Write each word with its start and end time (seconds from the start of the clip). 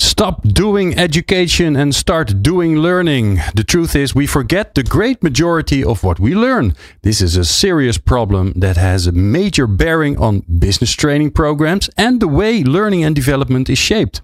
Stop 0.00 0.40
doing 0.42 0.98
education 0.98 1.76
and 1.76 1.94
start 1.94 2.42
doing 2.42 2.76
learning. 2.76 3.38
The 3.54 3.62
truth 3.62 3.94
is, 3.94 4.14
we 4.14 4.26
forget 4.26 4.74
the 4.74 4.82
great 4.82 5.22
majority 5.22 5.84
of 5.84 6.02
what 6.02 6.18
we 6.18 6.34
learn. 6.34 6.74
This 7.02 7.20
is 7.20 7.36
a 7.36 7.44
serious 7.44 7.98
problem 7.98 8.54
that 8.56 8.78
has 8.78 9.06
a 9.06 9.12
major 9.12 9.66
bearing 9.66 10.16
on 10.16 10.40
business 10.58 10.92
training 10.92 11.32
programs 11.32 11.90
and 11.98 12.18
the 12.18 12.28
way 12.28 12.64
learning 12.64 13.04
and 13.04 13.14
development 13.14 13.68
is 13.68 13.76
shaped. 13.76 14.22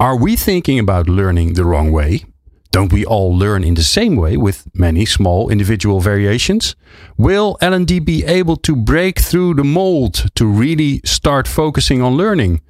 Are 0.00 0.16
we 0.16 0.34
thinking 0.34 0.78
about 0.78 1.10
learning 1.10 1.54
the 1.54 1.66
wrong 1.66 1.92
way? 1.92 2.24
Don't 2.70 2.92
we 2.92 3.04
all 3.04 3.36
learn 3.36 3.64
in 3.64 3.74
the 3.74 3.84
same 3.84 4.16
way 4.16 4.38
with 4.38 4.66
many 4.74 5.04
small 5.04 5.50
individual 5.50 6.00
variations? 6.00 6.74
Will 7.18 7.58
L&D 7.60 7.98
be 8.00 8.24
able 8.24 8.56
to 8.56 8.74
break 8.74 9.18
through 9.18 9.54
the 9.54 9.64
mold 9.64 10.30
to 10.36 10.46
really 10.46 11.02
start 11.04 11.46
focusing 11.46 12.00
on 12.00 12.16
learning? 12.16 12.62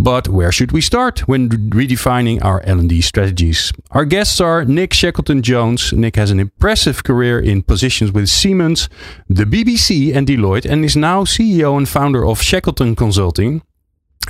But 0.00 0.28
where 0.28 0.52
should 0.52 0.70
we 0.70 0.80
start 0.80 1.26
when 1.26 1.48
redefining 1.48 2.44
our 2.44 2.60
L&D 2.60 3.00
strategies? 3.00 3.72
Our 3.90 4.04
guests 4.04 4.40
are 4.40 4.64
Nick 4.64 4.94
Shackleton 4.94 5.42
Jones. 5.42 5.92
Nick 5.92 6.14
has 6.14 6.30
an 6.30 6.38
impressive 6.38 7.02
career 7.02 7.40
in 7.40 7.64
positions 7.64 8.12
with 8.12 8.28
Siemens, 8.28 8.88
the 9.28 9.42
BBC, 9.42 10.14
and 10.14 10.24
Deloitte, 10.24 10.70
and 10.70 10.84
is 10.84 10.96
now 10.96 11.24
CEO 11.24 11.76
and 11.76 11.88
founder 11.88 12.24
of 12.24 12.40
Shackleton 12.40 12.94
Consulting. 12.94 13.60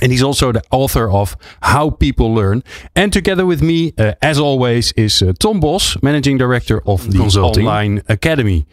And 0.01 0.11
he's 0.11 0.23
also 0.23 0.51
the 0.51 0.63
author 0.71 1.07
of 1.11 1.37
How 1.61 1.91
People 1.91 2.33
Learn. 2.33 2.63
And 2.95 3.13
together 3.13 3.45
with 3.45 3.61
me, 3.61 3.93
uh, 3.95 4.13
as 4.23 4.39
always, 4.39 4.91
is 4.93 5.21
uh, 5.21 5.33
Tom 5.39 5.59
Bos, 5.59 6.01
managing 6.01 6.39
director 6.39 6.81
of 6.87 7.11
the 7.11 7.19
Consulting 7.19 7.67
Online 7.67 8.01
Academy 8.09 8.65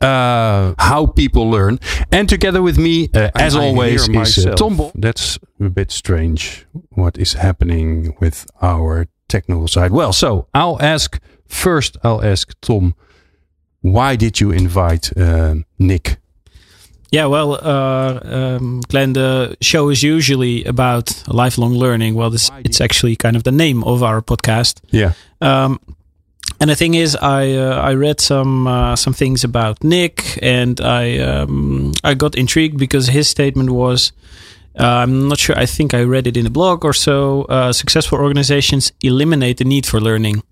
uh, 0.00 0.74
how 0.78 1.06
people 1.06 1.50
learn. 1.50 1.78
And 2.12 2.28
together 2.28 2.62
with 2.62 2.78
me, 2.78 3.08
uh, 3.14 3.30
as 3.34 3.56
I 3.56 3.66
always, 3.66 4.08
is 4.08 4.46
uh, 4.46 4.54
Tom. 4.54 4.90
That's 4.94 5.38
a 5.60 5.70
bit 5.70 5.90
strange. 5.90 6.66
What 6.90 7.18
is 7.18 7.34
happening 7.34 8.16
with 8.20 8.46
our 8.62 9.06
technical 9.28 9.68
side? 9.68 9.90
Well, 9.90 10.12
so 10.12 10.46
I'll 10.54 10.80
ask 10.80 11.20
first. 11.46 11.96
I'll 12.02 12.24
ask 12.24 12.54
Tom. 12.60 12.94
Why 13.80 14.16
did 14.16 14.40
you 14.40 14.50
invite 14.50 15.16
uh, 15.16 15.54
Nick? 15.78 16.18
Yeah, 17.10 17.24
well, 17.26 17.54
uh, 17.54 18.20
um, 18.22 18.82
Glenn, 18.88 19.14
the 19.14 19.56
show 19.62 19.88
is 19.88 20.02
usually 20.02 20.64
about 20.64 21.26
lifelong 21.26 21.72
learning. 21.72 22.14
Well, 22.14 22.28
this 22.28 22.50
it's 22.64 22.82
actually 22.82 23.16
kind 23.16 23.34
of 23.34 23.44
the 23.44 23.52
name 23.52 23.82
of 23.84 24.02
our 24.02 24.20
podcast. 24.20 24.80
Yeah. 24.90 25.12
Um, 25.40 25.80
and 26.60 26.70
the 26.70 26.74
thing 26.74 26.94
is, 26.94 27.16
I 27.16 27.52
uh, 27.52 27.80
I 27.80 27.94
read 27.94 28.20
some 28.20 28.66
uh, 28.66 28.96
some 28.96 29.12
things 29.12 29.44
about 29.44 29.82
Nick, 29.84 30.38
and 30.42 30.80
I 30.80 31.18
um, 31.18 31.92
I 32.02 32.14
got 32.14 32.34
intrigued 32.34 32.78
because 32.78 33.08
his 33.08 33.28
statement 33.28 33.70
was. 33.70 34.12
Uh, 34.78 35.02
I'm 35.02 35.26
not 35.26 35.38
sure. 35.38 35.58
I 35.58 35.66
think 35.66 35.92
I 35.92 36.02
read 36.04 36.28
it 36.28 36.36
in 36.36 36.46
a 36.46 36.50
blog 36.50 36.84
or 36.84 36.92
so. 36.92 37.42
Uh, 37.42 37.72
successful 37.72 38.18
organizations 38.18 38.92
eliminate 39.02 39.56
the 39.56 39.64
need 39.64 39.86
for 39.86 40.00
learning 40.00 40.42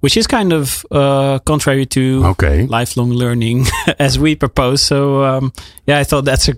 which 0.00 0.16
is 0.16 0.26
kind 0.26 0.52
of 0.52 0.84
uh, 0.90 1.38
contrary 1.40 1.86
to 1.86 2.22
okay. 2.26 2.66
lifelong 2.66 3.10
learning 3.10 3.66
as 3.98 4.18
we 4.18 4.36
propose. 4.36 4.82
So 4.82 5.24
um, 5.24 5.52
yeah, 5.86 5.98
I 5.98 6.04
thought 6.04 6.24
that's 6.24 6.48
a 6.48 6.54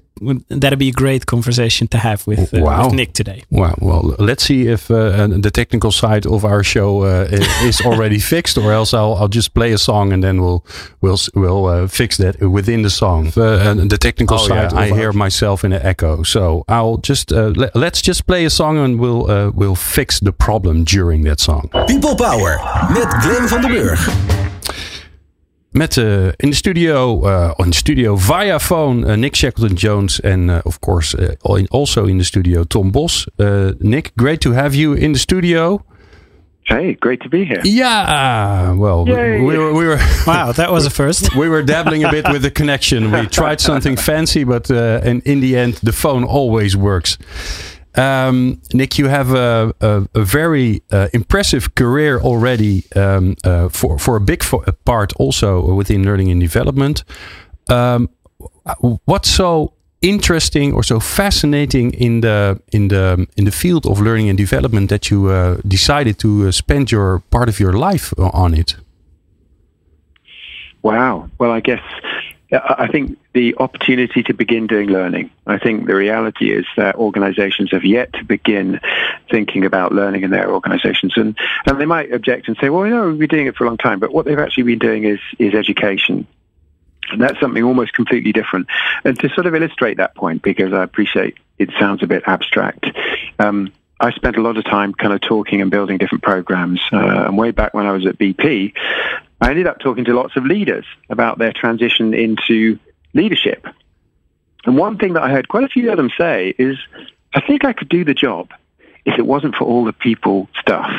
that'd 0.48 0.78
be 0.78 0.88
a 0.88 0.92
great 0.92 1.26
conversation 1.26 1.88
to 1.88 1.98
have 1.98 2.26
with, 2.26 2.54
uh, 2.54 2.60
wow. 2.60 2.86
with 2.86 2.94
Nick 2.94 3.12
today. 3.12 3.42
Wow. 3.50 3.74
Well, 3.80 4.16
let's 4.18 4.44
see 4.44 4.68
if 4.68 4.90
uh, 4.90 5.26
the 5.26 5.50
technical 5.50 5.92
side 5.92 6.26
of 6.26 6.44
our 6.44 6.62
show 6.62 7.02
uh, 7.02 7.28
is 7.30 7.80
already 7.84 8.18
fixed, 8.18 8.58
or 8.58 8.72
else 8.72 8.94
I'll, 8.94 9.14
I'll 9.14 9.28
just 9.28 9.54
play 9.54 9.72
a 9.72 9.78
song 9.78 10.12
and 10.12 10.22
then 10.22 10.40
we'll 10.40 10.64
we'll 11.00 11.18
we'll 11.34 11.66
uh, 11.66 11.86
fix 11.88 12.16
that 12.18 12.40
within 12.40 12.82
the 12.82 12.90
song. 12.90 13.28
Uh, 13.28 13.74
the 13.74 13.98
technical 13.98 14.38
oh, 14.38 14.48
side, 14.48 14.72
yeah, 14.72 14.78
I 14.78 14.88
hear 14.88 15.12
myself 15.12 15.64
in 15.64 15.72
an 15.72 15.82
echo, 15.82 16.22
so 16.22 16.64
I'll 16.68 16.98
just 16.98 17.30
let, 17.30 17.74
us 17.76 18.02
just 18.02 18.26
play 18.26 18.44
a 18.44 18.50
song 18.50 18.78
and 18.78 18.98
we'll 18.98 19.52
we'll 19.52 19.76
fix 19.76 20.20
the 20.20 20.32
problem 20.32 20.84
during 20.84 21.24
that 21.24 21.40
song. 21.40 21.70
People 21.86 22.16
Power 22.16 22.58
met. 22.92 23.08
Glenn 23.22 23.48
van 23.48 23.62
den 23.62 23.70
Burg. 23.70 23.98
Met 25.78 25.96
uh, 25.96 26.26
in 26.36 26.50
de 26.50 26.54
studio, 26.54 27.22
uh, 27.24 27.50
in 27.56 27.70
de 27.70 27.76
studio 27.76 28.16
via 28.16 28.58
phone 28.58 29.06
uh, 29.06 29.16
Nick 29.16 29.36
Shackleton 29.36 29.76
Jones 29.76 30.20
and 30.20 30.62
of 30.64 30.78
course 30.78 31.16
also 31.70 32.06
in 32.06 32.18
the 32.18 32.24
studio 32.24 32.64
Tom 32.64 32.90
Bos. 32.90 33.28
Nick, 33.78 34.10
great 34.16 34.40
to 34.40 34.52
have 34.52 34.74
you 34.74 34.96
in 34.96 35.12
the 35.12 35.18
studio. 35.18 35.84
Hey, 36.62 36.94
great 36.94 37.20
to 37.20 37.28
be 37.28 37.44
here. 37.44 37.60
Yeah, 37.62 38.72
well, 38.72 39.04
we, 39.04 39.40
we, 39.40 39.56
were, 39.56 39.72
we 39.72 39.86
were 39.86 39.98
wow, 40.26 40.52
that 40.52 40.70
was 40.70 40.84
a 40.84 40.90
first. 40.90 41.34
we 41.36 41.48
were 41.48 41.62
dabbling 41.62 42.04
a 42.04 42.10
bit 42.10 42.28
with 42.28 42.42
the 42.42 42.50
connection. 42.50 43.12
We 43.12 43.26
tried 43.26 43.60
something 43.60 43.96
fancy, 43.96 44.44
but 44.44 44.70
and 44.70 45.22
in 45.22 45.40
the 45.40 45.56
end, 45.56 45.74
the 45.82 45.92
phone 45.92 46.24
always 46.24 46.76
works. 46.76 47.18
Um, 47.98 48.60
Nick, 48.72 48.96
you 48.96 49.08
have 49.08 49.34
a, 49.34 49.74
a, 49.80 50.06
a 50.14 50.24
very 50.24 50.82
uh, 50.92 51.08
impressive 51.12 51.74
career 51.74 52.20
already 52.20 52.84
um, 52.94 53.34
uh, 53.42 53.68
for, 53.68 53.98
for 53.98 54.14
a 54.14 54.20
big 54.20 54.44
part 54.84 55.12
also 55.16 55.74
within 55.74 56.04
learning 56.04 56.30
and 56.30 56.40
development. 56.40 57.02
Um, 57.68 58.08
what's 59.04 59.28
so 59.28 59.72
interesting 60.00 60.72
or 60.74 60.84
so 60.84 61.00
fascinating 61.00 61.92
in 61.94 62.20
the 62.20 62.60
in 62.70 62.86
the 62.86 63.26
in 63.36 63.44
the 63.44 63.50
field 63.50 63.84
of 63.84 64.00
learning 64.00 64.28
and 64.28 64.38
development 64.38 64.88
that 64.90 65.10
you 65.10 65.26
uh, 65.26 65.56
decided 65.66 66.18
to 66.20 66.46
uh, 66.46 66.52
spend 66.52 66.92
your 66.92 67.18
part 67.30 67.48
of 67.48 67.58
your 67.58 67.72
life 67.72 68.14
on 68.18 68.54
it? 68.54 68.76
Wow. 70.82 71.28
Well, 71.38 71.50
I 71.50 71.60
guess 71.60 71.82
I 72.50 72.88
think 72.88 73.18
the 73.34 73.56
opportunity 73.58 74.22
to 74.22 74.32
begin 74.32 74.66
doing 74.66 74.88
learning. 74.88 75.30
I 75.46 75.58
think 75.58 75.86
the 75.86 75.94
reality 75.94 76.50
is 76.50 76.64
that 76.78 76.96
organizations 76.96 77.72
have 77.72 77.84
yet 77.84 78.12
to 78.14 78.24
begin 78.24 78.80
thinking 79.30 79.66
about 79.66 79.92
learning 79.92 80.22
in 80.22 80.30
their 80.30 80.50
organizations. 80.50 81.12
And, 81.16 81.36
and 81.66 81.78
they 81.78 81.84
might 81.84 82.12
object 82.12 82.48
and 82.48 82.56
say, 82.58 82.70
well, 82.70 82.86
you 82.86 82.94
know, 82.94 83.08
we've 83.08 83.18
been 83.18 83.28
doing 83.28 83.46
it 83.48 83.56
for 83.56 83.64
a 83.64 83.66
long 83.66 83.76
time. 83.76 84.00
But 84.00 84.14
what 84.14 84.24
they've 84.24 84.38
actually 84.38 84.62
been 84.62 84.78
doing 84.78 85.04
is, 85.04 85.20
is 85.38 85.54
education. 85.54 86.26
And 87.10 87.20
that's 87.20 87.38
something 87.38 87.62
almost 87.62 87.92
completely 87.92 88.32
different. 88.32 88.66
And 89.04 89.18
to 89.18 89.28
sort 89.30 89.46
of 89.46 89.54
illustrate 89.54 89.98
that 89.98 90.14
point, 90.14 90.42
because 90.42 90.72
I 90.72 90.82
appreciate 90.82 91.36
it 91.58 91.70
sounds 91.78 92.02
a 92.02 92.06
bit 92.06 92.22
abstract, 92.26 92.86
um, 93.38 93.72
I 94.00 94.12
spent 94.12 94.36
a 94.36 94.42
lot 94.42 94.56
of 94.56 94.64
time 94.64 94.94
kind 94.94 95.12
of 95.12 95.20
talking 95.20 95.60
and 95.60 95.70
building 95.70 95.98
different 95.98 96.22
programs. 96.22 96.80
Uh, 96.92 97.24
and 97.26 97.36
way 97.36 97.50
back 97.50 97.74
when 97.74 97.86
I 97.86 97.92
was 97.92 98.06
at 98.06 98.16
BP, 98.16 98.72
I 99.40 99.50
ended 99.50 99.66
up 99.66 99.78
talking 99.78 100.04
to 100.06 100.14
lots 100.14 100.36
of 100.36 100.44
leaders 100.44 100.84
about 101.08 101.38
their 101.38 101.52
transition 101.52 102.14
into 102.14 102.78
leadership. 103.14 103.66
And 104.64 104.76
one 104.76 104.98
thing 104.98 105.12
that 105.14 105.22
I 105.22 105.30
heard 105.30 105.48
quite 105.48 105.64
a 105.64 105.68
few 105.68 105.90
of 105.90 105.96
them 105.96 106.10
say 106.18 106.54
is, 106.58 106.76
I 107.32 107.40
think 107.40 107.64
I 107.64 107.72
could 107.72 107.88
do 107.88 108.04
the 108.04 108.14
job 108.14 108.50
if 109.04 109.18
it 109.18 109.26
wasn't 109.26 109.54
for 109.54 109.64
all 109.64 109.84
the 109.84 109.92
people 109.92 110.48
stuff. 110.60 110.90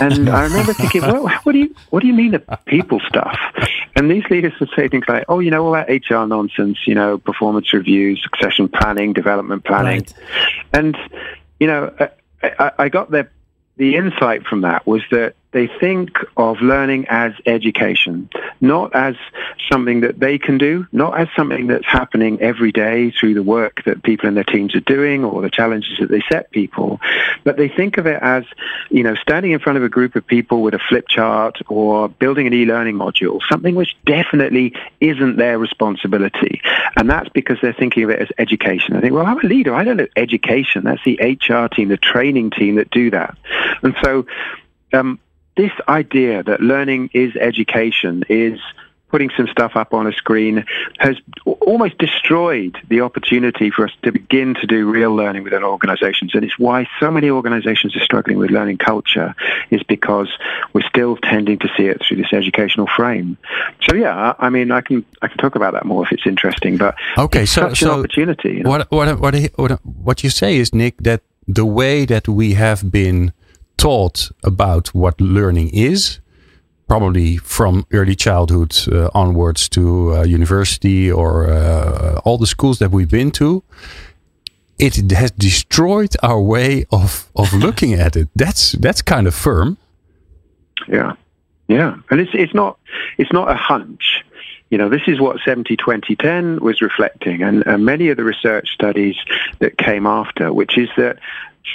And 0.00 0.28
I 0.28 0.44
remember 0.44 0.74
thinking, 0.74 1.02
well, 1.02 1.28
what 1.42 1.52
do 1.52 1.58
you 1.58 1.74
what 1.90 2.00
do 2.00 2.06
you 2.06 2.12
mean 2.12 2.32
the 2.32 2.58
people 2.66 3.00
stuff? 3.08 3.38
And 3.94 4.10
these 4.10 4.24
leaders 4.30 4.52
would 4.60 4.68
say 4.76 4.88
things 4.88 5.04
like, 5.08 5.24
oh, 5.28 5.38
you 5.40 5.50
know, 5.50 5.64
all 5.64 5.72
that 5.72 5.88
HR 5.88 6.26
nonsense, 6.26 6.78
you 6.86 6.94
know, 6.94 7.16
performance 7.16 7.72
reviews, 7.72 8.22
succession 8.22 8.68
planning, 8.68 9.14
development 9.14 9.64
planning, 9.64 10.00
right. 10.00 10.14
and 10.74 10.96
you 11.58 11.66
know, 11.66 11.94
I, 12.42 12.72
I 12.78 12.88
got 12.90 13.10
the 13.10 13.28
the 13.76 13.96
insight 13.96 14.46
from 14.46 14.62
that 14.62 14.86
was 14.86 15.02
that 15.10 15.34
they 15.56 15.68
think 15.80 16.18
of 16.36 16.60
learning 16.60 17.06
as 17.08 17.32
education, 17.46 18.28
not 18.60 18.94
as 18.94 19.14
something 19.72 20.02
that 20.02 20.20
they 20.20 20.36
can 20.36 20.58
do, 20.58 20.86
not 20.92 21.18
as 21.18 21.28
something 21.34 21.66
that's 21.66 21.86
happening 21.86 22.38
every 22.42 22.70
day 22.70 23.10
through 23.10 23.32
the 23.32 23.42
work 23.42 23.82
that 23.86 24.02
people 24.02 24.28
in 24.28 24.34
their 24.34 24.44
teams 24.44 24.74
are 24.74 24.80
doing 24.80 25.24
or 25.24 25.40
the 25.40 25.48
challenges 25.48 25.96
that 25.98 26.10
they 26.10 26.22
set 26.30 26.50
people, 26.50 27.00
but 27.42 27.56
they 27.56 27.70
think 27.70 27.96
of 27.96 28.06
it 28.06 28.18
as, 28.20 28.44
you 28.90 29.02
know, 29.02 29.14
standing 29.14 29.52
in 29.52 29.58
front 29.58 29.78
of 29.78 29.82
a 29.82 29.88
group 29.88 30.14
of 30.14 30.26
people 30.26 30.60
with 30.60 30.74
a 30.74 30.78
flip 30.90 31.08
chart 31.08 31.56
or 31.68 32.10
building 32.10 32.46
an 32.46 32.52
e-learning 32.52 32.94
module, 32.94 33.40
something 33.48 33.74
which 33.74 33.96
definitely 34.04 34.74
isn't 35.00 35.36
their 35.36 35.58
responsibility. 35.58 36.60
And 36.98 37.08
that's 37.08 37.30
because 37.30 37.56
they're 37.62 37.72
thinking 37.72 38.04
of 38.04 38.10
it 38.10 38.18
as 38.18 38.28
education. 38.36 38.94
I 38.94 39.00
think, 39.00 39.14
well, 39.14 39.24
I'm 39.24 39.38
a 39.38 39.48
leader. 39.48 39.74
I 39.74 39.84
don't 39.84 39.96
know 39.96 40.08
education. 40.16 40.84
That's 40.84 41.02
the 41.06 41.18
HR 41.18 41.74
team, 41.74 41.88
the 41.88 41.96
training 41.96 42.50
team 42.50 42.74
that 42.74 42.90
do 42.90 43.10
that. 43.12 43.38
And 43.82 43.96
so 44.04 44.26
um, 44.92 45.18
this 45.56 45.72
idea 45.88 46.42
that 46.42 46.60
learning 46.60 47.10
is 47.12 47.34
education 47.36 48.24
is 48.28 48.60
putting 49.08 49.30
some 49.36 49.46
stuff 49.46 49.72
up 49.76 49.94
on 49.94 50.06
a 50.06 50.12
screen 50.12 50.64
has 50.98 51.16
almost 51.60 51.96
destroyed 51.98 52.76
the 52.88 53.00
opportunity 53.00 53.70
for 53.70 53.84
us 53.84 53.92
to 54.02 54.10
begin 54.12 54.54
to 54.54 54.66
do 54.66 54.90
real 54.90 55.14
learning 55.14 55.44
within 55.44 55.62
organizations. 55.62 56.34
And 56.34 56.44
it's 56.44 56.58
why 56.58 56.86
so 56.98 57.10
many 57.10 57.30
organizations 57.30 57.96
are 57.96 58.04
struggling 58.04 58.36
with 58.36 58.50
learning 58.50 58.78
culture 58.78 59.34
is 59.70 59.82
because 59.84 60.28
we're 60.72 60.88
still 60.88 61.16
tending 61.16 61.58
to 61.60 61.68
see 61.76 61.86
it 61.86 62.02
through 62.06 62.16
this 62.18 62.32
educational 62.32 62.88
frame. 62.88 63.38
So 63.88 63.94
yeah, 63.94 64.34
I 64.38 64.50
mean, 64.50 64.72
I 64.72 64.80
can 64.80 65.04
I 65.22 65.28
can 65.28 65.38
talk 65.38 65.54
about 65.54 65.72
that 65.74 65.86
more 65.86 66.04
if 66.04 66.12
it's 66.12 66.26
interesting. 66.26 66.76
But 66.76 66.96
okay, 67.16 67.46
so 67.46 67.68
such 67.68 67.80
so 67.80 67.94
an 67.94 67.98
opportunity. 68.00 68.50
You 68.54 68.62
know? 68.64 68.70
what 68.70 68.90
what 68.90 69.20
what 69.20 69.34
what 69.56 69.70
what 69.84 70.24
you 70.24 70.30
say 70.30 70.56
is 70.56 70.74
Nick 70.74 70.98
that 70.98 71.22
the 71.46 71.64
way 71.64 72.04
that 72.06 72.28
we 72.28 72.54
have 72.54 72.90
been 72.90 73.32
taught 73.76 74.30
about 74.42 74.94
what 74.94 75.20
learning 75.20 75.70
is 75.72 76.20
probably 76.88 77.36
from 77.38 77.84
early 77.92 78.14
childhood 78.14 78.76
uh, 78.92 79.10
onwards 79.12 79.68
to 79.68 80.14
uh, 80.14 80.22
university 80.22 81.10
or 81.10 81.50
uh, 81.50 82.20
all 82.24 82.38
the 82.38 82.46
schools 82.46 82.78
that 82.78 82.90
we've 82.90 83.10
been 83.10 83.30
to 83.30 83.62
it 84.78 85.10
has 85.10 85.30
destroyed 85.32 86.14
our 86.22 86.40
way 86.40 86.86
of 86.90 87.28
of 87.34 87.52
looking 87.64 87.94
at 87.94 88.16
it. 88.16 88.28
That's 88.34 88.72
that's 88.72 89.02
kind 89.02 89.26
of 89.26 89.34
firm. 89.34 89.78
Yeah. 90.88 91.14
Yeah. 91.68 91.96
And 92.10 92.20
it's 92.20 92.30
it's 92.34 92.54
not 92.54 92.78
it's 93.18 93.32
not 93.32 93.50
a 93.50 93.54
hunch. 93.54 94.22
You 94.70 94.78
know, 94.78 94.88
this 94.88 95.02
is 95.06 95.20
what 95.20 95.40
70 95.44 95.76
2010 95.76 96.58
was 96.58 96.80
reflecting, 96.80 97.40
and, 97.40 97.64
and 97.68 97.84
many 97.84 98.08
of 98.08 98.16
the 98.16 98.24
research 98.24 98.68
studies 98.70 99.14
that 99.60 99.78
came 99.78 100.06
after, 100.06 100.52
which 100.52 100.76
is 100.76 100.88
that 100.96 101.20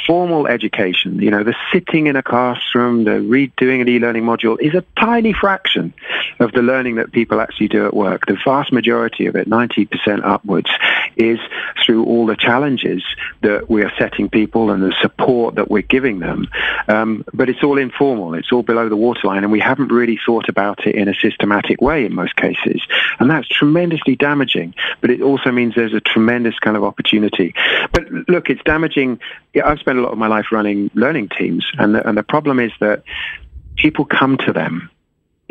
formal 0.07 0.47
education, 0.47 1.21
you 1.21 1.29
know, 1.29 1.43
the 1.43 1.55
sitting 1.71 2.07
in 2.07 2.15
a 2.15 2.23
classroom, 2.23 3.03
the 3.03 3.11
redoing 3.11 3.81
an 3.81 3.89
e-learning 3.89 4.23
module 4.23 4.59
is 4.59 4.73
a 4.73 4.83
tiny 4.99 5.33
fraction 5.33 5.93
of 6.39 6.51
the 6.53 6.61
learning 6.61 6.95
that 6.95 7.11
people 7.11 7.39
actually 7.39 7.67
do 7.67 7.85
at 7.85 7.93
work. 7.93 8.25
The 8.25 8.37
vast 8.43 8.71
majority 8.71 9.25
of 9.27 9.35
it, 9.35 9.49
90% 9.49 10.23
upwards, 10.23 10.69
is 11.17 11.39
through 11.85 12.05
all 12.05 12.25
the 12.25 12.35
challenges 12.35 13.03
that 13.41 13.69
we 13.69 13.83
are 13.83 13.91
setting 13.97 14.29
people 14.29 14.71
and 14.71 14.81
the 14.81 14.95
support 15.01 15.55
that 15.55 15.69
we're 15.69 15.81
giving 15.81 16.19
them. 16.19 16.47
Um, 16.87 17.25
but 17.33 17.49
it's 17.49 17.63
all 17.63 17.77
informal. 17.77 18.33
It's 18.33 18.51
all 18.51 18.63
below 18.63 18.89
the 18.89 18.95
waterline 18.95 19.43
and 19.43 19.51
we 19.51 19.59
haven't 19.59 19.91
really 19.91 20.19
thought 20.25 20.49
about 20.49 20.87
it 20.87 20.95
in 20.95 21.07
a 21.07 21.13
systematic 21.13 21.81
way 21.81 22.05
in 22.05 22.15
most 22.15 22.35
cases. 22.35 22.81
And 23.19 23.29
that's 23.29 23.47
tremendously 23.47 24.15
damaging, 24.15 24.73
but 25.01 25.09
it 25.09 25.21
also 25.21 25.51
means 25.51 25.75
there's 25.75 25.93
a 25.93 26.01
tremendous 26.01 26.57
kind 26.59 26.77
of 26.77 26.83
opportunity. 26.83 27.53
But 27.91 28.09
look, 28.27 28.49
it's 28.49 28.63
damaging. 28.63 29.19
I've 29.63 29.79
spent 29.81 29.97
a 29.97 30.01
lot 30.01 30.13
of 30.13 30.17
my 30.17 30.27
life 30.27 30.47
running 30.51 30.89
learning 30.93 31.29
teams, 31.37 31.65
and 31.77 31.95
the, 31.95 32.07
and 32.07 32.17
the 32.17 32.23
problem 32.23 32.59
is 32.59 32.71
that 32.79 33.03
people 33.75 34.05
come 34.05 34.37
to 34.37 34.53
them 34.53 34.89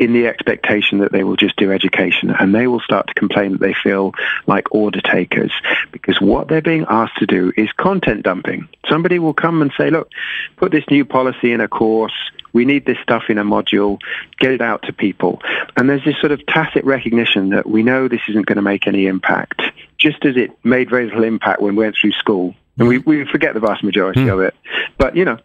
in 0.01 0.13
the 0.13 0.25
expectation 0.25 0.97
that 0.97 1.11
they 1.11 1.23
will 1.23 1.35
just 1.35 1.55
do 1.57 1.71
education 1.71 2.31
and 2.31 2.55
they 2.55 2.65
will 2.65 2.79
start 2.79 3.05
to 3.05 3.13
complain 3.13 3.51
that 3.51 3.61
they 3.61 3.75
feel 3.83 4.11
like 4.47 4.73
order 4.73 4.99
takers 4.99 5.51
because 5.91 6.19
what 6.19 6.47
they're 6.47 6.59
being 6.59 6.87
asked 6.89 7.17
to 7.17 7.27
do 7.27 7.53
is 7.55 7.71
content 7.73 8.23
dumping. 8.23 8.67
Somebody 8.89 9.19
will 9.19 9.35
come 9.35 9.61
and 9.61 9.71
say, 9.77 9.91
look, 9.91 10.09
put 10.57 10.71
this 10.71 10.83
new 10.89 11.05
policy 11.05 11.51
in 11.51 11.61
a 11.61 11.67
course. 11.67 12.31
We 12.51 12.65
need 12.65 12.87
this 12.87 12.97
stuff 13.03 13.25
in 13.29 13.37
a 13.37 13.43
module. 13.43 13.99
Get 14.39 14.51
it 14.51 14.61
out 14.61 14.81
to 14.83 14.93
people. 14.93 15.39
And 15.77 15.87
there's 15.87 16.03
this 16.03 16.19
sort 16.19 16.31
of 16.31 16.43
tacit 16.47 16.83
recognition 16.83 17.49
that 17.49 17.69
we 17.69 17.83
know 17.83 18.07
this 18.07 18.21
isn't 18.27 18.47
going 18.47 18.55
to 18.55 18.63
make 18.63 18.87
any 18.87 19.05
impact, 19.05 19.61
just 19.99 20.25
as 20.25 20.35
it 20.35 20.49
made 20.65 20.89
very 20.89 21.05
little 21.05 21.23
impact 21.23 21.61
when 21.61 21.75
we 21.75 21.83
went 21.83 21.95
through 22.01 22.13
school. 22.13 22.55
And 22.77 22.87
we, 22.87 22.99
we 22.99 23.25
forget 23.25 23.53
the 23.53 23.59
vast 23.59 23.83
majority 23.83 24.21
mm. 24.21 24.33
of 24.33 24.39
it. 24.39 24.55
But, 24.97 25.15
you 25.15 25.25
know, 25.25 25.37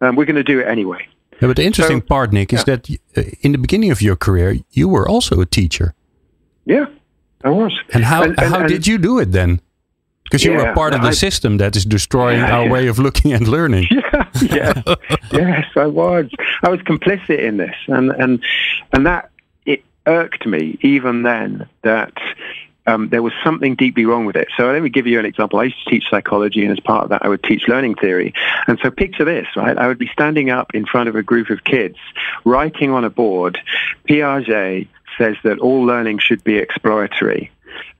um, 0.00 0.16
we're 0.16 0.26
going 0.26 0.36
to 0.36 0.44
do 0.44 0.60
it 0.60 0.66
anyway. 0.66 1.06
Yeah, 1.40 1.48
but 1.48 1.56
the 1.56 1.64
interesting 1.64 2.00
so, 2.00 2.06
part, 2.06 2.32
Nick, 2.32 2.52
is 2.52 2.64
yeah. 2.66 2.76
that 2.76 2.90
uh, 3.16 3.22
in 3.42 3.52
the 3.52 3.58
beginning 3.58 3.90
of 3.90 4.00
your 4.00 4.16
career, 4.16 4.58
you 4.70 4.88
were 4.88 5.08
also 5.08 5.40
a 5.40 5.46
teacher. 5.46 5.94
Yeah, 6.64 6.86
I 7.44 7.50
was. 7.50 7.78
And 7.92 8.04
how, 8.04 8.22
and, 8.22 8.38
and, 8.38 8.48
how 8.48 8.60
and, 8.60 8.68
did 8.68 8.86
you 8.86 8.98
do 8.98 9.18
it 9.18 9.32
then? 9.32 9.60
Because 10.24 10.42
you 10.44 10.52
yeah, 10.52 10.70
were 10.70 10.74
part 10.74 10.92
of 10.92 11.02
the 11.02 11.08
I, 11.08 11.12
system 11.12 11.58
that 11.58 11.76
is 11.76 11.84
destroying 11.84 12.40
our 12.40 12.68
way 12.68 12.88
of 12.88 12.98
looking 12.98 13.32
and 13.32 13.46
learning. 13.46 13.88
Yeah, 14.42 14.82
yeah, 14.84 14.94
yes, 15.32 15.64
I 15.76 15.86
was. 15.86 16.26
I 16.62 16.68
was 16.68 16.80
complicit 16.80 17.38
in 17.38 17.56
this, 17.56 17.74
and 17.86 18.10
and 18.10 18.44
and 18.92 19.06
that 19.06 19.30
it 19.64 19.82
irked 20.06 20.44
me 20.46 20.78
even 20.82 21.22
then 21.22 21.66
that 21.80 22.12
um, 22.86 23.08
there 23.08 23.22
was 23.22 23.32
something 23.44 23.74
deeply 23.74 24.06
wrong 24.06 24.26
with 24.26 24.36
it. 24.36 24.48
So 24.56 24.70
let 24.70 24.82
me 24.82 24.88
give 24.88 25.06
you 25.06 25.18
an 25.18 25.24
example. 25.24 25.58
I 25.58 25.64
used 25.64 25.82
to 25.84 25.90
teach 25.90 26.04
psychology, 26.10 26.62
and 26.62 26.72
as 26.72 26.80
part 26.80 27.04
of 27.04 27.10
that, 27.10 27.24
I 27.24 27.28
would 27.28 27.42
teach 27.42 27.68
learning 27.68 27.96
theory. 27.96 28.32
And 28.66 28.78
so 28.82 28.90
picture 28.90 29.24
this, 29.24 29.46
right? 29.56 29.76
I 29.76 29.86
would 29.86 29.98
be 29.98 30.08
standing 30.08 30.50
up 30.50 30.74
in 30.74 30.86
front 30.86 31.08
of 31.08 31.16
a 31.16 31.22
group 31.22 31.50
of 31.50 31.64
kids, 31.64 31.96
writing 32.44 32.90
on 32.90 33.04
a 33.04 33.10
board, 33.10 33.58
Piaget 34.08 34.88
says 35.18 35.36
that 35.44 35.58
all 35.58 35.84
learning 35.84 36.18
should 36.18 36.44
be 36.44 36.56
exploratory 36.56 37.50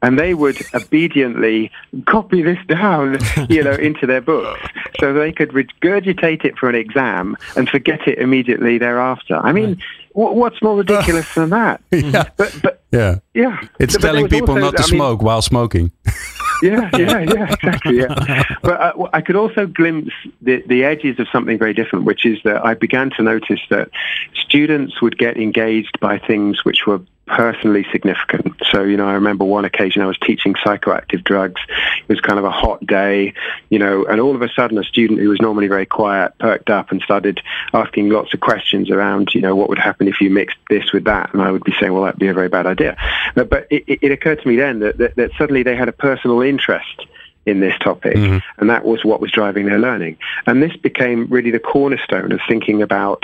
and 0.03 0.19
they 0.19 0.35
would 0.35 0.63
obediently 0.75 1.71
copy 2.07 2.43
this 2.43 2.59
down, 2.67 3.19
you 3.49 3.63
know, 3.63 3.73
into 3.73 4.07
their 4.07 4.21
books, 4.21 4.61
so 5.01 5.13
they 5.13 5.33
could 5.33 5.51
regurgitate 5.51 6.45
it 6.45 6.57
for 6.59 6.69
an 6.69 6.75
exam 6.75 7.37
and 7.57 7.69
forget 7.69 8.07
it 8.07 8.19
immediately 8.19 8.79
thereafter. 8.79 9.37
I 9.37 9.53
mean, 9.53 9.81
what's 10.17 10.63
more 10.63 10.77
ridiculous 10.77 11.33
than 11.35 11.51
that? 11.51 11.81
yeah. 11.93 12.25
But, 12.37 12.59
but 12.63 12.83
yeah, 12.93 13.17
yeah, 13.35 13.61
it's 13.79 13.95
but 13.95 14.03
telling 14.03 14.29
people 14.29 14.51
also, 14.51 14.61
not 14.61 14.77
to 14.77 14.83
I 14.83 14.87
smoke 14.87 15.21
mean, 15.21 15.27
while 15.27 15.43
smoking. 15.43 15.93
yeah, 16.63 16.91
yeah, 16.97 17.21
yeah, 17.21 17.53
exactly. 17.53 17.99
Yeah, 17.99 18.45
but 18.63 18.81
I, 18.81 18.89
uh, 18.91 19.11
I 19.13 19.21
could 19.21 19.37
also 19.37 19.67
glimpse 19.67 20.13
the, 20.41 20.63
the 20.67 20.85
edges 20.85 21.19
of 21.19 21.29
something 21.31 21.59
very 21.59 21.75
different, 21.75 22.05
which 22.05 22.25
is 22.25 22.39
that 22.45 22.65
I 22.65 22.75
began 22.75 23.11
to 23.17 23.23
notice 23.23 23.61
that 23.71 23.91
students 24.35 25.03
would 25.03 25.19
get 25.19 25.37
engaged 25.37 25.99
by 26.01 26.19
things 26.19 26.65
which 26.65 26.87
were 26.87 27.01
personally 27.27 27.87
significant. 27.91 28.55
So, 28.71 28.83
you 28.83 28.97
know, 28.97 29.09
I 29.09 29.15
remember 29.15 29.45
one 29.45 29.65
occasion 29.65 30.03
I 30.03 30.07
was 30.07 30.19
teaching 30.19 30.55
psychoactive 30.55 31.25
drugs. 31.25 31.61
It 31.69 32.09
was 32.09 32.21
kind 32.21 32.39
of 32.39 32.45
a 32.45 32.51
hot 32.51 32.85
day, 32.87 33.35
you 33.69 33.79
know, 33.79 34.05
and 34.07 34.21
all 34.21 34.35
of 34.35 34.43
a 34.43 34.49
sudden 34.49 34.79
a 34.79 34.85
student 34.85 35.21
who 35.21 35.29
was 35.29 35.41
normally 35.41 35.67
very 35.69 35.87
quiet 35.87 36.33
perked 36.39 36.71
up 36.71 36.93
and 36.93 37.03
started 37.03 37.41
asking 37.73 38.11
lots 38.11 38.33
of 38.33 38.41
questions 38.41 38.91
around, 38.91 39.35
you 39.35 39.41
know, 39.41 39.57
what 39.57 39.69
would 39.69 39.79
happen 39.79 40.09
if 40.09 40.21
you 40.21 40.31
mixed 40.31 40.59
this 40.71 40.93
with 40.93 41.05
that? 41.05 41.33
And 41.33 41.43
I 41.43 41.51
would 41.51 41.65
be 41.65 41.75
saying, 41.81 41.93
well, 41.93 42.05
that'd 42.05 42.19
be 42.19 42.29
a 42.29 42.35
very 42.35 42.49
bad 42.49 42.67
idea. 42.67 42.97
But, 43.35 43.67
it, 43.71 43.99
it 44.03 44.13
occurred 44.13 44.41
to 44.43 44.49
me 44.49 44.57
then 44.57 44.79
that, 44.81 44.99
that, 44.99 45.17
that 45.17 45.31
suddenly 45.37 45.63
they 45.63 45.75
had 45.75 45.89
a 45.89 45.93
personal 45.93 46.41
interest 46.43 47.07
in 47.47 47.61
this 47.61 47.75
topic. 47.79 48.17
Mm-hmm. 48.17 48.39
And 48.59 48.69
that 48.71 48.85
was 48.85 49.05
what 49.05 49.21
was 49.21 49.31
driving 49.31 49.67
their 49.67 49.79
learning. 49.79 50.19
And 50.47 50.63
this 50.63 50.77
became 50.77 51.27
really 51.29 51.53
the 51.53 51.61
cornerstone 51.61 52.33
of 52.33 52.41
thinking 52.49 52.83
about, 52.83 53.23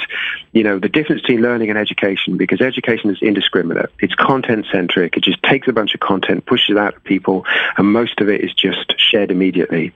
you 0.52 0.62
know, 0.62 0.78
the 0.78 0.88
difference 0.88 1.22
between 1.22 1.42
learning 1.42 1.70
and 1.70 1.78
education 1.78 2.36
because 2.36 2.60
education 2.60 3.10
is 3.10 3.18
indiscriminate. 3.20 3.90
It's 3.98 4.14
content 4.14 4.66
centric. 4.70 5.16
It 5.16 5.24
just 5.24 5.42
takes 5.42 5.66
a 5.66 5.72
bunch 5.72 5.94
of 5.94 6.00
content, 6.00 6.46
pushes 6.46 6.70
it 6.70 6.78
out 6.78 6.94
to 6.94 7.00
people, 7.00 7.44
and 7.76 7.92
most 7.92 8.20
of 8.20 8.28
it 8.28 8.42
is 8.42 8.54
just 8.54 8.94
shared 8.98 9.32
immediately. 9.32 9.92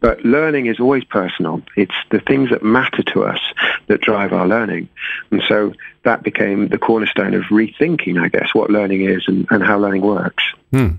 But 0.00 0.22
learning 0.24 0.66
is 0.66 0.78
always 0.78 1.04
personal. 1.04 1.62
It's 1.76 1.94
the 2.10 2.20
things 2.20 2.50
that 2.50 2.62
matter 2.62 3.02
to 3.14 3.24
us 3.24 3.40
that 3.86 4.00
drive 4.00 4.32
our 4.32 4.46
learning. 4.46 4.88
And 5.30 5.42
so 5.48 5.72
that 6.02 6.22
became 6.22 6.68
the 6.68 6.78
cornerstone 6.78 7.32
of 7.34 7.42
rethinking, 7.44 8.20
I 8.20 8.28
guess, 8.28 8.54
what 8.54 8.70
learning 8.70 9.02
is 9.02 9.24
and, 9.28 9.46
and 9.50 9.62
how 9.62 9.78
learning 9.78 10.02
works. 10.02 10.44
Hmm. 10.72 10.96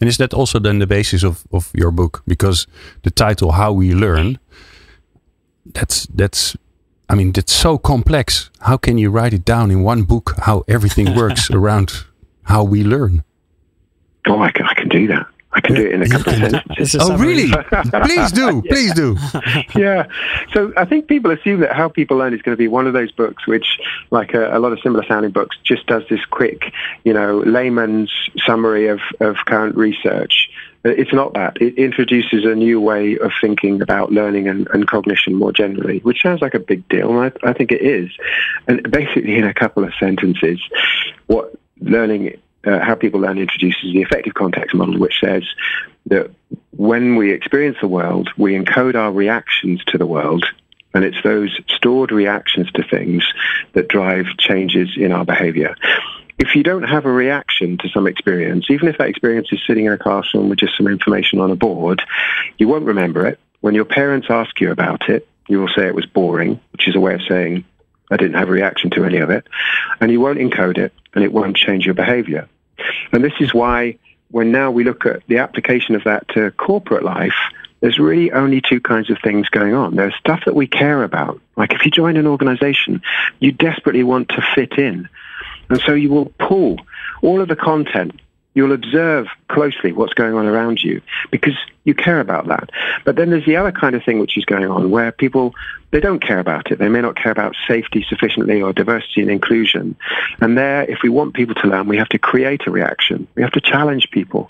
And 0.00 0.08
is 0.08 0.16
that 0.16 0.34
also 0.34 0.58
then 0.58 0.78
the 0.78 0.86
basis 0.86 1.22
of, 1.22 1.44
of 1.52 1.70
your 1.74 1.90
book? 1.90 2.22
Because 2.26 2.66
the 3.02 3.10
title 3.10 3.52
"How 3.52 3.72
We 3.72 3.94
Learn," 3.94 4.38
that's 5.64 6.06
that's, 6.06 6.56
I 7.08 7.14
mean, 7.14 7.32
that's 7.32 7.52
so 7.52 7.78
complex. 7.78 8.50
How 8.60 8.76
can 8.76 8.98
you 8.98 9.10
write 9.10 9.34
it 9.34 9.44
down 9.44 9.70
in 9.70 9.82
one 9.84 10.02
book? 10.02 10.34
How 10.38 10.64
everything 10.68 11.14
works 11.14 11.50
around 11.58 12.04
how 12.44 12.64
we 12.64 12.82
learn? 12.84 13.24
Oh, 14.26 14.40
I 14.40 14.50
can, 14.50 14.66
I 14.66 14.74
can 14.74 14.88
do 14.88 15.06
that. 15.08 15.26
I 15.54 15.60
can 15.60 15.76
do 15.76 15.86
it 15.86 15.94
in 15.94 16.02
a 16.02 16.08
couple 16.08 16.32
of 16.32 16.50
sentences. 16.50 16.96
Oh, 17.00 17.16
really? 17.16 17.50
please 18.02 18.32
do. 18.32 18.62
Please 18.68 18.92
do. 18.94 19.16
yeah. 19.76 20.06
So 20.52 20.72
I 20.76 20.84
think 20.84 21.06
people 21.06 21.30
assume 21.30 21.60
that 21.60 21.72
How 21.72 21.88
People 21.88 22.16
Learn 22.16 22.34
is 22.34 22.42
going 22.42 22.54
to 22.54 22.58
be 22.58 22.68
one 22.68 22.86
of 22.86 22.92
those 22.92 23.12
books 23.12 23.46
which, 23.46 23.78
like 24.10 24.34
a, 24.34 24.56
a, 24.56 24.58
lot 24.58 24.72
of 24.72 24.80
similar 24.80 25.04
sounding 25.06 25.30
books, 25.30 25.56
just 25.62 25.86
does 25.86 26.02
this 26.10 26.24
quick, 26.24 26.72
you 27.04 27.12
know, 27.12 27.38
layman's 27.40 28.12
summary 28.44 28.88
of, 28.88 29.00
of 29.20 29.36
current 29.46 29.76
research. 29.76 30.50
Uh, 30.84 30.90
it's 30.90 31.12
not 31.12 31.34
that. 31.34 31.56
It 31.60 31.78
introduces 31.78 32.44
a 32.44 32.54
new 32.54 32.80
way 32.80 33.16
of 33.18 33.30
thinking 33.40 33.80
about 33.80 34.10
learning 34.10 34.48
and, 34.48 34.68
and 34.72 34.88
cognition 34.88 35.34
more 35.34 35.52
generally, 35.52 36.00
which 36.00 36.22
sounds 36.22 36.42
like 36.42 36.54
a 36.54 36.58
big 36.58 36.86
deal, 36.88 37.10
and 37.10 37.32
I, 37.44 37.50
I 37.50 37.52
think 37.52 37.70
it 37.70 37.82
is. 37.82 38.10
And 38.66 38.90
basically, 38.90 39.36
in 39.36 39.44
a 39.44 39.54
couple 39.54 39.84
of 39.84 39.92
sentences, 40.00 40.60
what 41.26 41.54
learning 41.80 42.38
uh, 42.66 42.80
how 42.80 42.94
people 42.94 43.20
learn 43.20 43.38
introduces 43.38 43.92
the 43.92 44.02
affective 44.02 44.34
context 44.34 44.74
model, 44.74 44.98
which 44.98 45.18
says 45.20 45.44
that 46.06 46.30
when 46.76 47.16
we 47.16 47.32
experience 47.32 47.78
the 47.80 47.88
world, 47.88 48.30
we 48.36 48.54
encode 48.54 48.94
our 48.94 49.12
reactions 49.12 49.82
to 49.86 49.98
the 49.98 50.06
world, 50.06 50.44
and 50.92 51.04
it's 51.04 51.22
those 51.22 51.58
stored 51.68 52.12
reactions 52.12 52.70
to 52.72 52.82
things 52.82 53.24
that 53.72 53.88
drive 53.88 54.26
changes 54.38 54.90
in 54.96 55.12
our 55.12 55.24
behavior. 55.24 55.74
If 56.38 56.54
you 56.56 56.62
don't 56.62 56.82
have 56.82 57.04
a 57.04 57.12
reaction 57.12 57.78
to 57.78 57.88
some 57.88 58.06
experience, 58.06 58.66
even 58.68 58.88
if 58.88 58.98
that 58.98 59.08
experience 59.08 59.48
is 59.52 59.60
sitting 59.66 59.86
in 59.86 59.92
a 59.92 59.98
classroom 59.98 60.48
with 60.48 60.58
just 60.58 60.76
some 60.76 60.88
information 60.88 61.38
on 61.38 61.50
a 61.50 61.56
board, 61.56 62.02
you 62.58 62.66
won't 62.66 62.84
remember 62.84 63.26
it. 63.26 63.38
When 63.60 63.74
your 63.74 63.84
parents 63.84 64.26
ask 64.30 64.60
you 64.60 64.70
about 64.72 65.08
it, 65.08 65.28
you 65.48 65.60
will 65.60 65.68
say 65.68 65.86
it 65.86 65.94
was 65.94 66.06
boring, 66.06 66.60
which 66.72 66.88
is 66.88 66.96
a 66.96 67.00
way 67.00 67.14
of 67.14 67.22
saying 67.28 67.64
I 68.10 68.16
didn't 68.16 68.34
have 68.34 68.48
a 68.48 68.52
reaction 68.52 68.90
to 68.90 69.04
any 69.04 69.18
of 69.18 69.30
it. 69.30 69.46
And 70.00 70.10
you 70.10 70.20
won't 70.20 70.38
encode 70.38 70.78
it 70.78 70.92
and 71.14 71.24
it 71.24 71.32
won't 71.32 71.56
change 71.56 71.84
your 71.84 71.94
behavior. 71.94 72.48
And 73.12 73.24
this 73.24 73.32
is 73.40 73.52
why 73.54 73.98
when 74.30 74.50
now 74.50 74.70
we 74.70 74.84
look 74.84 75.06
at 75.06 75.22
the 75.28 75.38
application 75.38 75.94
of 75.94 76.04
that 76.04 76.26
to 76.28 76.50
corporate 76.52 77.04
life, 77.04 77.34
there's 77.80 77.98
really 77.98 78.32
only 78.32 78.60
two 78.60 78.80
kinds 78.80 79.10
of 79.10 79.18
things 79.22 79.48
going 79.48 79.74
on. 79.74 79.94
There's 79.94 80.14
stuff 80.16 80.40
that 80.46 80.54
we 80.54 80.66
care 80.66 81.02
about. 81.02 81.40
Like 81.56 81.72
if 81.72 81.84
you 81.84 81.90
join 81.90 82.16
an 82.16 82.26
organization, 82.26 83.02
you 83.40 83.52
desperately 83.52 84.02
want 84.02 84.30
to 84.30 84.42
fit 84.54 84.78
in. 84.78 85.08
And 85.68 85.80
so 85.80 85.92
you 85.92 86.10
will 86.10 86.32
pull 86.38 86.78
all 87.22 87.40
of 87.40 87.48
the 87.48 87.56
content 87.56 88.20
You'll 88.54 88.72
observe 88.72 89.26
closely 89.48 89.92
what's 89.92 90.14
going 90.14 90.34
on 90.34 90.46
around 90.46 90.82
you 90.82 91.02
because 91.30 91.54
you 91.84 91.94
care 91.94 92.20
about 92.20 92.46
that. 92.46 92.70
But 93.04 93.16
then 93.16 93.30
there's 93.30 93.44
the 93.44 93.56
other 93.56 93.72
kind 93.72 93.94
of 93.94 94.02
thing 94.04 94.18
which 94.18 94.38
is 94.38 94.44
going 94.44 94.64
on 94.64 94.90
where 94.90 95.12
people, 95.12 95.54
they 95.90 96.00
don't 96.00 96.20
care 96.20 96.38
about 96.38 96.70
it. 96.70 96.78
They 96.78 96.88
may 96.88 97.00
not 97.00 97.16
care 97.16 97.32
about 97.32 97.56
safety 97.68 98.04
sufficiently 98.08 98.62
or 98.62 98.72
diversity 98.72 99.20
and 99.20 99.30
inclusion. 99.30 99.96
And 100.40 100.56
there, 100.56 100.84
if 100.84 101.00
we 101.02 101.08
want 101.10 101.34
people 101.34 101.54
to 101.56 101.68
learn, 101.68 101.88
we 101.88 101.98
have 101.98 102.08
to 102.10 102.18
create 102.18 102.66
a 102.66 102.70
reaction. 102.70 103.26
We 103.34 103.42
have 103.42 103.52
to 103.52 103.60
challenge 103.60 104.10
people. 104.10 104.46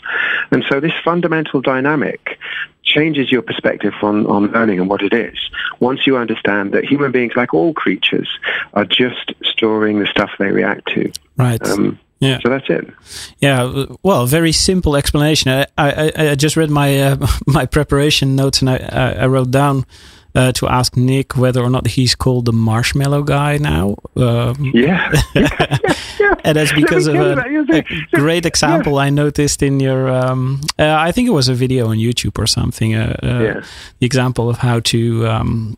And 0.50 0.64
so 0.68 0.80
this 0.80 0.92
fundamental 1.04 1.60
dynamic 1.60 2.38
changes 2.84 3.32
your 3.32 3.42
perspective 3.42 3.94
on, 4.02 4.26
on 4.26 4.52
learning 4.52 4.78
and 4.78 4.88
what 4.88 5.02
it 5.02 5.12
is. 5.12 5.38
Once 5.80 6.06
you 6.06 6.16
understand 6.16 6.72
that 6.72 6.84
human 6.84 7.10
beings, 7.10 7.32
like 7.34 7.52
all 7.52 7.72
creatures, 7.72 8.28
are 8.74 8.84
just 8.84 9.32
storing 9.42 9.98
the 9.98 10.06
stuff 10.06 10.30
they 10.38 10.50
react 10.50 10.86
to. 10.92 11.10
Right. 11.36 11.60
Um, 11.66 11.98
yeah. 12.24 12.38
So 12.42 12.48
that's 12.48 12.68
it. 12.68 12.92
Yeah. 13.38 13.86
Well, 14.02 14.26
very 14.26 14.52
simple 14.52 14.96
explanation. 14.96 15.50
I, 15.52 15.66
I, 15.78 16.12
I 16.30 16.34
just 16.34 16.56
read 16.56 16.70
my 16.70 17.00
uh, 17.00 17.26
my 17.46 17.66
preparation 17.66 18.36
notes 18.36 18.60
and 18.60 18.70
I, 18.70 18.76
I 19.20 19.26
wrote 19.26 19.50
down 19.50 19.86
uh, 20.34 20.52
to 20.52 20.68
ask 20.68 20.96
Nick 20.96 21.36
whether 21.36 21.62
or 21.62 21.70
not 21.70 21.86
he's 21.86 22.14
called 22.14 22.44
the 22.44 22.52
marshmallow 22.52 23.22
guy 23.22 23.58
now. 23.58 23.96
Um, 24.16 24.72
yeah. 24.74 25.12
yeah. 25.34 26.34
and 26.44 26.56
that's 26.56 26.72
because 26.82 27.06
of 27.06 27.14
a, 27.14 27.34
a, 27.38 27.84
great 28.12 28.44
example 28.44 28.98
I 28.98 29.10
noticed 29.10 29.62
in 29.62 29.78
your, 29.78 30.10
um, 30.10 30.60
uh, 30.78 30.94
I 30.98 31.12
think 31.12 31.28
it 31.28 31.32
was 31.32 31.48
a 31.48 31.54
video 31.54 31.88
on 31.88 31.98
YouTube 31.98 32.38
or 32.38 32.46
something, 32.46 32.94
uh, 32.94 33.16
uh 33.22 33.26
yeah. 33.26 33.64
the 34.00 34.06
example 34.06 34.50
of 34.50 34.58
how 34.58 34.80
to 34.80 35.26
um, 35.28 35.76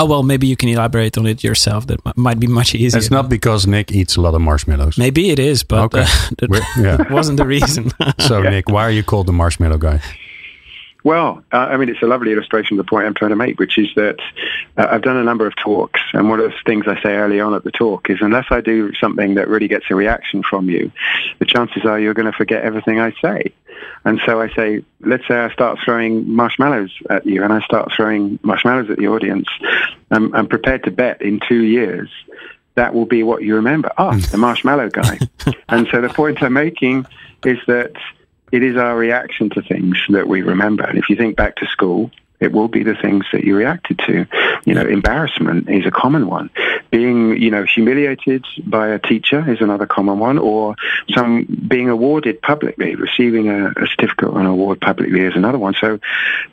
Oh 0.00 0.06
well, 0.06 0.22
maybe 0.22 0.46
you 0.46 0.56
can 0.56 0.70
elaborate 0.70 1.18
on 1.18 1.26
it 1.26 1.44
yourself. 1.44 1.86
That 1.88 2.00
m- 2.06 2.14
might 2.16 2.40
be 2.40 2.46
much 2.46 2.74
easier. 2.74 2.98
It's 2.98 3.10
not 3.10 3.28
because 3.28 3.66
Nick 3.66 3.92
eats 3.92 4.16
a 4.16 4.22
lot 4.22 4.34
of 4.34 4.40
marshmallows. 4.40 4.96
Maybe 4.96 5.28
it 5.28 5.38
is, 5.38 5.62
but 5.62 5.80
okay. 5.94 6.04
uh, 6.04 6.06
that 6.38 6.66
yeah. 6.78 7.12
wasn't 7.12 7.36
the 7.36 7.44
reason. 7.44 7.90
so, 8.18 8.42
Nick, 8.54 8.70
why 8.70 8.82
are 8.84 8.90
you 8.90 9.02
called 9.02 9.26
the 9.26 9.34
marshmallow 9.34 9.76
guy? 9.76 10.00
Well, 11.02 11.42
uh, 11.52 11.56
I 11.56 11.76
mean, 11.76 11.88
it's 11.88 12.02
a 12.02 12.06
lovely 12.06 12.32
illustration 12.32 12.78
of 12.78 12.84
the 12.84 12.88
point 12.88 13.06
I'm 13.06 13.14
trying 13.14 13.30
to 13.30 13.36
make, 13.36 13.58
which 13.58 13.78
is 13.78 13.88
that 13.96 14.16
uh, 14.76 14.88
I've 14.90 15.02
done 15.02 15.16
a 15.16 15.24
number 15.24 15.46
of 15.46 15.56
talks, 15.56 16.00
and 16.12 16.28
one 16.28 16.40
of 16.40 16.50
the 16.50 16.56
things 16.66 16.84
I 16.86 17.00
say 17.02 17.14
early 17.14 17.40
on 17.40 17.54
at 17.54 17.64
the 17.64 17.70
talk 17.70 18.10
is 18.10 18.18
unless 18.20 18.46
I 18.50 18.60
do 18.60 18.92
something 18.94 19.34
that 19.34 19.48
really 19.48 19.68
gets 19.68 19.86
a 19.90 19.94
reaction 19.94 20.42
from 20.42 20.68
you, 20.68 20.92
the 21.38 21.46
chances 21.46 21.84
are 21.84 21.98
you're 21.98 22.14
going 22.14 22.30
to 22.30 22.36
forget 22.36 22.62
everything 22.62 23.00
I 23.00 23.12
say. 23.22 23.52
And 24.04 24.20
so 24.26 24.40
I 24.40 24.50
say, 24.54 24.84
let's 25.00 25.26
say 25.26 25.36
I 25.36 25.50
start 25.52 25.78
throwing 25.84 26.28
marshmallows 26.28 26.92
at 27.08 27.26
you, 27.26 27.42
and 27.42 27.52
I 27.52 27.60
start 27.60 27.92
throwing 27.96 28.38
marshmallows 28.42 28.90
at 28.90 28.98
the 28.98 29.08
audience. 29.08 29.48
I'm, 30.10 30.34
I'm 30.34 30.48
prepared 30.48 30.84
to 30.84 30.90
bet 30.90 31.22
in 31.22 31.40
two 31.48 31.62
years 31.62 32.10
that 32.74 32.94
will 32.94 33.06
be 33.06 33.22
what 33.22 33.42
you 33.42 33.56
remember. 33.56 33.90
Ah, 33.98 34.16
the 34.30 34.38
marshmallow 34.38 34.90
guy. 34.90 35.18
and 35.68 35.88
so 35.90 36.00
the 36.00 36.08
point 36.08 36.42
I'm 36.42 36.52
making 36.52 37.06
is 37.44 37.58
that 37.66 37.92
it 38.52 38.62
is 38.62 38.76
our 38.76 38.96
reaction 38.96 39.50
to 39.50 39.62
things 39.62 39.96
that 40.10 40.28
we 40.28 40.42
remember. 40.42 40.84
And 40.84 40.98
if 40.98 41.08
you 41.08 41.16
think 41.16 41.36
back 41.36 41.56
to 41.56 41.66
school, 41.66 42.10
it 42.40 42.52
will 42.52 42.68
be 42.68 42.82
the 42.82 42.94
things 42.94 43.26
that 43.32 43.44
you 43.44 43.54
reacted 43.54 43.98
to. 44.06 44.26
You 44.64 44.74
know, 44.74 44.86
embarrassment 44.86 45.68
is 45.68 45.84
a 45.86 45.90
common 45.90 46.26
one. 46.26 46.50
Being, 46.90 47.36
you 47.36 47.50
know, 47.50 47.64
humiliated 47.64 48.44
by 48.64 48.88
a 48.88 48.98
teacher 48.98 49.48
is 49.48 49.60
another 49.60 49.86
common 49.86 50.18
one, 50.18 50.38
or 50.38 50.74
some 51.14 51.44
being 51.68 51.90
awarded 51.90 52.40
publicly, 52.40 52.94
receiving 52.94 53.48
a, 53.48 53.68
a 53.68 53.86
certificate 53.86 54.30
or 54.30 54.40
an 54.40 54.46
award 54.46 54.80
publicly 54.80 55.20
is 55.20 55.36
another 55.36 55.58
one. 55.58 55.74
So 55.78 56.00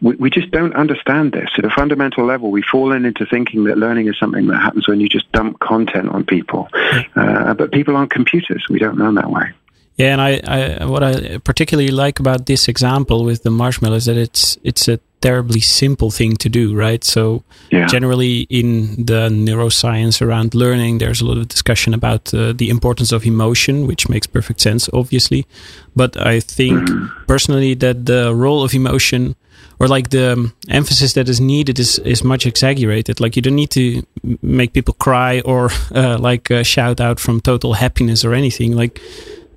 we, 0.02 0.16
we 0.18 0.30
just 0.30 0.52
don't 0.52 0.76
understand 0.76 1.32
this. 1.32 1.50
At 1.58 1.64
a 1.64 1.70
fundamental 1.70 2.26
level, 2.26 2.52
we've 2.52 2.66
fallen 2.66 3.06
into 3.06 3.26
thinking 3.26 3.64
that 3.66 3.78
learning 3.78 4.10
is 4.10 4.20
something 4.20 4.48
that 4.48 4.58
happens 4.58 4.90
when 4.90 5.00
you 5.00 5.08
just 5.08 5.32
dump 5.32 5.60
content 5.60 6.10
on 6.10 6.26
people. 6.26 6.68
Uh, 7.16 7.54
but 7.54 7.72
people 7.72 7.96
aren't 7.96 8.12
computers. 8.12 8.66
We 8.70 8.80
don't 8.80 8.98
learn 8.98 9.16
that 9.16 9.32
way. 9.32 9.54
Yeah, 9.98 10.14
and 10.14 10.22
I, 10.22 10.42
I, 10.46 10.86
what 10.86 11.04
I 11.04 11.40
particularly 11.40 11.90
like 11.90 12.20
about 12.20 12.46
this 12.46 12.68
example 12.68 13.24
with 13.24 13.42
the 13.42 13.50
marshmallow 13.50 13.96
is 13.96 14.06
that 14.06 14.16
it's 14.16 14.58
it's 14.64 14.88
a 14.88 15.00
terribly 15.22 15.60
simple 15.60 16.12
thing 16.12 16.36
to 16.36 16.50
do, 16.50 16.76
right? 16.76 17.04
So 17.04 17.44
yeah. 17.72 17.88
generally 17.88 18.42
in 18.50 19.06
the 19.06 19.30
neuroscience 19.30 20.22
around 20.22 20.54
learning, 20.54 21.00
there's 21.00 21.22
a 21.22 21.26
lot 21.26 21.38
of 21.38 21.48
discussion 21.48 21.96
about 21.96 22.32
uh, 22.32 22.54
the 22.54 22.70
importance 22.70 23.12
of 23.12 23.26
emotion, 23.26 23.88
which 23.88 24.08
makes 24.08 24.28
perfect 24.28 24.62
sense, 24.62 24.88
obviously. 24.94 25.48
But 25.96 26.16
I 26.16 26.42
think 26.42 26.88
mm-hmm. 26.88 27.26
personally 27.26 27.74
that 27.76 28.06
the 28.06 28.36
role 28.36 28.64
of 28.64 28.76
emotion 28.76 29.36
or 29.80 29.88
like 29.88 30.10
the 30.10 30.34
um, 30.34 30.54
emphasis 30.70 31.14
that 31.14 31.30
is 31.30 31.40
needed 31.40 31.80
is 31.80 32.00
is 32.00 32.24
much 32.24 32.46
exaggerated. 32.46 33.20
Like 33.20 33.36
you 33.36 33.42
don't 33.42 33.56
need 33.56 33.72
to 33.72 34.04
make 34.42 34.74
people 34.74 34.94
cry 34.94 35.42
or 35.42 35.70
uh, 35.96 36.18
like 36.20 36.52
uh, 36.52 36.64
shout 36.64 37.02
out 37.02 37.20
from 37.20 37.42
total 37.42 37.74
happiness 37.74 38.24
or 38.24 38.34
anything. 38.34 38.76
Like 38.76 39.02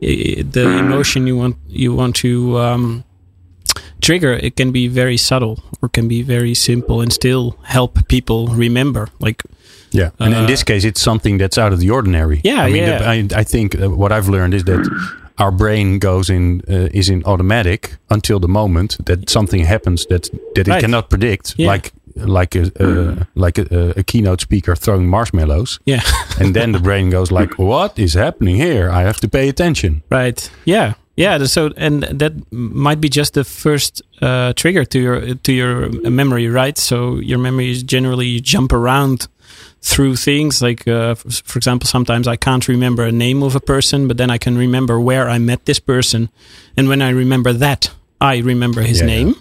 the 0.00 0.78
emotion 0.78 1.26
you 1.26 1.36
want 1.36 1.56
you 1.68 1.94
want 1.94 2.16
to 2.16 2.58
um, 2.58 3.04
trigger 4.00 4.32
it 4.32 4.56
can 4.56 4.72
be 4.72 4.88
very 4.88 5.16
subtle 5.16 5.62
or 5.82 5.88
can 5.88 6.08
be 6.08 6.22
very 6.22 6.54
simple 6.54 7.00
and 7.00 7.12
still 7.12 7.56
help 7.64 8.08
people 8.08 8.46
remember 8.48 9.08
like 9.18 9.42
yeah 9.90 10.10
and 10.18 10.34
uh, 10.34 10.38
in 10.38 10.46
this 10.46 10.62
case 10.62 10.84
it's 10.84 11.00
something 11.00 11.38
that's 11.38 11.58
out 11.58 11.72
of 11.72 11.80
the 11.80 11.90
ordinary 11.90 12.40
yeah 12.44 12.62
i 12.62 12.70
mean 12.70 12.84
yeah. 12.84 12.98
The, 12.98 13.36
I, 13.36 13.40
I 13.40 13.44
think 13.44 13.80
uh, 13.80 13.90
what 13.90 14.12
i've 14.12 14.28
learned 14.28 14.54
is 14.54 14.64
that 14.64 14.88
our 15.38 15.50
brain 15.50 15.98
goes 15.98 16.30
in 16.30 16.62
uh, 16.68 16.88
is 16.92 17.08
in 17.08 17.22
automatic 17.24 17.96
until 18.08 18.38
the 18.40 18.48
moment 18.48 18.96
that 19.06 19.28
something 19.28 19.64
happens 19.64 20.06
that 20.06 20.28
that 20.54 20.68
it 20.68 20.80
cannot 20.80 21.10
predict 21.10 21.54
yeah. 21.58 21.66
like 21.66 21.92
like 22.26 22.54
a, 22.54 22.70
uh, 22.82 23.24
like 23.34 23.58
a, 23.58 23.94
a, 23.96 24.02
keynote 24.02 24.40
speaker 24.40 24.76
throwing 24.76 25.08
marshmallows. 25.08 25.78
Yeah, 25.84 26.02
and 26.40 26.54
then 26.54 26.72
the 26.72 26.78
brain 26.78 27.10
goes 27.10 27.30
like, 27.30 27.58
"What 27.58 27.98
is 27.98 28.14
happening 28.14 28.56
here? 28.56 28.90
I 28.90 29.02
have 29.02 29.20
to 29.20 29.28
pay 29.28 29.48
attention." 29.48 30.02
Right. 30.10 30.50
Yeah. 30.64 30.94
Yeah. 31.16 31.44
So, 31.44 31.72
and 31.76 32.02
that 32.04 32.32
might 32.52 33.00
be 33.00 33.08
just 33.08 33.34
the 33.34 33.44
first 33.44 34.02
uh, 34.22 34.52
trigger 34.54 34.84
to 34.84 34.98
your 34.98 35.34
to 35.34 35.52
your 35.52 35.90
memory, 36.10 36.48
right? 36.48 36.78
So 36.78 37.16
your 37.16 37.38
memory 37.38 37.70
is 37.70 37.82
generally 37.82 38.40
jump 38.40 38.72
around 38.72 39.28
through 39.82 40.16
things. 40.16 40.62
Like, 40.62 40.86
uh, 40.86 41.14
for 41.14 41.58
example, 41.58 41.86
sometimes 41.86 42.26
I 42.28 42.36
can't 42.36 42.68
remember 42.68 43.04
a 43.04 43.12
name 43.12 43.42
of 43.42 43.54
a 43.54 43.60
person, 43.60 44.08
but 44.08 44.16
then 44.16 44.30
I 44.30 44.38
can 44.38 44.56
remember 44.56 45.00
where 45.00 45.28
I 45.28 45.38
met 45.38 45.64
this 45.64 45.80
person, 45.80 46.28
and 46.76 46.88
when 46.88 47.02
I 47.02 47.10
remember 47.10 47.52
that, 47.52 47.90
I 48.20 48.38
remember 48.38 48.82
his 48.82 49.00
yeah, 49.00 49.06
name. 49.06 49.28
Yeah 49.28 49.40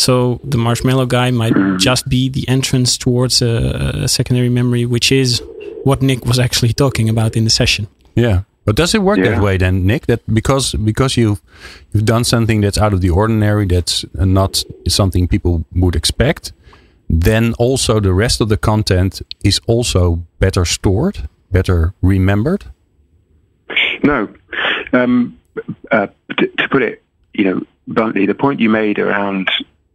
so 0.00 0.40
the 0.42 0.56
marshmallow 0.56 1.04
guy 1.04 1.30
might 1.30 1.52
just 1.78 2.08
be 2.08 2.30
the 2.30 2.48
entrance 2.48 2.96
towards 2.96 3.42
a, 3.42 4.04
a 4.04 4.08
secondary 4.08 4.48
memory, 4.48 4.86
which 4.86 5.12
is 5.12 5.42
what 5.84 6.00
Nick 6.00 6.24
was 6.24 6.38
actually 6.38 6.72
talking 6.72 7.10
about 7.10 7.36
in 7.36 7.44
the 7.44 7.50
session. 7.50 7.86
Yeah. 8.14 8.44
But 8.64 8.76
does 8.76 8.94
it 8.94 9.02
work 9.02 9.18
yeah. 9.18 9.32
that 9.32 9.42
way 9.42 9.58
then, 9.58 9.84
Nick? 9.84 10.06
That 10.06 10.20
because 10.32 10.74
because 10.74 11.18
you've 11.18 11.42
you've 11.92 12.06
done 12.06 12.24
something 12.24 12.62
that's 12.62 12.78
out 12.78 12.94
of 12.94 13.02
the 13.02 13.10
ordinary, 13.10 13.66
that's 13.66 14.06
not 14.14 14.64
something 14.88 15.28
people 15.28 15.64
would 15.74 15.94
expect, 15.94 16.52
then 17.10 17.52
also 17.58 18.00
the 18.00 18.14
rest 18.14 18.40
of 18.40 18.48
the 18.48 18.56
content 18.56 19.20
is 19.44 19.60
also 19.66 20.22
better 20.38 20.64
stored, 20.64 21.28
better 21.50 21.92
remembered. 22.00 22.64
No, 24.02 24.28
um, 24.94 25.38
uh, 25.90 26.06
to, 26.38 26.46
to, 26.46 26.68
put 26.68 26.82
it, 26.82 27.02
you 27.34 27.44
know, 27.44 27.62
bluntly, 27.86 28.26
the 28.26 28.34
point 28.34 28.60
you 28.60 28.70
made 28.70 28.98
around 28.98 29.50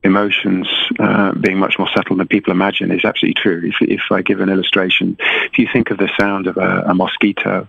emotions 0.06 0.68
uh, 1.00 1.34
being 1.34 1.58
much 1.58 1.78
more 1.80 1.90
subtle 1.94 2.16
than 2.16 2.28
people 2.28 2.52
imagine 2.52 2.92
is 2.92 3.04
absolutely 3.04 3.42
true. 3.42 3.62
If, 3.66 3.76
if 3.82 4.04
I 4.12 4.22
give 4.22 4.40
an 4.40 4.50
illustration, 4.50 5.18
if 5.20 5.58
you 5.58 5.68
think 5.74 5.90
of 5.90 5.98
the 5.98 6.10
sound 6.20 6.48
of 6.48 6.58
a, 6.58 6.84
a 6.88 6.94
mosquito 6.94 7.68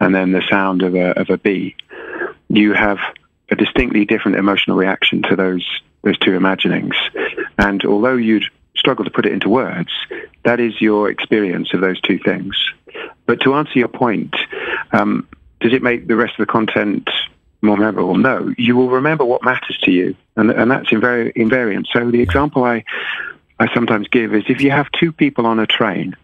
and 0.00 0.14
then 0.14 0.32
the 0.32 0.42
sound 0.48 0.82
of 0.82 0.94
a, 0.94 1.18
of 1.20 1.30
a 1.30 1.36
bee, 1.36 1.74
you 2.48 2.72
have 2.72 2.98
a 3.50 3.56
distinctly 3.56 4.04
different 4.04 4.38
emotional 4.38 4.76
reaction 4.76 5.22
to 5.22 5.36
those 5.36 5.66
those 6.02 6.18
two 6.18 6.34
imaginings. 6.34 6.94
And 7.56 7.82
although 7.84 8.16
you'd 8.16 8.44
struggle 8.76 9.06
to 9.06 9.10
put 9.10 9.24
it 9.24 9.32
into 9.32 9.48
words, 9.48 9.90
that 10.44 10.60
is 10.60 10.78
your 10.80 11.10
experience 11.10 11.72
of 11.72 11.80
those 11.80 12.00
two 12.02 12.18
things. 12.18 12.54
But 13.26 13.40
to 13.40 13.54
answer 13.54 13.78
your 13.78 13.88
point, 13.88 14.36
um, 14.92 15.26
does 15.60 15.72
it 15.72 15.82
make 15.82 16.06
the 16.06 16.16
rest 16.16 16.34
of 16.38 16.46
the 16.46 16.52
content 16.52 17.08
more 17.64 17.76
memorable. 17.76 18.16
No, 18.16 18.54
you 18.56 18.76
will 18.76 18.90
remember 18.90 19.24
what 19.24 19.42
matters 19.44 19.78
to 19.82 19.90
you, 19.90 20.14
and, 20.36 20.50
and 20.50 20.70
that's 20.70 20.90
invari- 20.90 21.34
invariant. 21.34 21.86
So 21.92 22.10
the 22.10 22.20
example 22.20 22.64
I, 22.64 22.84
I 23.58 23.72
sometimes 23.74 24.08
give 24.08 24.34
is 24.34 24.44
if 24.48 24.60
you 24.60 24.70
have 24.70 24.86
two 24.92 25.12
people 25.12 25.46
on 25.46 25.58
a 25.58 25.66
train, 25.66 26.16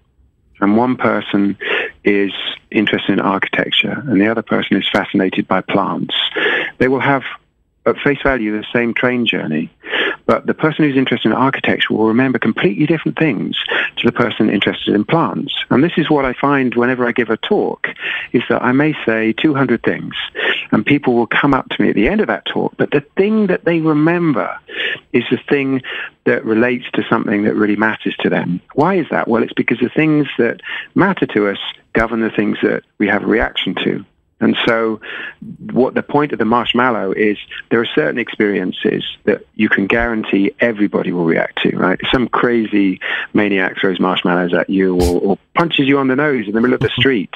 and 0.60 0.76
one 0.76 0.96
person 0.96 1.56
is 2.04 2.32
interested 2.70 3.12
in 3.12 3.20
architecture, 3.20 4.02
and 4.06 4.20
the 4.20 4.28
other 4.28 4.42
person 4.42 4.76
is 4.76 4.88
fascinated 4.92 5.48
by 5.48 5.62
plants, 5.62 6.14
they 6.78 6.88
will 6.88 7.00
have 7.00 7.22
at 7.86 7.96
face 7.98 8.18
value 8.22 8.52
the 8.52 8.66
same 8.72 8.92
train 8.94 9.26
journey, 9.26 9.70
but 10.30 10.46
the 10.46 10.54
person 10.54 10.84
who's 10.84 10.96
interested 10.96 11.28
in 11.28 11.34
architecture 11.34 11.92
will 11.92 12.06
remember 12.06 12.38
completely 12.38 12.86
different 12.86 13.18
things 13.18 13.56
to 13.96 14.06
the 14.06 14.12
person 14.12 14.48
interested 14.48 14.94
in 14.94 15.04
plants. 15.04 15.52
And 15.70 15.82
this 15.82 15.94
is 15.96 16.08
what 16.08 16.24
I 16.24 16.34
find 16.34 16.72
whenever 16.76 17.04
I 17.04 17.10
give 17.10 17.30
a 17.30 17.36
talk, 17.36 17.88
is 18.30 18.44
that 18.48 18.62
I 18.62 18.70
may 18.70 18.94
say 19.04 19.32
200 19.32 19.82
things, 19.82 20.14
and 20.70 20.86
people 20.86 21.14
will 21.14 21.26
come 21.26 21.52
up 21.52 21.68
to 21.70 21.82
me 21.82 21.88
at 21.88 21.96
the 21.96 22.06
end 22.06 22.20
of 22.20 22.28
that 22.28 22.44
talk, 22.44 22.74
but 22.76 22.92
the 22.92 23.04
thing 23.16 23.48
that 23.48 23.64
they 23.64 23.80
remember 23.80 24.56
is 25.12 25.24
the 25.32 25.40
thing 25.48 25.82
that 26.26 26.44
relates 26.44 26.88
to 26.92 27.02
something 27.10 27.42
that 27.42 27.56
really 27.56 27.74
matters 27.74 28.14
to 28.20 28.30
them. 28.30 28.60
Why 28.74 28.98
is 28.98 29.06
that? 29.10 29.26
Well, 29.26 29.42
it's 29.42 29.52
because 29.52 29.80
the 29.80 29.88
things 29.88 30.28
that 30.38 30.60
matter 30.94 31.26
to 31.26 31.48
us 31.48 31.58
govern 31.92 32.20
the 32.20 32.30
things 32.30 32.58
that 32.62 32.84
we 32.98 33.08
have 33.08 33.24
a 33.24 33.26
reaction 33.26 33.74
to. 33.82 34.04
And 34.40 34.56
so 34.66 35.00
what 35.72 35.94
the 35.94 36.02
point 36.02 36.32
of 36.32 36.38
the 36.38 36.44
marshmallow 36.44 37.12
is 37.12 37.36
there 37.70 37.80
are 37.80 37.86
certain 37.86 38.18
experiences 38.18 39.04
that 39.24 39.44
you 39.54 39.68
can 39.68 39.86
guarantee 39.86 40.54
everybody 40.60 41.12
will 41.12 41.24
react 41.24 41.62
to, 41.62 41.76
right? 41.76 42.00
Some 42.10 42.28
crazy 42.28 43.00
maniac 43.34 43.78
throws 43.78 44.00
marshmallows 44.00 44.54
at 44.54 44.70
you 44.70 45.00
or, 45.00 45.20
or 45.20 45.38
punches 45.54 45.86
you 45.86 45.98
on 45.98 46.08
the 46.08 46.16
nose 46.16 46.46
in 46.46 46.54
the 46.54 46.60
middle 46.60 46.74
of 46.74 46.80
the 46.80 46.88
street, 46.98 47.30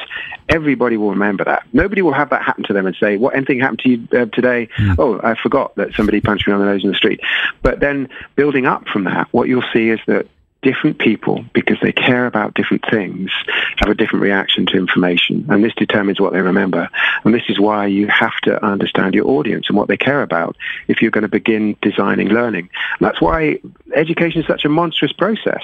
everybody 0.49 0.97
will 0.97 1.11
remember 1.11 1.45
that. 1.45 1.65
Nobody 1.73 2.03
will 2.03 2.15
have 2.15 2.31
that 2.31 2.43
happen 2.43 2.65
to 2.65 2.73
them 2.73 2.87
and 2.87 2.97
say, 2.97 3.17
what, 3.17 3.37
anything 3.37 3.61
happened 3.61 3.81
to 3.81 3.89
you 3.91 4.09
uh, 4.13 4.27
today? 4.27 4.69
Mm. 4.79 4.97
Oh, 4.99 5.21
I 5.23 5.35
forgot 5.35 5.75
that 5.77 5.95
somebody 5.95 6.21
punched 6.21 6.47
me 6.47 6.55
on 6.55 6.61
the 6.61 6.67
nose 6.67 6.85
in 6.85 6.91
the 6.91 6.97
street. 6.97 7.21
But 7.63 7.81
then 7.81 8.09
building 8.35 8.67
up 8.67 8.89
from 8.89 9.05
that, 9.05 9.29
what 9.33 9.49
you'll 9.49 9.65
see 9.73 9.91
is 9.91 10.01
that 10.07 10.27
different 10.65 10.99
people, 10.99 11.45
because 11.53 11.77
they 11.83 11.93
care 11.93 12.27
about 12.27 12.55
different 12.55 12.85
things, 12.91 13.31
have 13.77 13.91
a 13.91 13.95
different 13.95 14.23
reaction 14.23 14.65
to 14.67 14.79
information. 14.79 15.47
And 15.51 15.63
this 15.63 15.75
determines 15.77 16.19
what 16.19 16.33
they 16.33 16.41
remember. 16.41 16.89
And 17.23 17.35
this 17.35 17.45
is 17.49 17.61
why 17.61 17.87
you 17.87 18.09
have 18.09 18.37
to 18.45 18.65
understand 18.65 19.15
your 19.15 19.29
audience 19.29 19.67
and 19.69 19.77
what 19.77 19.89
they 19.89 19.99
care 19.99 20.23
about 20.23 20.57
if 20.89 21.03
you're 21.03 21.11
going 21.11 21.23
to 21.23 21.29
begin 21.29 21.77
designing 21.83 22.29
learning. 22.29 22.71
And 22.99 23.07
that's 23.07 23.21
why 23.21 23.59
education 23.95 24.41
is 24.41 24.47
such 24.47 24.65
a 24.65 24.71
monstrous 24.71 25.13
process. 25.13 25.63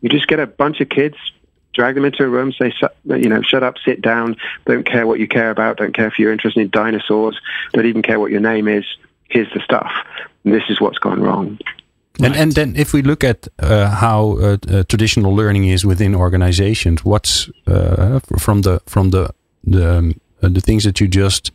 You 0.00 0.08
just 0.08 0.26
get 0.26 0.40
a 0.40 0.46
bunch 0.46 0.80
of 0.80 0.88
kids, 0.88 1.16
drag 1.72 1.94
them 1.94 2.04
into 2.04 2.24
a 2.24 2.28
room, 2.28 2.52
say, 2.52 2.72
you 3.04 3.28
know, 3.28 3.42
shut 3.42 3.62
up, 3.62 3.76
sit 3.84 4.02
down, 4.02 4.36
don't 4.66 4.84
care 4.84 5.06
what 5.06 5.20
you 5.20 5.28
care 5.28 5.50
about, 5.50 5.76
don't 5.76 5.94
care 5.94 6.08
if 6.08 6.18
you're 6.18 6.32
interested 6.32 6.60
in 6.60 6.70
dinosaurs, 6.70 7.40
don't 7.72 7.86
even 7.86 8.02
care 8.02 8.18
what 8.18 8.32
your 8.32 8.40
name 8.40 8.66
is. 8.66 8.84
Here's 9.28 9.52
the 9.54 9.60
stuff. 9.60 9.92
And 10.44 10.52
this 10.52 10.64
is 10.68 10.80
what's 10.80 10.98
gone 10.98 11.22
wrong. 11.22 11.58
And 12.22 12.36
and 12.36 12.52
then 12.52 12.76
if 12.76 12.92
we 12.92 13.02
look 13.02 13.24
at 13.24 13.48
uh, 13.58 13.88
how 13.88 14.38
uh, 14.38 14.56
uh, 14.68 14.82
traditional 14.88 15.34
learning 15.34 15.64
is 15.64 15.84
within 15.84 16.14
organizations, 16.14 17.04
what's 17.04 17.50
uh, 17.66 18.20
from 18.38 18.62
the 18.62 18.80
from 18.86 19.10
the 19.10 19.30
the 19.64 19.98
um, 19.98 20.20
uh, 20.42 20.48
the 20.48 20.60
things 20.60 20.84
that 20.84 21.00
you 21.00 21.08
just 21.08 21.52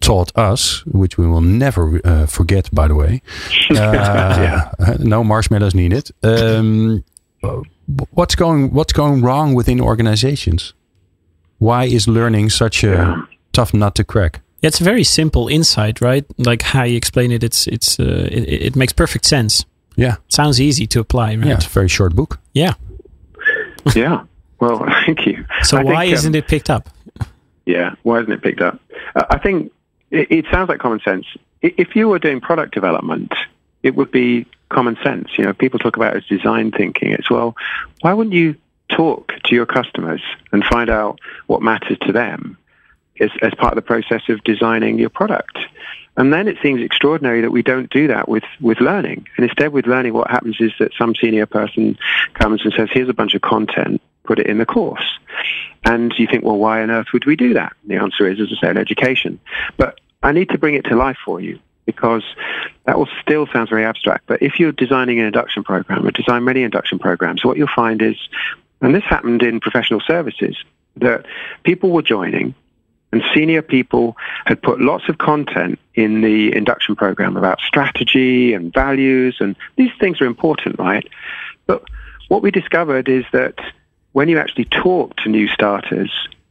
taught 0.00 0.36
us, 0.36 0.84
which 0.86 1.18
we 1.18 1.26
will 1.26 1.42
never 1.42 2.00
uh, 2.04 2.26
forget, 2.26 2.70
by 2.72 2.88
the 2.88 2.94
way. 2.94 3.22
yeah. 3.70 4.72
No 4.98 5.24
marshmallows 5.24 5.74
needed. 5.74 6.10
Um, 6.22 7.04
what's 8.14 8.34
going 8.34 8.72
what's 8.72 8.92
going 8.92 9.22
wrong 9.22 9.54
within 9.54 9.80
organizations? 9.80 10.74
Why 11.58 11.84
is 11.84 12.06
learning 12.06 12.50
such 12.50 12.84
a 12.84 12.86
yeah. 12.86 13.22
tough 13.52 13.74
nut 13.74 13.94
to 13.94 14.04
crack? 14.04 14.40
It's 14.62 14.80
a 14.80 14.84
very 14.84 15.04
simple 15.04 15.48
insight, 15.48 16.00
right? 16.00 16.24
Like 16.38 16.62
how 16.62 16.84
you 16.84 16.96
explain 16.96 17.32
it, 17.32 17.42
it's 17.42 17.66
it's 17.66 17.98
it, 17.98 18.66
it 18.66 18.76
makes 18.76 18.92
perfect 18.92 19.26
sense 19.26 19.64
yeah. 20.00 20.16
Sounds 20.28 20.60
easy 20.60 20.86
to 20.88 21.00
apply, 21.00 21.34
right? 21.36 21.46
Yeah, 21.46 21.54
it's 21.54 21.66
a 21.66 21.68
very 21.68 21.88
short 21.88 22.16
book. 22.16 22.40
Yeah. 22.54 22.74
yeah. 23.94 24.24
Well, 24.58 24.86
thank 25.06 25.26
you. 25.26 25.44
So 25.62 25.76
I 25.76 25.84
why 25.84 26.04
think, 26.06 26.14
isn't 26.14 26.34
um, 26.34 26.38
it 26.38 26.48
picked 26.48 26.70
up? 26.70 26.88
Yeah. 27.66 27.94
Why 28.02 28.20
isn't 28.20 28.32
it 28.32 28.42
picked 28.42 28.62
up? 28.62 28.80
Uh, 29.14 29.24
I 29.30 29.38
think 29.38 29.72
it, 30.10 30.30
it 30.30 30.44
sounds 30.50 30.68
like 30.68 30.80
common 30.80 31.00
sense. 31.00 31.26
If 31.62 31.94
you 31.94 32.08
were 32.08 32.18
doing 32.18 32.40
product 32.40 32.72
development, 32.72 33.32
it 33.82 33.94
would 33.94 34.10
be 34.10 34.46
common 34.70 34.96
sense. 35.02 35.28
You 35.36 35.44
know, 35.44 35.52
people 35.52 35.78
talk 35.78 35.96
about 35.96 36.16
it 36.16 36.24
as 36.24 36.38
design 36.38 36.70
thinking. 36.70 37.12
It's 37.12 37.30
well, 37.30 37.54
why 38.00 38.14
wouldn't 38.14 38.34
you 38.34 38.56
talk 38.88 39.32
to 39.44 39.54
your 39.54 39.66
customers 39.66 40.22
and 40.52 40.64
find 40.64 40.88
out 40.88 41.18
what 41.46 41.60
matters 41.60 41.98
to 42.02 42.12
them 42.12 42.56
as, 43.20 43.30
as 43.42 43.52
part 43.54 43.72
of 43.72 43.76
the 43.76 43.82
process 43.82 44.22
of 44.30 44.42
designing 44.44 44.98
your 44.98 45.10
product? 45.10 45.58
And 46.20 46.34
then 46.34 46.48
it 46.48 46.58
seems 46.62 46.82
extraordinary 46.82 47.40
that 47.40 47.50
we 47.50 47.62
don't 47.62 47.88
do 47.88 48.08
that 48.08 48.28
with, 48.28 48.44
with 48.60 48.78
learning. 48.78 49.26
And 49.38 49.48
instead 49.48 49.72
with 49.72 49.86
learning, 49.86 50.12
what 50.12 50.30
happens 50.30 50.58
is 50.60 50.70
that 50.78 50.92
some 50.98 51.14
senior 51.14 51.46
person 51.46 51.96
comes 52.34 52.60
and 52.62 52.74
says, 52.76 52.90
here's 52.92 53.08
a 53.08 53.14
bunch 53.14 53.32
of 53.32 53.40
content, 53.40 54.02
put 54.24 54.38
it 54.38 54.46
in 54.46 54.58
the 54.58 54.66
course. 54.66 55.18
And 55.82 56.12
you 56.18 56.26
think, 56.26 56.44
well, 56.44 56.58
why 56.58 56.82
on 56.82 56.90
earth 56.90 57.06
would 57.14 57.24
we 57.24 57.36
do 57.36 57.54
that? 57.54 57.72
And 57.80 57.90
the 57.90 58.02
answer 58.02 58.28
is, 58.28 58.38
as 58.38 58.52
I 58.54 58.60
said, 58.60 58.76
education. 58.76 59.40
But 59.78 59.98
I 60.22 60.32
need 60.32 60.50
to 60.50 60.58
bring 60.58 60.74
it 60.74 60.84
to 60.90 60.94
life 60.94 61.16
for 61.24 61.40
you 61.40 61.58
because 61.86 62.22
that 62.84 62.98
will 62.98 63.08
still 63.22 63.46
sounds 63.46 63.70
very 63.70 63.86
abstract. 63.86 64.24
But 64.26 64.42
if 64.42 64.60
you're 64.60 64.72
designing 64.72 65.20
an 65.20 65.24
induction 65.24 65.64
program, 65.64 66.06
or 66.06 66.10
design 66.10 66.44
many 66.44 66.64
induction 66.64 66.98
programs, 66.98 67.46
what 67.46 67.56
you'll 67.56 67.68
find 67.74 68.02
is, 68.02 68.16
and 68.82 68.94
this 68.94 69.04
happened 69.04 69.42
in 69.42 69.58
professional 69.58 70.00
services, 70.00 70.54
that 70.96 71.24
people 71.64 71.88
were 71.88 72.02
joining 72.02 72.54
and 73.12 73.22
senior 73.34 73.62
people 73.62 74.16
had 74.46 74.62
put 74.62 74.80
lots 74.80 75.08
of 75.08 75.18
content 75.18 75.78
in 75.94 76.20
the 76.20 76.54
induction 76.54 76.94
program 76.94 77.36
about 77.36 77.60
strategy 77.60 78.52
and 78.52 78.72
values, 78.72 79.36
and 79.40 79.56
these 79.76 79.90
things 79.98 80.20
are 80.20 80.26
important, 80.26 80.78
right? 80.78 81.06
But 81.66 81.84
what 82.28 82.42
we 82.42 82.50
discovered 82.50 83.08
is 83.08 83.24
that 83.32 83.58
when 84.12 84.28
you 84.28 84.38
actually 84.38 84.66
talk 84.66 85.16
to 85.18 85.28
new 85.28 85.48
starters, 85.48 86.10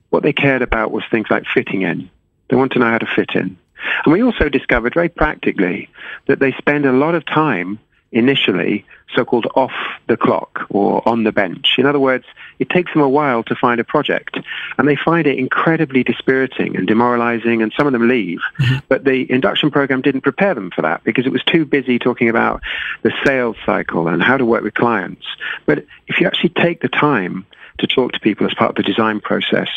what 0.09 0.23
they 0.23 0.33
cared 0.33 0.61
about 0.61 0.91
was 0.91 1.03
things 1.09 1.27
like 1.29 1.45
fitting 1.53 1.83
in. 1.83 2.09
They 2.49 2.55
want 2.55 2.71
to 2.73 2.79
know 2.79 2.89
how 2.89 2.97
to 2.97 3.05
fit 3.15 3.31
in. 3.35 3.57
And 4.03 4.13
we 4.13 4.23
also 4.23 4.49
discovered 4.49 4.93
very 4.93 5.09
practically 5.09 5.89
that 6.27 6.39
they 6.39 6.51
spend 6.53 6.85
a 6.85 6.91
lot 6.91 7.15
of 7.15 7.25
time 7.25 7.79
initially 8.11 8.85
so-called 9.15 9.47
off 9.55 9.71
the 10.07 10.17
clock 10.17 10.65
or 10.69 11.07
on 11.07 11.23
the 11.23 11.31
bench. 11.31 11.75
In 11.77 11.85
other 11.85 11.99
words, 11.99 12.25
it 12.59 12.69
takes 12.69 12.91
them 12.93 13.01
a 13.01 13.09
while 13.09 13.43
to 13.43 13.55
find 13.55 13.79
a 13.79 13.83
project 13.83 14.37
and 14.77 14.87
they 14.87 14.95
find 14.95 15.27
it 15.27 15.37
incredibly 15.37 16.03
dispiriting 16.03 16.75
and 16.75 16.87
demoralizing 16.87 17.61
and 17.61 17.73
some 17.75 17.87
of 17.87 17.93
them 17.93 18.07
leave. 18.07 18.39
Mm-hmm. 18.59 18.77
But 18.87 19.05
the 19.05 19.29
induction 19.31 19.71
program 19.71 20.01
didn't 20.01 20.21
prepare 20.21 20.53
them 20.53 20.71
for 20.71 20.81
that 20.83 21.03
because 21.03 21.25
it 21.25 21.31
was 21.31 21.43
too 21.43 21.65
busy 21.65 21.99
talking 21.99 22.29
about 22.29 22.61
the 23.01 23.11
sales 23.25 23.57
cycle 23.65 24.07
and 24.07 24.21
how 24.21 24.37
to 24.37 24.45
work 24.45 24.63
with 24.63 24.73
clients. 24.73 25.25
But 25.65 25.85
if 26.07 26.19
you 26.19 26.27
actually 26.27 26.49
take 26.49 26.81
the 26.81 26.89
time 26.89 27.45
to 27.79 27.87
talk 27.87 28.11
to 28.13 28.19
people 28.19 28.45
as 28.45 28.53
part 28.53 28.71
of 28.71 28.75
the 28.75 28.83
design 28.83 29.19
process, 29.19 29.67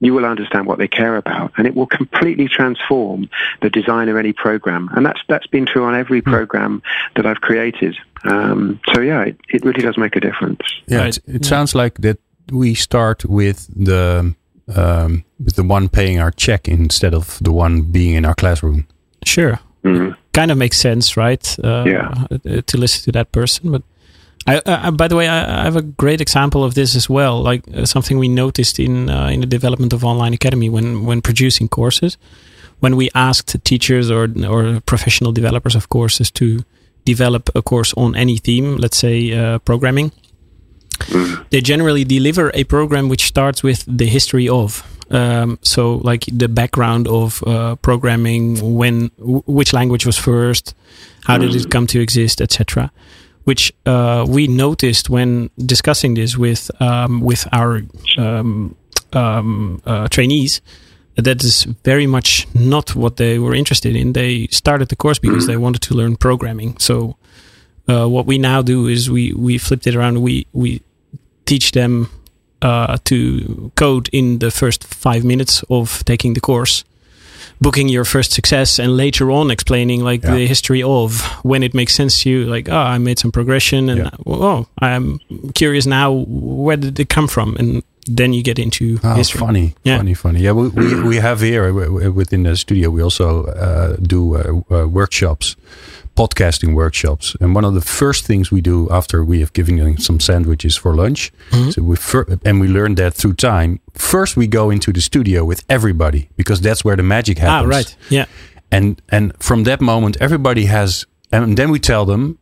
you 0.00 0.14
will 0.14 0.24
understand 0.24 0.66
what 0.66 0.78
they 0.78 0.88
care 0.88 1.16
about, 1.16 1.52
and 1.56 1.66
it 1.66 1.74
will 1.74 1.86
completely 1.86 2.48
transform 2.48 3.28
the 3.60 3.70
design 3.70 4.08
of 4.08 4.16
any 4.16 4.32
program. 4.32 4.90
And 4.94 5.04
that's 5.06 5.20
that's 5.28 5.46
been 5.46 5.66
true 5.66 5.84
on 5.84 5.94
every 5.94 6.20
hmm. 6.20 6.30
program 6.30 6.82
that 7.16 7.26
I've 7.26 7.40
created. 7.40 7.96
Um, 8.24 8.80
so 8.92 9.00
yeah, 9.00 9.22
it, 9.22 9.36
it, 9.48 9.64
really 9.64 9.82
does 9.82 9.98
make 9.98 10.14
a 10.14 10.20
difference. 10.20 10.60
Yeah, 10.86 10.98
right. 10.98 11.16
it, 11.16 11.22
it 11.26 11.42
yeah. 11.42 11.48
sounds 11.48 11.74
like 11.74 11.98
that 11.98 12.18
we 12.50 12.74
start 12.74 13.24
with 13.24 13.68
the 13.74 14.34
um, 14.74 15.24
with 15.42 15.56
the 15.56 15.64
one 15.64 15.88
paying 15.88 16.20
our 16.20 16.30
check 16.30 16.68
instead 16.68 17.14
of 17.14 17.38
the 17.42 17.52
one 17.52 17.82
being 17.82 18.14
in 18.14 18.24
our 18.24 18.34
classroom. 18.34 18.86
Sure. 19.24 19.58
Mm-hmm. 19.84 20.12
Kind 20.32 20.50
of 20.50 20.58
makes 20.58 20.78
sense, 20.78 21.16
right? 21.16 21.58
Uh, 21.62 21.84
yeah. 21.86 22.60
To 22.62 22.76
listen 22.78 23.04
to 23.04 23.12
that 23.12 23.32
person, 23.32 23.72
but 23.72 23.82
I, 24.46 24.56
uh, 24.58 24.90
by 24.90 25.08
the 25.08 25.16
way, 25.16 25.28
I, 25.28 25.60
I, 25.60 25.64
have 25.64 25.76
a 25.76 25.82
great 25.82 26.20
example 26.20 26.64
of 26.64 26.74
this 26.74 26.96
as 26.96 27.08
well. 27.08 27.40
Like 27.40 27.62
uh, 27.74 27.86
something 27.86 28.18
we 28.18 28.28
noticed 28.28 28.80
in 28.80 29.08
uh, 29.08 29.28
in 29.28 29.40
the 29.40 29.46
development 29.46 29.92
of 29.92 30.04
Online 30.04 30.34
Academy 30.34 30.68
when 30.68 31.04
when 31.06 31.22
producing 31.22 31.68
courses, 31.68 32.16
when 32.80 32.96
we 32.96 33.08
asked 33.14 33.56
teachers 33.64 34.10
or 34.10 34.28
or 34.48 34.80
professional 34.80 35.32
developers 35.32 35.74
of 35.74 35.88
courses 35.88 36.30
to 36.32 36.64
develop 37.04 37.50
a 37.54 37.62
course 37.62 37.94
on 37.96 38.16
any 38.16 38.36
theme, 38.36 38.76
let's 38.76 38.96
say 38.96 39.32
uh, 39.32 39.58
programming, 39.60 40.10
they 41.50 41.60
generally 41.60 42.04
deliver 42.04 42.50
a 42.54 42.64
program 42.64 43.08
which 43.08 43.26
starts 43.26 43.62
with 43.62 43.84
the 43.86 44.06
history 44.06 44.48
of. 44.48 44.82
Um, 45.10 45.58
so, 45.62 45.96
like 45.96 46.24
the 46.32 46.48
background 46.48 47.06
of 47.06 47.42
uh, 47.46 47.76
programming, 47.76 48.76
when 48.76 49.10
which 49.18 49.72
language 49.72 50.06
was 50.06 50.16
first, 50.18 50.74
how 51.26 51.38
did 51.38 51.54
it 51.54 51.70
come 51.70 51.86
to 51.86 52.00
exist, 52.00 52.40
etc 52.40 52.90
which 53.44 53.72
uh, 53.86 54.24
we 54.28 54.46
noticed 54.46 55.10
when 55.10 55.50
discussing 55.56 56.14
this 56.14 56.36
with 56.36 56.70
um, 56.80 57.20
with 57.20 57.46
our 57.52 57.82
um, 58.18 58.76
um, 59.12 59.82
uh, 59.86 60.08
trainees. 60.08 60.60
That 61.16 61.44
is 61.44 61.64
very 61.84 62.06
much 62.06 62.46
not 62.54 62.96
what 62.96 63.18
they 63.18 63.38
were 63.38 63.54
interested 63.54 63.94
in. 63.94 64.14
They 64.14 64.46
started 64.46 64.88
the 64.88 64.96
course 64.96 65.18
because 65.18 65.46
they 65.46 65.58
wanted 65.58 65.82
to 65.82 65.94
learn 65.94 66.16
programming. 66.16 66.78
So, 66.78 67.16
uh, 67.86 68.08
what 68.08 68.24
we 68.24 68.38
now 68.38 68.62
do 68.62 68.86
is 68.86 69.10
we 69.10 69.34
we 69.34 69.58
flipped 69.58 69.86
it 69.86 69.94
around. 69.94 70.22
We 70.22 70.46
we 70.52 70.80
teach 71.44 71.72
them 71.72 72.08
uh, 72.62 72.96
to 73.04 73.72
code 73.74 74.08
in 74.12 74.38
the 74.38 74.50
first 74.50 74.84
five 74.84 75.22
minutes 75.22 75.62
of 75.68 76.02
taking 76.04 76.32
the 76.32 76.40
course 76.40 76.84
booking 77.62 77.88
your 77.88 78.04
first 78.04 78.32
success 78.32 78.78
and 78.78 78.96
later 78.96 79.30
on 79.30 79.50
explaining 79.50 80.02
like 80.02 80.22
yeah. 80.22 80.34
the 80.34 80.46
history 80.46 80.82
of 80.82 81.20
when 81.42 81.62
it 81.62 81.74
makes 81.74 81.94
sense 81.94 82.22
to 82.22 82.30
you 82.30 82.44
like 82.44 82.68
oh 82.68 82.76
i 82.76 82.98
made 82.98 83.18
some 83.18 83.30
progression 83.30 83.88
and 83.88 84.00
yeah. 84.00 84.10
oh 84.26 84.66
i'm 84.80 85.20
curious 85.54 85.86
now 85.86 86.10
where 86.26 86.76
did 86.76 86.98
it 86.98 87.08
come 87.08 87.28
from 87.28 87.56
and 87.56 87.82
then 88.06 88.32
you 88.32 88.42
get 88.42 88.58
into 88.58 88.98
oh, 89.04 89.14
history. 89.14 89.38
funny, 89.38 89.74
Yeah. 89.84 89.98
funny, 89.98 90.14
funny. 90.14 90.40
Yeah, 90.40 90.52
we, 90.52 90.68
we, 90.68 91.02
we 91.02 91.16
have 91.16 91.40
here 91.40 91.66
uh, 91.66 92.10
within 92.10 92.42
the 92.42 92.56
studio. 92.56 92.90
We 92.90 93.02
also 93.02 93.44
uh, 93.46 93.96
do 94.02 94.34
uh, 94.36 94.74
uh, 94.74 94.88
workshops, 94.88 95.56
podcasting 96.22 96.74
workshops, 96.74 97.36
and 97.40 97.54
one 97.56 97.64
of 97.68 97.74
the 97.74 97.80
first 98.00 98.26
things 98.26 98.50
we 98.52 98.60
do 98.60 98.88
after 98.90 99.24
we 99.24 99.40
have 99.40 99.52
given 99.52 99.76
them 99.76 99.98
some 99.98 100.20
sandwiches 100.20 100.76
for 100.76 100.94
lunch, 100.94 101.32
Mhm. 101.50 101.72
so 101.72 101.82
we 101.82 101.96
fir- 101.96 102.26
and 102.44 102.60
we 102.60 102.68
learned 102.68 102.96
that 102.98 103.14
through 103.14 103.34
time. 103.34 103.78
First, 103.94 104.36
we 104.36 104.46
go 104.46 104.70
into 104.70 104.92
the 104.92 105.00
studio 105.00 105.44
with 105.44 105.60
everybody 105.68 106.28
because 106.36 106.60
that's 106.60 106.82
where 106.84 106.96
the 106.96 107.02
magic 107.02 107.38
happens. 107.38 107.52
Ah, 107.52 107.56
happens. 107.76 107.76
right. 107.76 107.96
Yeah. 108.18 108.26
and 108.78 109.02
and 109.08 109.32
from 109.38 109.64
that 109.64 109.80
moment 109.80 110.16
everybody 110.20 110.64
has 110.66 111.04
and 111.30 111.56
then 111.58 111.70
we 111.70 111.78
tell 111.78 112.04
them 112.06 112.38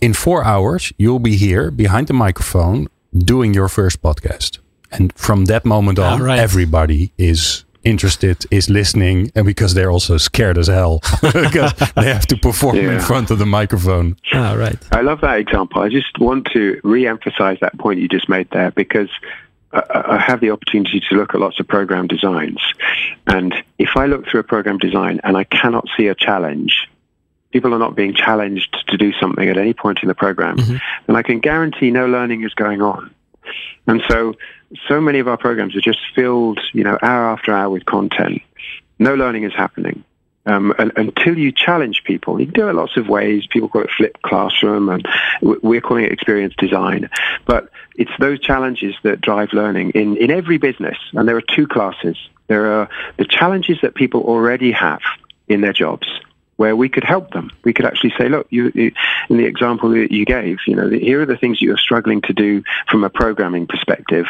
in 0.00 0.14
four 0.14 0.40
hours 0.44 0.92
you'll 0.98 1.18
be 1.30 1.36
here 1.36 1.70
behind 1.70 2.06
the 2.06 2.14
microphone 2.14 2.86
doing 3.32 3.54
your 3.54 3.68
first 3.68 4.00
podcast 4.00 4.58
and 4.90 5.12
from 5.16 5.44
that 5.46 5.64
moment 5.64 5.98
on 5.98 6.20
Ah, 6.22 6.24
right. 6.24 6.38
everybody 6.38 7.12
is 7.18 7.64
interested 7.84 8.44
is 8.50 8.68
listening 8.68 9.30
and 9.34 9.46
because 9.46 9.74
they're 9.74 9.90
also 9.90 10.16
scared 10.16 10.58
as 10.58 10.66
hell 10.66 11.00
because 11.22 11.72
they 11.94 12.06
have 12.12 12.26
to 12.26 12.36
perform 12.36 12.76
in 12.76 13.00
front 13.00 13.30
of 13.30 13.38
the 13.38 13.46
microphone 13.46 14.16
Ah, 14.32 14.54
right. 14.54 14.76
I 14.92 15.00
love 15.00 15.20
that 15.22 15.38
example. 15.38 15.80
I 15.82 15.88
just 15.88 16.18
want 16.18 16.46
to 16.52 16.80
re-emphasize 16.84 17.58
that 17.60 17.78
point 17.78 18.00
you 18.00 18.08
just 18.08 18.28
made 18.28 18.48
there 18.50 18.70
because 18.72 19.08
I, 19.72 19.82
I 19.92 20.18
have 20.18 20.40
the 20.40 20.50
opportunity 20.50 21.00
to 21.08 21.14
look 21.14 21.34
at 21.34 21.40
lots 21.40 21.60
of 21.60 21.68
program 21.68 22.06
designs. 22.06 22.60
And 23.26 23.54
if 23.78 23.90
I 23.96 24.06
look 24.06 24.26
through 24.26 24.40
a 24.40 24.44
program 24.44 24.78
design 24.78 25.20
and 25.24 25.36
I 25.36 25.44
cannot 25.44 25.86
see 25.96 26.08
a 26.08 26.14
challenge, 26.14 26.88
people 27.52 27.74
are 27.74 27.78
not 27.78 27.94
being 27.94 28.14
challenged 28.14 28.76
to 28.88 28.96
do 28.96 29.12
something 29.20 29.48
at 29.48 29.56
any 29.56 29.72
point 29.72 30.00
in 30.02 30.08
the 30.08 30.14
program, 30.14 30.56
then 31.06 31.16
I 31.16 31.22
can 31.22 31.40
guarantee 31.40 31.90
no 31.90 32.06
learning 32.06 32.44
is 32.44 32.54
going 32.54 32.82
on. 32.82 33.14
And 33.86 34.02
so, 34.08 34.34
so 34.86 35.00
many 35.00 35.18
of 35.18 35.28
our 35.28 35.36
programs 35.36 35.76
are 35.76 35.80
just 35.80 36.00
filled, 36.14 36.60
you 36.72 36.84
know, 36.84 36.98
hour 37.02 37.30
after 37.30 37.52
hour 37.52 37.70
with 37.70 37.86
content. 37.86 38.42
No 38.98 39.14
learning 39.14 39.44
is 39.44 39.54
happening. 39.54 40.04
Um, 40.46 40.74
and, 40.78 40.92
until 40.96 41.38
you 41.38 41.52
challenge 41.52 42.04
people, 42.04 42.40
you 42.40 42.46
can 42.46 42.54
do 42.54 42.68
it 42.68 42.74
lots 42.74 42.96
of 42.96 43.06
ways. 43.06 43.46
People 43.50 43.68
call 43.68 43.82
it 43.82 43.90
flipped 43.90 44.22
classroom, 44.22 44.88
and 44.88 45.06
we're 45.42 45.82
calling 45.82 46.04
it 46.04 46.12
experience 46.12 46.54
design. 46.56 47.10
But 47.44 47.70
it's 47.96 48.10
those 48.18 48.40
challenges 48.40 48.94
that 49.02 49.20
drive 49.20 49.52
learning 49.52 49.90
in, 49.90 50.16
in 50.16 50.30
every 50.30 50.56
business. 50.56 50.96
And 51.12 51.28
there 51.28 51.36
are 51.36 51.42
two 51.42 51.66
classes. 51.66 52.16
There 52.46 52.72
are 52.72 52.88
the 53.18 53.26
challenges 53.26 53.78
that 53.82 53.94
people 53.94 54.22
already 54.22 54.72
have 54.72 55.02
in 55.48 55.60
their 55.60 55.74
jobs, 55.74 56.08
where 56.58 56.74
we 56.74 56.88
could 56.88 57.04
help 57.04 57.30
them. 57.30 57.50
We 57.62 57.72
could 57.72 57.86
actually 57.86 58.12
say, 58.18 58.28
look, 58.28 58.48
you, 58.50 58.72
you, 58.74 58.92
in 59.30 59.36
the 59.36 59.46
example 59.46 59.90
that 59.90 60.10
you 60.10 60.24
gave, 60.24 60.58
you 60.66 60.74
know, 60.74 60.88
here 60.90 61.22
are 61.22 61.26
the 61.26 61.36
things 61.36 61.62
you're 61.62 61.78
struggling 61.78 62.20
to 62.22 62.32
do 62.32 62.64
from 62.90 63.04
a 63.04 63.08
programming 63.10 63.68
perspective. 63.68 64.26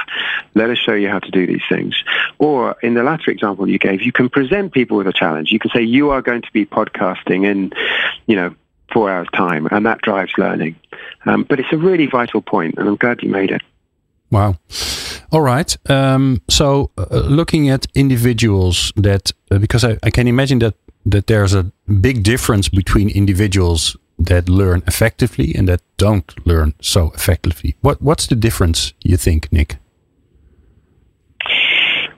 Let 0.55 0.69
us 0.69 0.77
show 0.77 0.93
you 0.93 1.09
how 1.09 1.21
to 1.21 1.31
do 1.31 1.47
these 1.47 1.63
things. 1.71 1.97
Or 2.39 2.77
in 2.83 2.93
the 2.93 3.03
latter 3.03 3.31
example 3.31 3.67
you 3.67 3.79
gave, 3.79 4.03
you 4.03 4.13
can 4.13 4.29
present 4.29 4.73
people 4.73 4.99
with 4.99 5.09
a 5.09 5.13
challenge. 5.13 5.51
You 5.51 5.59
can 5.59 5.71
say, 5.71 5.83
you 5.83 6.11
are 6.11 6.21
going 6.21 6.43
to 6.43 6.53
be 6.53 6.67
podcasting 6.67 7.47
in, 7.47 7.73
you 8.27 8.37
know, 8.37 8.55
four 8.93 9.11
hours 9.11 9.29
time, 9.33 9.67
and 9.71 9.87
that 9.87 10.03
drives 10.03 10.33
learning. 10.37 10.77
Um, 11.25 11.45
but 11.45 11.59
it's 11.61 11.73
a 11.73 11.79
really 11.79 12.07
vital 12.07 12.43
point, 12.43 12.75
and 12.77 12.89
I'm 12.89 12.97
glad 12.97 13.23
you 13.23 13.31
made 13.31 13.51
it. 13.51 13.63
Wow. 14.31 14.59
All 15.31 15.43
right. 15.43 15.77
Um, 15.91 16.41
so, 16.49 16.91
uh, 16.97 17.19
looking 17.27 17.69
at 17.69 17.87
individuals 17.95 18.93
that, 18.97 19.33
uh, 19.51 19.59
because 19.59 19.85
I, 19.85 19.99
I 20.03 20.11
can 20.11 20.27
imagine 20.27 20.59
that 20.61 20.75
that 21.05 21.27
there's 21.27 21.55
a 21.55 21.65
big 22.01 22.23
difference 22.23 22.69
between 22.69 23.09
individuals 23.09 23.97
that 24.19 24.49
learn 24.49 24.83
effectively 24.87 25.55
and 25.55 25.69
that 25.69 25.81
don't 25.97 26.35
learn 26.47 26.75
so 26.81 27.13
effectively. 27.15 27.77
What 27.81 28.03
what's 28.03 28.27
the 28.27 28.37
difference? 28.37 28.93
You 29.03 29.17
think, 29.17 29.53
Nick? 29.53 29.77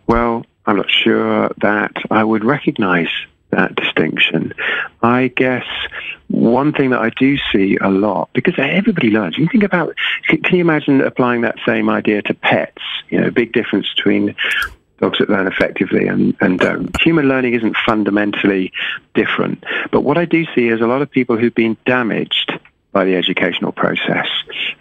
Well, 0.07 0.45
I'm 0.67 0.77
not 0.77 0.91
sure 0.91 1.51
that 1.61 1.93
I 2.11 2.25
would 2.25 2.45
recognize 2.45 3.11
that 3.51 3.75
distinction. 3.75 4.53
I 5.03 5.29
guess 5.29 5.65
one 6.29 6.73
thing 6.73 6.91
that 6.91 7.01
I 7.01 7.11
do 7.11 7.37
see 7.53 7.77
a 7.81 7.91
lot, 7.91 8.31
because 8.33 8.55
everybody 8.59 9.11
learns. 9.11 9.37
You 9.37 9.49
think 9.49 9.65
about, 9.65 9.95
can 10.29 10.43
can 10.43 10.57
you 10.57 10.61
imagine 10.61 11.01
applying 11.01 11.41
that 11.43 11.57
same 11.67 11.89
idea 11.91 12.23
to 12.23 12.35
pets? 12.35 12.83
You 13.09 13.21
know, 13.21 13.31
big 13.31 13.53
difference 13.53 13.93
between 13.95 14.35
dogs 14.99 15.19
that 15.19 15.31
learn 15.31 15.47
effectively 15.47 16.07
and, 16.07 16.37
and 16.41 16.59
don't. 16.59 17.01
Human 17.01 17.27
learning 17.27 17.55
isn't 17.55 17.75
fundamentally 17.87 18.71
different. 19.15 19.65
But 19.91 20.03
what 20.03 20.19
I 20.19 20.27
do 20.27 20.45
see 20.55 20.69
is 20.69 20.81
a 20.81 20.87
lot 20.87 21.03
of 21.03 21.11
people 21.11 21.37
who've 21.39 21.55
been 21.55 21.77
damaged 21.87 22.53
by 22.93 23.05
the 23.05 23.17
educational 23.17 23.73
process, 23.73 24.27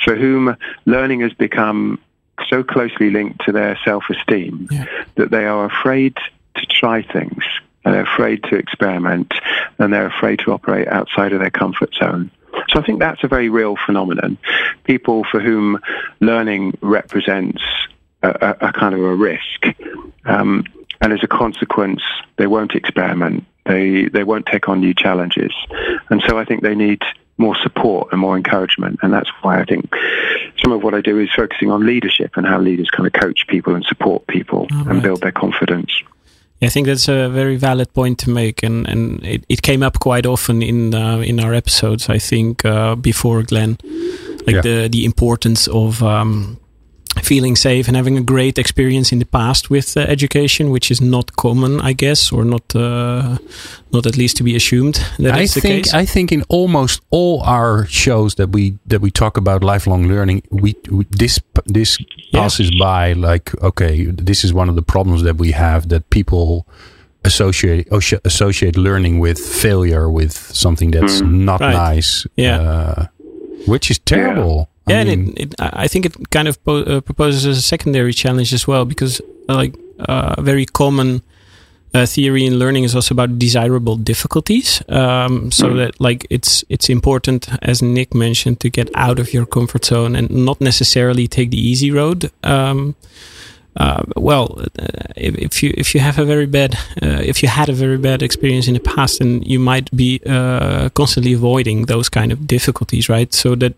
for 0.04 0.16
whom 0.16 0.56
learning 0.86 1.22
has 1.22 1.32
become 1.34 2.00
so 2.48 2.64
closely 2.64 3.10
linked 3.10 3.46
to 3.46 3.52
their 3.52 3.78
self-esteem 3.86 4.68
Yeah. 4.72 4.86
that 5.16 5.32
they 5.32 5.46
are 5.46 5.66
afraid 5.66 6.18
to 6.56 6.66
try 6.66 7.02
things 7.02 7.44
and 7.86 7.94
they're 7.94 8.04
afraid 8.04 8.44
to 8.44 8.56
experiment 8.56 9.34
and 9.78 9.94
they're 9.94 10.08
afraid 10.08 10.40
to 10.40 10.52
operate 10.52 10.88
outside 10.88 11.34
of 11.34 11.40
their 11.40 11.50
comfort 11.50 11.94
zone. 11.96 12.32
So 12.70 12.80
I 12.80 12.84
think 12.84 13.00
that's 13.00 13.24
a 13.24 13.28
very 13.28 13.50
real 13.50 13.76
phenomenon. 13.86 14.38
People 14.84 15.24
for 15.32 15.40
whom 15.40 15.80
learning 16.20 16.78
represents 16.82 17.62
a, 18.22 18.30
a, 18.30 18.68
a 18.68 18.74
kind 18.74 18.94
of 18.94 19.02
a 19.02 19.16
risk. 19.16 19.66
Um, 20.26 20.66
and 21.02 21.14
as 21.14 21.24
a 21.24 21.28
consequence, 21.28 22.02
they 22.38 22.48
won't 22.48 22.76
experiment. 22.76 23.46
They, 23.66 24.06
they 24.06 24.24
won't 24.24 24.46
take 24.46 24.68
on 24.68 24.82
new 24.82 24.94
challenges. 24.94 25.54
And 26.10 26.22
so 26.28 26.38
I 26.38 26.46
think 26.46 26.62
they 26.62 26.76
need 26.76 27.02
more 27.38 27.56
support 27.64 28.10
and 28.12 28.20
more 28.20 28.36
encouragement. 28.36 29.00
And 29.02 29.14
that's 29.14 29.30
why 29.42 29.62
I 29.62 29.66
think 29.66 29.90
some 30.62 30.74
of 30.74 30.84
what 30.84 30.94
I 30.94 31.02
do 31.02 31.18
is 31.20 31.30
focusing 31.34 31.72
on 31.72 31.86
leadership 31.86 32.32
and 32.36 32.46
how 32.46 32.60
leaders 32.60 32.90
kind 32.90 33.08
of 33.08 33.14
coach 33.14 33.48
people 33.48 33.76
and 33.76 33.86
support 33.86 34.28
people 34.28 34.68
All 34.72 34.80
and 34.80 34.88
right. 34.88 35.04
build 35.04 35.22
their 35.22 35.32
confidence. 35.32 35.92
I 36.62 36.70
think 36.70 36.88
that's 36.88 37.08
a 37.08 37.30
very 37.30 37.56
valid 37.58 37.94
point 37.94 38.20
to 38.20 38.30
make, 38.30 38.64
and 38.64 38.88
and 38.88 39.24
it, 39.26 39.46
it 39.48 39.62
came 39.62 39.82
up 39.86 40.00
quite 40.00 40.26
often 40.26 40.62
in 40.62 40.94
uh, 40.94 41.20
in 41.20 41.40
our 41.40 41.54
episodes. 41.54 42.10
I 42.10 42.20
think 42.20 42.64
uh, 42.66 42.96
before 42.96 43.44
Glenn, 43.44 43.78
like 44.46 44.56
Yeah. 44.56 44.62
the 44.62 44.90
the 44.90 45.04
importance 45.06 45.68
of 45.72 46.02
um, 46.04 46.58
feeling 47.30 47.56
safe 47.58 47.84
and 47.88 47.96
having 47.98 48.18
a 48.18 48.22
great 48.34 48.58
experience 48.58 49.14
in 49.16 49.20
the 49.20 49.26
past 49.26 49.70
with 49.70 49.98
uh, 49.98 50.00
education, 50.16 50.70
which 50.72 50.90
is 50.92 51.00
not 51.02 51.26
common, 51.36 51.80
I 51.92 51.94
guess, 51.96 52.32
or 52.32 52.44
not 52.44 52.76
uh, 52.76 53.38
not 53.94 54.06
at 54.06 54.16
least 54.18 54.38
to 54.38 54.44
be 54.44 54.56
assumed 54.56 54.96
that 55.20 55.34
I 55.42 55.46
the 55.46 55.62
think 55.62 55.84
case. 55.86 55.94
I 56.04 56.06
think 56.06 56.32
in 56.32 56.44
almost 56.50 57.02
all 57.12 57.42
our 57.58 57.86
shows 57.88 58.36
that 58.36 58.50
we 58.56 58.74
that 58.92 59.02
we 59.02 59.12
talk 59.12 59.38
about 59.38 59.64
lifelong 59.64 60.08
learning, 60.08 60.42
we, 60.50 60.74
we 60.98 61.06
this 61.20 61.40
this 61.74 61.98
Yeah. 62.32 62.42
passes 62.42 62.70
by 62.80 63.14
like 63.32 63.52
okay, 63.62 64.06
this 64.26 64.44
is 64.44 64.52
one 64.54 64.70
of 64.72 64.76
the 64.76 64.86
problems 64.94 65.22
that 65.24 65.36
we 65.40 65.52
have 65.54 65.88
that 65.90 66.04
people 66.10 66.66
associate 67.26 67.88
associate 68.26 68.78
learning 68.78 69.22
with 69.22 69.38
failure 69.62 70.06
with 70.20 70.32
something 70.54 70.92
that's 70.96 71.22
not 71.22 71.60
Right. 71.62 71.96
nice. 71.96 72.28
Yeah. 72.36 72.62
uh, 72.62 73.06
which 73.68 73.90
is 73.92 74.00
terrible. 74.00 74.58
I 74.60 74.79
yeah, 74.90 75.04
mean, 75.04 75.20
and 75.20 75.40
it, 75.40 75.54
it, 75.54 75.56
I 75.60 75.84
I 75.86 75.88
think 75.88 76.06
it 76.06 76.30
kind 76.30 76.48
of 76.48 76.64
po- 76.64 76.84
uh, 76.84 77.02
proposes 77.02 77.46
a 77.46 77.62
secondary 77.62 78.14
challenge 78.14 78.54
as 78.54 78.68
well 78.68 78.86
because, 78.86 79.22
uh, 79.48 79.56
like, 79.56 79.76
uh, 80.00 80.36
a 80.38 80.42
very 80.42 80.66
common 80.66 81.22
uh, 81.94 82.06
theory 82.06 82.46
in 82.46 82.60
learning 82.60 82.84
is 82.84 82.96
also 82.96 83.14
about 83.14 83.40
desirable 83.40 83.96
difficulties. 83.96 84.82
Um, 84.90 85.52
so 85.52 85.74
that, 85.76 86.00
like, 86.00 86.26
it's 86.30 86.64
it's 86.70 86.90
important, 86.90 87.50
as 87.62 87.82
Nick 87.82 88.14
mentioned, 88.14 88.60
to 88.60 88.70
get 88.70 88.90
out 88.96 89.20
of 89.20 89.34
your 89.34 89.46
comfort 89.46 89.86
zone 89.86 90.16
and 90.16 90.30
not 90.30 90.62
necessarily 90.62 91.28
take 91.28 91.50
the 91.50 91.58
easy 91.58 91.92
road. 91.92 92.32
Um, 92.44 92.96
uh, 93.80 94.04
well, 94.18 94.60
uh, 94.80 94.86
if, 95.16 95.36
if 95.36 95.64
you 95.64 95.74
if 95.78 95.94
you 95.96 96.02
have 96.02 96.20
a 96.20 96.26
very 96.26 96.46
bad 96.46 96.76
uh, 97.02 97.22
if 97.24 97.42
you 97.42 97.50
had 97.50 97.70
a 97.70 97.74
very 97.74 97.98
bad 97.98 98.22
experience 98.22 98.68
in 98.68 98.74
the 98.74 98.80
past, 98.80 99.20
then 99.20 99.42
you 99.44 99.60
might 99.60 99.90
be 99.96 100.20
uh, 100.26 100.90
constantly 100.90 101.34
avoiding 101.34 101.86
those 101.86 102.10
kind 102.10 102.32
of 102.32 102.46
difficulties, 102.46 103.08
right? 103.10 103.34
So 103.34 103.56
that 103.56 103.74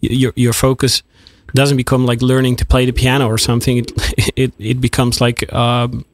your 0.00 0.32
your 0.36 0.52
focus 0.52 1.02
doesn't 1.54 1.76
become 1.76 2.04
like 2.06 2.20
learning 2.22 2.56
to 2.56 2.66
play 2.66 2.84
the 2.86 2.92
piano 2.92 3.26
or 3.26 3.38
something. 3.38 3.78
It 3.78 3.92
it 4.36 4.52
it 4.58 4.80
becomes 4.80 5.20
like 5.20 5.50
um, 5.52 6.04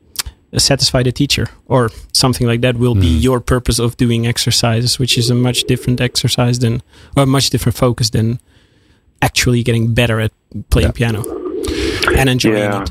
satisfy 0.57 1.03
the 1.03 1.13
teacher 1.13 1.47
or 1.67 1.91
something 2.13 2.47
like 2.47 2.61
that 2.61 2.77
will 2.77 2.95
be 2.95 3.19
Mm. 3.19 3.23
your 3.23 3.41
purpose 3.41 3.79
of 3.81 3.97
doing 3.97 4.27
exercises, 4.27 4.99
which 5.01 5.19
is 5.19 5.31
a 5.31 5.35
much 5.35 5.65
different 5.65 6.01
exercise 6.01 6.59
than 6.61 6.83
or 7.17 7.23
a 7.25 7.27
much 7.27 7.51
different 7.51 7.77
focus 7.77 8.11
than 8.11 8.39
actually 9.21 9.63
getting 9.63 9.95
better 9.95 10.21
at 10.21 10.33
playing 10.71 10.93
piano 10.93 11.23
and 12.17 12.29
enjoying 12.29 12.59
Yeah. 12.59 12.83
it. 12.83 12.91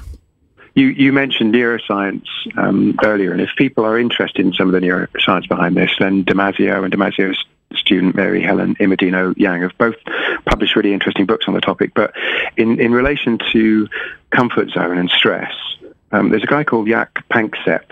You, 0.76 0.88
you 0.88 1.14
mentioned 1.14 1.54
neuroscience 1.54 2.26
um, 2.58 2.98
earlier, 3.04 3.32
and 3.32 3.40
if 3.40 3.50
people 3.56 3.86
are 3.86 4.00
interested 4.00 4.44
in 4.44 4.54
some 4.54 4.68
of 4.68 4.74
the 4.74 4.80
neuroscience 4.88 5.48
behind 5.48 5.78
this, 5.78 5.92
then 6.00 6.24
Damasio 6.26 6.84
and 6.84 6.92
Damasio's 6.92 7.38
student 7.76 8.16
Mary 8.16 8.42
Helen 8.42 8.76
Immordino 8.80 9.34
Yang 9.38 9.62
have 9.62 9.78
both 9.78 9.96
published 10.46 10.76
really 10.76 10.94
interesting 10.94 11.26
books 11.26 11.46
on 11.48 11.54
the 11.54 11.62
topic. 11.62 11.94
But 11.94 12.14
in, 12.58 12.80
in 12.80 12.92
relation 12.92 13.40
to 13.52 13.88
comfort 14.32 14.70
zone 14.70 14.98
and 14.98 15.10
stress, 15.10 15.54
um, 16.12 16.30
there's 16.30 16.44
a 16.44 16.48
guy 16.48 16.64
called 16.64 16.88
Jaak 16.88 17.28
Panksepp 17.30 17.84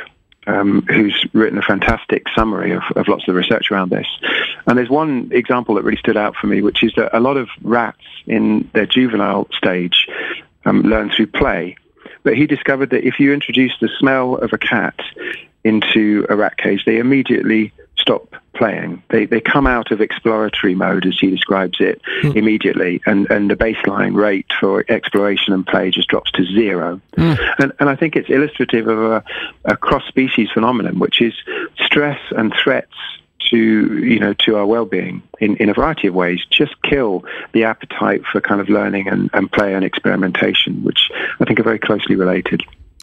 um, 0.47 0.81
who's 0.87 1.25
written 1.33 1.57
a 1.57 1.61
fantastic 1.61 2.25
summary 2.35 2.71
of, 2.71 2.83
of 2.95 3.07
lots 3.07 3.27
of 3.27 3.35
research 3.35 3.71
around 3.71 3.89
this. 3.89 4.07
And 4.67 4.77
there's 4.77 4.89
one 4.89 5.29
example 5.31 5.75
that 5.75 5.83
really 5.83 5.97
stood 5.97 6.17
out 6.17 6.35
for 6.35 6.47
me, 6.47 6.61
which 6.61 6.83
is 6.83 6.93
that 6.95 7.15
a 7.15 7.19
lot 7.19 7.37
of 7.37 7.49
rats 7.61 8.01
in 8.25 8.69
their 8.73 8.85
juvenile 8.85 9.47
stage 9.53 10.07
um, 10.65 10.81
learn 10.81 11.11
through 11.11 11.27
play. 11.27 11.77
but 12.23 12.35
he 12.35 12.45
discovered 12.47 12.89
that 12.91 13.05
if 13.05 13.19
you 13.19 13.33
introduce 13.33 13.73
the 13.79 13.89
smell 13.99 14.35
of 14.35 14.53
a 14.53 14.57
cat 14.57 14.99
into 15.63 16.25
a 16.29 16.35
rat 16.35 16.57
cage, 16.57 16.85
they 16.85 16.97
immediately 16.97 17.71
stop 18.01 18.35
playing. 18.53 19.01
They, 19.09 19.25
they 19.25 19.41
come 19.41 19.65
out 19.65 19.91
of 19.91 20.01
exploratory 20.01 20.75
mode, 20.75 21.05
as 21.05 21.17
he 21.19 21.29
describes 21.29 21.79
it, 21.79 22.01
mm. 22.21 22.35
immediately, 22.35 23.01
and, 23.05 23.29
and 23.31 23.49
the 23.49 23.55
baseline 23.55 24.15
rate 24.15 24.47
for 24.59 24.83
exploration 24.89 25.53
and 25.53 25.65
play 25.65 25.91
just 25.91 26.09
drops 26.09 26.31
to 26.33 26.43
zero. 26.43 26.99
Mm. 27.17 27.53
And, 27.59 27.73
and 27.79 27.89
I 27.89 27.95
think 27.95 28.15
it's 28.15 28.29
illustrative 28.29 28.87
of 28.87 28.99
a, 28.99 29.23
a 29.65 29.77
cross-species 29.77 30.49
phenomenon, 30.53 30.99
which 30.99 31.21
is 31.21 31.33
stress 31.77 32.19
and 32.31 32.53
threats 32.61 32.93
to 33.49 33.57
you 33.57 34.19
know 34.19 34.33
to 34.33 34.55
our 34.55 34.65
well-being 34.65 35.21
in, 35.39 35.57
in 35.57 35.69
a 35.69 35.73
variety 35.73 36.07
of 36.07 36.13
ways 36.13 36.39
just 36.49 36.79
kill 36.83 37.25
the 37.53 37.63
appetite 37.63 38.21
for 38.31 38.39
kind 38.39 38.61
of 38.61 38.69
learning 38.69 39.07
and, 39.07 39.29
and 39.33 39.51
play 39.51 39.73
and 39.73 39.83
experimentation 39.83 40.83
which 40.83 41.09
i 41.39 41.45
think 41.45 41.59
are 41.59 41.63
very 41.63 41.79
closely 41.79 42.15
related 42.15 42.61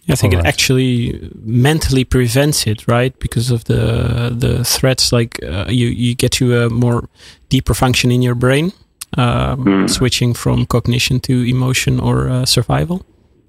I 0.08 0.14
think 0.14 0.34
right. 0.34 0.44
it 0.44 0.48
actually 0.48 1.30
mentally 1.44 2.04
prevents 2.04 2.66
it, 2.66 2.88
right? 2.88 3.18
Because 3.18 3.50
of 3.50 3.64
the 3.64 4.34
the 4.38 4.64
threats, 4.64 5.12
like 5.12 5.38
uh, 5.42 5.66
you 5.68 5.88
you 5.88 6.14
get 6.14 6.32
to 6.32 6.64
a 6.64 6.70
more 6.70 7.08
deeper 7.48 7.74
function 7.74 8.10
in 8.10 8.22
your 8.22 8.34
brain, 8.34 8.72
um, 9.18 9.64
mm. 9.64 9.90
switching 9.90 10.34
from 10.34 10.66
cognition 10.66 11.20
to 11.20 11.32
emotion 11.44 12.00
or 12.00 12.28
uh, 12.28 12.46
survival. 12.46 13.04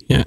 Yeah. 0.07 0.23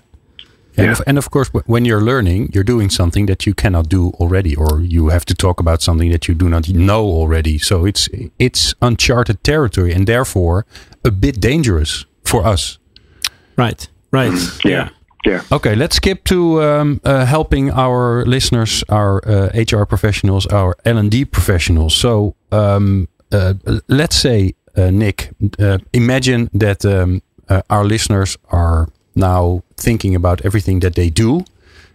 And, 0.76 0.86
yeah. 0.86 0.92
Of, 0.92 1.02
and 1.06 1.18
of 1.18 1.30
course, 1.30 1.50
when 1.66 1.84
you're 1.84 2.00
learning, 2.00 2.50
you're 2.54 2.64
doing 2.64 2.88
something 2.88 3.26
that 3.26 3.44
you 3.44 3.52
cannot 3.52 3.90
do 3.90 4.12
already, 4.18 4.56
or 4.56 4.80
you 4.80 5.10
have 5.10 5.26
to 5.26 5.34
talk 5.34 5.60
about 5.60 5.82
something 5.82 6.10
that 6.12 6.28
you 6.28 6.34
do 6.34 6.48
not 6.48 6.68
know 6.68 7.04
already. 7.04 7.58
So 7.58 7.84
it's 7.84 8.08
it's 8.38 8.74
uncharted 8.80 9.44
territory, 9.44 9.92
and 9.92 10.06
therefore 10.06 10.64
a 11.04 11.10
bit 11.10 11.40
dangerous 11.40 12.06
for 12.24 12.46
us. 12.46 12.78
Right. 13.56 13.86
Right. 14.10 14.32
Mm. 14.32 14.70
yeah. 14.70 14.88
Yeah. 15.24 15.42
Okay, 15.52 15.74
let's 15.76 15.96
skip 15.96 16.24
to 16.24 16.62
um, 16.62 17.00
uh, 17.04 17.24
helping 17.24 17.70
our 17.70 18.24
listeners, 18.26 18.82
our 18.88 19.20
uh, 19.28 19.50
HR 19.54 19.84
professionals, 19.84 20.46
our 20.46 20.76
L 20.84 20.98
and 20.98 21.10
D 21.10 21.24
professionals. 21.24 21.94
So 21.94 22.34
um, 22.50 23.08
uh, 23.30 23.54
let's 23.88 24.16
say, 24.16 24.54
uh, 24.76 24.90
Nick, 24.90 25.30
uh, 25.58 25.78
imagine 25.92 26.50
that 26.54 26.84
um, 26.84 27.22
uh, 27.48 27.62
our 27.70 27.84
listeners 27.84 28.36
are 28.50 28.88
now 29.14 29.62
thinking 29.76 30.14
about 30.14 30.44
everything 30.44 30.80
that 30.80 30.94
they 30.94 31.10
do, 31.10 31.44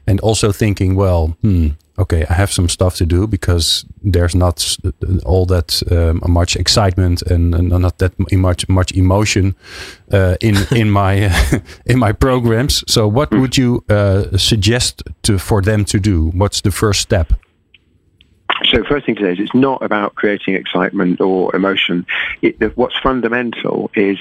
and 0.08 0.20
also 0.22 0.52
thinking, 0.52 0.96
well, 0.96 1.36
hmm, 1.42 1.70
okay, 2.00 2.26
I 2.30 2.34
have 2.34 2.52
some 2.52 2.70
stuff 2.70 2.96
to 2.98 3.06
do 3.06 3.28
because 3.28 3.86
there's 4.02 4.36
not 4.36 4.78
all 5.26 5.46
that 5.48 5.84
um, 5.92 6.22
much 6.28 6.56
excitement 6.56 7.22
and, 7.24 7.56
and, 7.56 7.70
not 7.70 7.98
that 7.98 8.14
much 8.32 8.70
much 8.70 8.92
emotion 8.94 9.56
uh, 10.12 10.36
in 10.42 10.56
in 10.76 10.90
my 10.90 11.32
in 11.86 12.00
my 12.00 12.14
programs. 12.14 12.84
So, 12.88 13.08
what 13.08 13.30
hmm. 13.30 13.42
would 13.42 13.58
you 13.58 13.84
uh, 13.90 14.38
suggest 14.38 15.04
to 15.24 15.38
for 15.38 15.62
them 15.62 15.86
to 15.86 16.00
do? 16.00 16.32
What's 16.34 16.62
the 16.62 16.72
first 16.72 17.02
step? 17.02 17.34
So 18.66 18.84
first 18.84 19.06
thing 19.06 19.16
to 19.16 19.22
say 19.22 19.34
is 19.34 19.40
it's 19.40 19.54
not 19.54 19.82
about 19.82 20.16
creating 20.16 20.56
excitement 20.56 21.22
or 21.22 21.56
emotion. 21.56 22.06
It, 22.42 22.76
what's 22.78 22.98
fundamental 23.00 23.92
is 23.96 24.18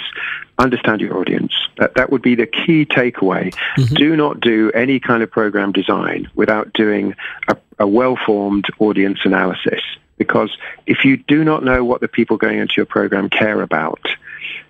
understand 0.58 1.00
your 1.00 1.18
audience. 1.18 1.52
That, 1.78 1.94
that 1.94 2.10
would 2.10 2.22
be 2.22 2.34
the 2.34 2.46
key 2.46 2.86
takeaway. 2.86 3.54
Mm-hmm. 3.76 3.94
Do 3.94 4.16
not 4.16 4.40
do 4.40 4.70
any 4.72 5.00
kind 5.00 5.22
of 5.22 5.30
program 5.30 5.72
design 5.72 6.30
without 6.34 6.72
doing 6.72 7.14
a, 7.48 7.56
a 7.78 7.86
well-formed 7.86 8.66
audience 8.78 9.20
analysis. 9.24 9.80
Because 10.18 10.56
if 10.86 11.04
you 11.04 11.18
do 11.18 11.44
not 11.44 11.62
know 11.62 11.84
what 11.84 12.00
the 12.00 12.08
people 12.08 12.38
going 12.38 12.58
into 12.58 12.74
your 12.78 12.86
program 12.86 13.28
care 13.28 13.60
about, 13.60 14.00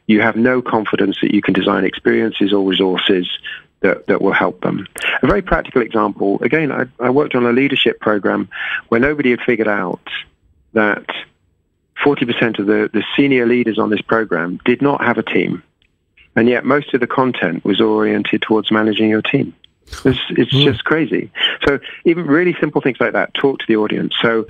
you 0.06 0.20
have 0.20 0.36
no 0.36 0.62
confidence 0.62 1.18
that 1.22 1.34
you 1.34 1.42
can 1.42 1.54
design 1.54 1.84
experiences 1.84 2.52
or 2.52 2.64
resources 2.64 3.28
that, 3.80 4.06
that 4.06 4.22
will 4.22 4.32
help 4.32 4.60
them. 4.62 4.86
A 5.22 5.26
very 5.26 5.42
practical 5.42 5.82
example, 5.82 6.38
again, 6.42 6.72
I, 6.72 6.86
I 6.98 7.10
worked 7.10 7.34
on 7.34 7.46
a 7.46 7.52
leadership 7.52 8.00
program 8.00 8.48
where 8.88 9.00
nobody 9.00 9.30
had 9.30 9.40
figured 9.40 9.68
out 9.68 10.00
that 10.72 11.06
40% 12.04 12.58
of 12.58 12.66
the, 12.66 12.90
the 12.92 13.02
senior 13.16 13.46
leaders 13.46 13.78
on 13.78 13.90
this 13.90 14.02
program 14.02 14.60
did 14.64 14.82
not 14.82 15.02
have 15.02 15.18
a 15.18 15.22
team. 15.22 15.62
And 16.34 16.48
yet 16.48 16.64
most 16.64 16.92
of 16.92 17.00
the 17.00 17.06
content 17.06 17.64
was 17.64 17.80
oriented 17.80 18.42
towards 18.42 18.70
managing 18.70 19.08
your 19.08 19.22
team. 19.22 19.54
It's, 20.04 20.20
it's 20.30 20.52
mm. 20.52 20.64
just 20.64 20.84
crazy. 20.84 21.30
So 21.66 21.78
even 22.04 22.26
really 22.26 22.54
simple 22.60 22.80
things 22.80 22.98
like 23.00 23.12
that, 23.12 23.32
talk 23.34 23.60
to 23.60 23.64
the 23.66 23.76
audience. 23.76 24.14
So 24.20 24.46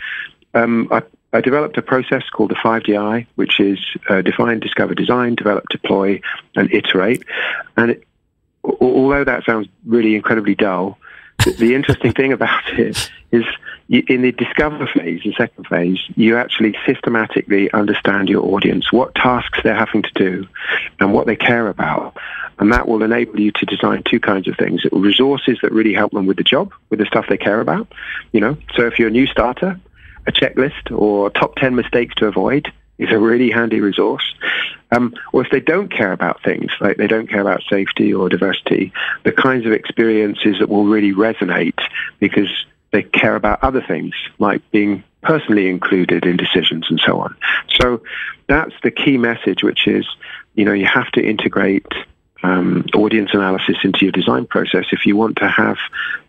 um, 0.54 0.88
I, 0.90 1.02
I 1.32 1.40
developed 1.40 1.76
a 1.76 1.82
process 1.82 2.22
called 2.30 2.50
the 2.50 2.54
5DI, 2.56 3.26
which 3.36 3.60
is 3.60 3.78
uh, 4.08 4.22
define, 4.22 4.58
discover, 4.60 4.94
design, 4.94 5.34
develop, 5.34 5.68
deploy, 5.70 6.20
and 6.56 6.72
iterate. 6.72 7.22
And 7.76 7.92
it, 7.92 8.04
although 8.80 9.24
that 9.24 9.44
sounds 9.44 9.68
really 9.84 10.14
incredibly 10.14 10.54
dull, 10.54 10.98
the 11.58 11.74
interesting 11.74 12.12
thing 12.12 12.32
about 12.32 12.66
it 12.78 13.10
is 13.30 13.44
in 13.88 14.22
the 14.22 14.32
discover 14.32 14.86
phase, 14.86 15.20
the 15.22 15.32
second 15.34 15.66
phase, 15.68 15.98
you 16.16 16.36
actually 16.36 16.76
systematically 16.84 17.70
understand 17.72 18.28
your 18.28 18.44
audience, 18.44 18.92
what 18.92 19.14
tasks 19.14 19.60
they're 19.62 19.74
having 19.74 20.02
to 20.02 20.10
do, 20.14 20.46
and 20.98 21.12
what 21.12 21.26
they 21.26 21.36
care 21.36 21.68
about. 21.68 22.16
And 22.58 22.72
that 22.72 22.88
will 22.88 23.02
enable 23.02 23.38
you 23.38 23.52
to 23.52 23.66
design 23.66 24.02
two 24.02 24.18
kinds 24.18 24.48
of 24.48 24.56
things. 24.56 24.82
Resources 24.90 25.58
that 25.62 25.72
really 25.72 25.92
help 25.92 26.12
them 26.12 26.26
with 26.26 26.38
the 26.38 26.42
job, 26.42 26.72
with 26.90 26.98
the 26.98 27.06
stuff 27.06 27.26
they 27.28 27.36
care 27.36 27.60
about. 27.60 27.92
You 28.32 28.40
know, 28.40 28.56
so 28.74 28.86
if 28.86 28.98
you're 28.98 29.08
a 29.08 29.12
new 29.12 29.26
starter, 29.26 29.78
a 30.26 30.32
checklist 30.32 30.90
or 30.90 31.30
top 31.30 31.54
10 31.56 31.76
mistakes 31.76 32.14
to 32.16 32.26
avoid 32.26 32.72
is 32.98 33.10
a 33.10 33.18
really 33.18 33.50
handy 33.50 33.80
resource. 33.80 34.34
Um, 34.92 35.14
or 35.32 35.44
if 35.44 35.50
they 35.50 35.60
don't 35.60 35.90
care 35.90 36.12
about 36.12 36.42
things, 36.42 36.70
like 36.80 36.96
they 36.96 37.08
don't 37.08 37.28
care 37.28 37.40
about 37.40 37.62
safety 37.68 38.14
or 38.14 38.28
diversity, 38.28 38.92
the 39.24 39.32
kinds 39.32 39.66
of 39.66 39.72
experiences 39.72 40.56
that 40.60 40.68
will 40.68 40.84
really 40.84 41.12
resonate 41.12 41.78
because 42.20 42.48
they 42.92 43.02
care 43.02 43.34
about 43.34 43.62
other 43.62 43.82
things, 43.86 44.14
like 44.38 44.62
being 44.70 45.02
personally 45.22 45.68
included 45.68 46.24
in 46.24 46.36
decisions 46.36 46.86
and 46.88 47.00
so 47.04 47.18
on. 47.20 47.36
So 47.80 48.02
that's 48.46 48.74
the 48.82 48.92
key 48.92 49.18
message, 49.18 49.62
which 49.62 49.88
is, 49.88 50.06
you 50.54 50.64
know, 50.64 50.72
you 50.72 50.86
have 50.86 51.10
to 51.12 51.22
integrate 51.22 51.86
um, 52.42 52.86
audience 52.94 53.30
analysis 53.32 53.76
into 53.82 54.04
your 54.04 54.12
design 54.12 54.46
process 54.46 54.84
if 54.92 55.04
you 55.04 55.16
want 55.16 55.36
to 55.38 55.48
have 55.48 55.78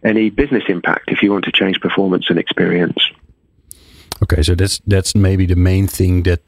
any 0.03 0.29
business 0.29 0.63
impact, 0.67 1.11
if 1.11 1.21
you 1.21 1.31
want 1.31 1.45
to 1.45 1.51
change 1.51 1.79
performance 1.79 2.25
and 2.29 2.39
experience. 2.39 2.97
Okay, 4.23 4.43
so 4.43 4.55
that's 4.55 4.81
that's 4.87 5.15
maybe 5.15 5.45
the 5.45 5.55
main 5.55 5.87
thing 5.87 6.23
that 6.23 6.41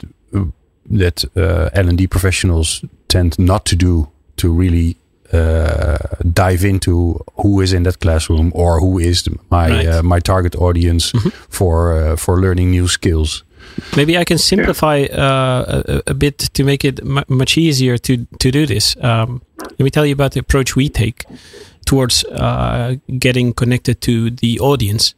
that 0.89 1.23
uh, 1.36 1.69
L 1.73 1.88
and 1.89 1.97
D 1.97 2.08
professionals 2.08 2.84
tend 3.08 3.38
not 3.38 3.65
to 3.65 3.75
do 3.75 4.08
to 4.38 4.51
really 4.51 4.97
uh, 5.34 5.97
dive 6.34 6.65
into 6.65 7.23
who 7.36 7.62
is 7.62 7.73
in 7.73 7.84
that 7.84 7.99
classroom 7.99 8.51
or 8.55 8.79
who 8.79 8.97
is 8.97 9.27
my 9.51 9.69
right. 9.69 9.88
uh, 9.88 10.03
my 10.03 10.19
target 10.19 10.55
audience 10.55 11.12
mm 11.13 11.21
-hmm. 11.21 11.32
for 11.49 11.93
uh, 11.93 12.17
for 12.17 12.39
learning 12.39 12.71
new 12.71 12.88
skills. 12.88 13.43
Maybe 13.95 14.19
I 14.19 14.23
can 14.23 14.38
simplify 14.38 15.05
uh, 15.12 15.84
a, 15.86 16.01
a, 16.05 16.13
bit 16.13 16.49
to 16.53 16.63
make 16.63 16.88
it 16.88 17.01
much 17.27 17.58
easier 17.58 17.99
to 17.99 18.13
to 18.38 18.49
do 18.49 18.65
this. 18.65 18.95
Um, 19.01 19.41
let 19.58 19.79
me 19.79 19.89
tell 19.89 20.05
you 20.05 20.13
about 20.13 20.32
the 20.32 20.39
approach 20.39 20.75
we 20.75 20.89
take 20.89 21.25
towards 21.86 22.25
uh, 22.25 22.95
getting 23.05 23.53
connected 23.53 24.01
to 24.01 24.29
the 24.32 24.60
audience. 24.60 25.13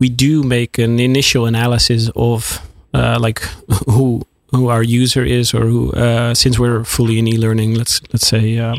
We 0.00 0.08
do 0.08 0.42
make 0.42 0.78
an 0.78 0.98
initial 0.98 1.46
analysis 1.46 2.10
of 2.16 2.60
like 2.92 3.38
who 3.86 4.26
who 4.50 4.68
our 4.68 4.82
user 4.82 5.24
is 5.24 5.54
or 5.54 5.66
who 5.66 5.92
uh, 5.92 6.34
since 6.34 6.58
we're 6.58 6.84
fully 6.84 7.18
in 7.18 7.28
e-learning 7.28 7.74
let's 7.74 8.00
let's 8.12 8.26
say 8.26 8.58
uh, 8.58 8.74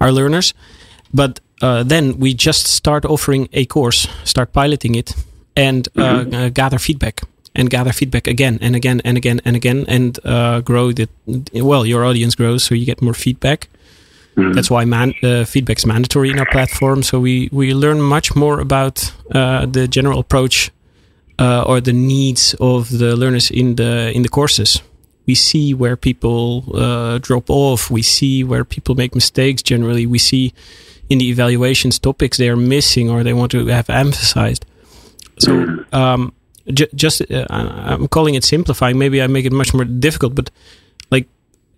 our 0.00 0.12
learners 0.12 0.54
but 1.12 1.40
uh, 1.62 1.82
then 1.82 2.18
we 2.18 2.34
just 2.34 2.66
start 2.66 3.04
offering 3.04 3.48
a 3.52 3.64
course 3.66 4.08
start 4.24 4.52
piloting 4.52 4.94
it 4.94 5.14
and 5.56 5.88
uh, 5.96 6.00
mm-hmm. 6.00 6.34
Uh, 6.34 6.48
gather 6.48 6.78
feedback 6.78 7.20
and 7.54 7.70
gather 7.70 7.92
feedback 7.92 8.26
again 8.26 8.58
and 8.60 8.74
again 8.74 9.00
and 9.04 9.16
again 9.16 9.40
and 9.44 9.56
again 9.56 9.84
and 9.88 10.18
uh, 10.24 10.60
grow 10.60 10.92
the 10.92 11.08
well 11.52 11.86
your 11.86 12.04
audience 12.04 12.34
grows 12.34 12.64
so 12.64 12.74
you 12.74 12.84
get 12.84 13.02
more 13.02 13.14
feedback 13.14 13.68
mm-hmm. 14.36 14.52
that's 14.52 14.70
why 14.70 14.84
man, 14.84 15.12
feedback's 15.46 15.86
mandatory 15.86 16.30
in 16.30 16.38
our 16.38 16.46
platform 16.50 17.02
so 17.02 17.20
we 17.20 17.48
we 17.52 17.74
learn 17.74 18.00
much 18.00 18.34
more 18.34 18.60
about 18.60 19.12
the 19.30 19.86
general 19.90 20.18
approach 20.18 20.70
or 21.38 21.80
the 21.80 21.92
needs 21.92 22.54
of 22.60 22.90
the 22.98 23.16
learners 23.16 23.50
in 23.50 23.76
the 23.76 24.12
in 24.14 24.22
the 24.22 24.28
courses 24.28 24.82
we 25.26 25.34
see 25.34 25.72
where 25.72 25.96
people 25.96 26.64
uh, 26.74 27.18
drop 27.18 27.48
off. 27.48 27.90
We 27.90 28.02
see 28.02 28.44
where 28.44 28.64
people 28.64 28.94
make 28.94 29.14
mistakes. 29.14 29.62
Generally, 29.62 30.06
we 30.06 30.18
see 30.18 30.52
in 31.08 31.18
the 31.18 31.28
evaluations 31.28 31.98
topics 31.98 32.36
they 32.36 32.48
are 32.48 32.56
missing 32.56 33.10
or 33.10 33.22
they 33.22 33.32
want 33.32 33.50
to 33.52 33.66
have 33.66 33.88
emphasized. 33.90 34.66
So, 35.38 35.84
um, 35.92 36.32
j- 36.68 36.88
just 36.94 37.22
uh, 37.30 37.46
I'm 37.50 38.08
calling 38.08 38.34
it 38.34 38.44
simplifying. 38.44 38.98
Maybe 38.98 39.22
I 39.22 39.26
make 39.26 39.46
it 39.46 39.52
much 39.52 39.72
more 39.72 39.84
difficult, 39.84 40.34
but 40.34 40.50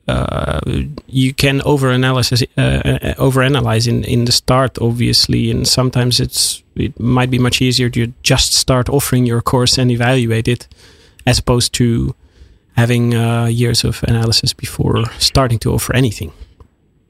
uh, 0.09 0.61
you 1.07 1.35
can 1.35 1.61
overanalyze 1.61 2.47
uh, 2.57 2.61
uh, 2.61 3.15
overanalyze 3.15 3.89
in 3.89 4.05
in 4.05 4.25
the 4.25 4.33
start, 4.33 4.79
obviously, 4.81 5.51
and 5.51 5.67
sometimes 5.67 6.21
it's 6.21 6.63
it 6.77 6.99
might 7.01 7.31
be 7.31 7.39
much 7.39 7.61
easier 7.61 7.91
to 7.91 8.13
just 8.23 8.53
start 8.53 8.89
offering 8.89 9.27
your 9.27 9.43
course 9.43 9.79
and 9.79 9.91
evaluate 9.91 10.47
it, 10.49 10.69
as 11.27 11.39
opposed 11.39 11.73
to 11.73 12.15
having 12.77 13.15
uh, 13.15 13.47
years 13.47 13.85
of 13.85 14.05
analysis 14.07 14.53
before 14.53 15.05
starting 15.19 15.59
to 15.59 15.73
offer 15.73 15.97
anything. 15.97 16.33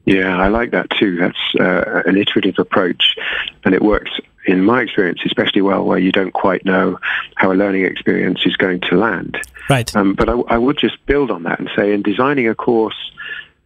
Yeah, 0.06 0.40
I 0.40 0.48
like 0.48 0.70
that 0.70 0.88
too. 0.90 1.16
That's 1.16 1.54
uh, 1.58 2.02
an 2.06 2.16
iterative 2.16 2.58
approach, 2.58 3.16
and 3.64 3.74
it 3.74 3.82
works 3.82 4.12
in 4.46 4.64
my 4.64 4.80
experience 4.80 5.20
especially 5.26 5.60
well 5.60 5.84
where 5.84 5.98
you 5.98 6.12
don't 6.12 6.32
quite 6.32 6.64
know 6.64 6.98
how 7.34 7.50
a 7.50 7.54
learning 7.54 7.84
experience 7.84 8.40
is 8.46 8.56
going 8.56 8.80
to 8.80 8.96
land. 8.96 9.36
Right. 9.68 9.94
Um, 9.96 10.14
but 10.14 10.28
I, 10.28 10.34
I 10.48 10.58
would 10.58 10.78
just 10.78 11.04
build 11.06 11.30
on 11.30 11.42
that 11.42 11.58
and 11.58 11.68
say, 11.76 11.92
in 11.92 12.02
designing 12.02 12.48
a 12.48 12.54
course, 12.54 13.10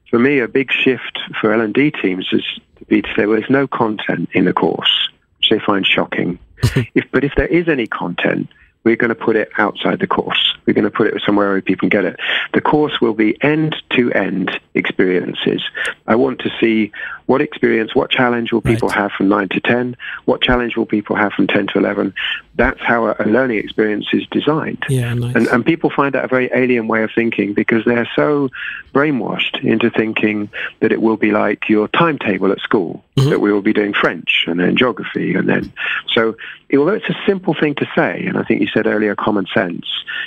for 0.09 0.19
me, 0.19 0.41
a 0.41 0.49
big 0.49 0.73
shift 0.73 1.21
for 1.41 1.53
L&D 1.53 1.93
teams 2.03 2.29
is 2.33 2.43
to 2.79 2.85
be 2.87 3.03
to 3.03 3.09
say, 3.15 3.27
well, 3.27 3.39
there's 3.39 3.51
no 3.51 3.69
content 3.69 4.31
in 4.33 4.47
the 4.47 4.53
course, 4.53 5.11
which 5.39 5.51
they 5.51 5.61
find 5.61 5.87
shocking. 5.87 6.39
if, 6.95 7.05
but 7.13 7.23
if 7.23 7.33
there 7.37 7.47
is 7.47 7.69
any 7.69 7.87
content, 7.87 8.49
we're 8.85 8.97
going 8.97 9.11
to 9.11 9.15
put 9.15 9.37
it 9.37 9.51
outside 9.59 10.01
the 10.01 10.07
course. 10.07 10.55
We're 10.67 10.75
going 10.75 10.85
to 10.85 10.91
put 10.91 11.07
it 11.07 11.23
somewhere 11.25 11.51
where 11.51 11.61
people 11.61 11.89
can 11.89 12.01
get 12.01 12.05
it. 12.05 12.19
The 12.55 12.61
course 12.61 13.01
will 13.01 13.15
be 13.15 13.37
end-to-end 13.43 14.59
experiences. 14.75 15.63
I 16.07 16.15
want 16.17 16.39
to 16.41 16.51
see 16.61 16.93
what 17.31 17.41
experience, 17.41 17.95
what 17.95 18.11
challenge 18.11 18.51
will 18.53 18.61
people 18.61 18.89
Right. 18.89 18.99
have 18.99 19.13
from 19.13 19.29
9 19.29 19.49
to 19.51 19.61
10? 19.61 19.97
What 20.25 20.43
challenge 20.43 20.77
will 20.77 20.85
people 20.85 21.15
have 21.15 21.33
from 21.33 21.47
10 21.47 21.69
to 21.69 21.79
11? 21.79 22.13
That's 22.57 22.81
how 22.81 23.07
a, 23.07 23.15
a 23.21 23.27
learning 23.27 23.59
experience 23.59 24.07
is 24.13 24.27
designed. 24.33 24.83
Yeah, 24.89 25.15
nice. 25.15 25.37
And, 25.37 25.47
and 25.47 25.65
people 25.65 25.91
find 25.91 26.13
that 26.17 26.25
a 26.25 26.27
very 26.27 26.51
alien 26.53 26.89
way 26.89 27.05
of 27.05 27.11
thinking 27.15 27.55
because 27.55 27.85
they're 27.85 28.11
so 28.17 28.49
brainwashed 28.93 29.63
into 29.63 29.91
thinking 29.91 30.49
that 30.81 30.91
it 30.91 31.01
will 31.01 31.17
be 31.17 31.31
like 31.31 31.69
your 31.69 31.87
timetable 31.87 32.51
at 32.51 32.59
school, 32.59 33.05
Mhm. 33.17 33.31
that 33.31 33.41
we 33.41 33.53
will 33.53 33.63
be 33.63 33.73
doing 33.73 33.95
French 33.95 34.45
and 34.49 34.59
then 34.59 34.77
geography 34.77 35.35
and 35.37 35.49
then. 35.49 35.73
So 36.13 36.35
although 36.77 36.95
it's 36.95 37.09
a 37.09 37.17
simple 37.29 37.55
thing 37.55 37.77
to 37.77 37.87
say, 37.95 38.25
and 38.27 38.39
I 38.39 38.43
think 38.43 38.61
you 38.61 38.67
said 38.75 38.89
earlier 38.89 39.15
common 39.15 39.47
sense, 39.55 39.87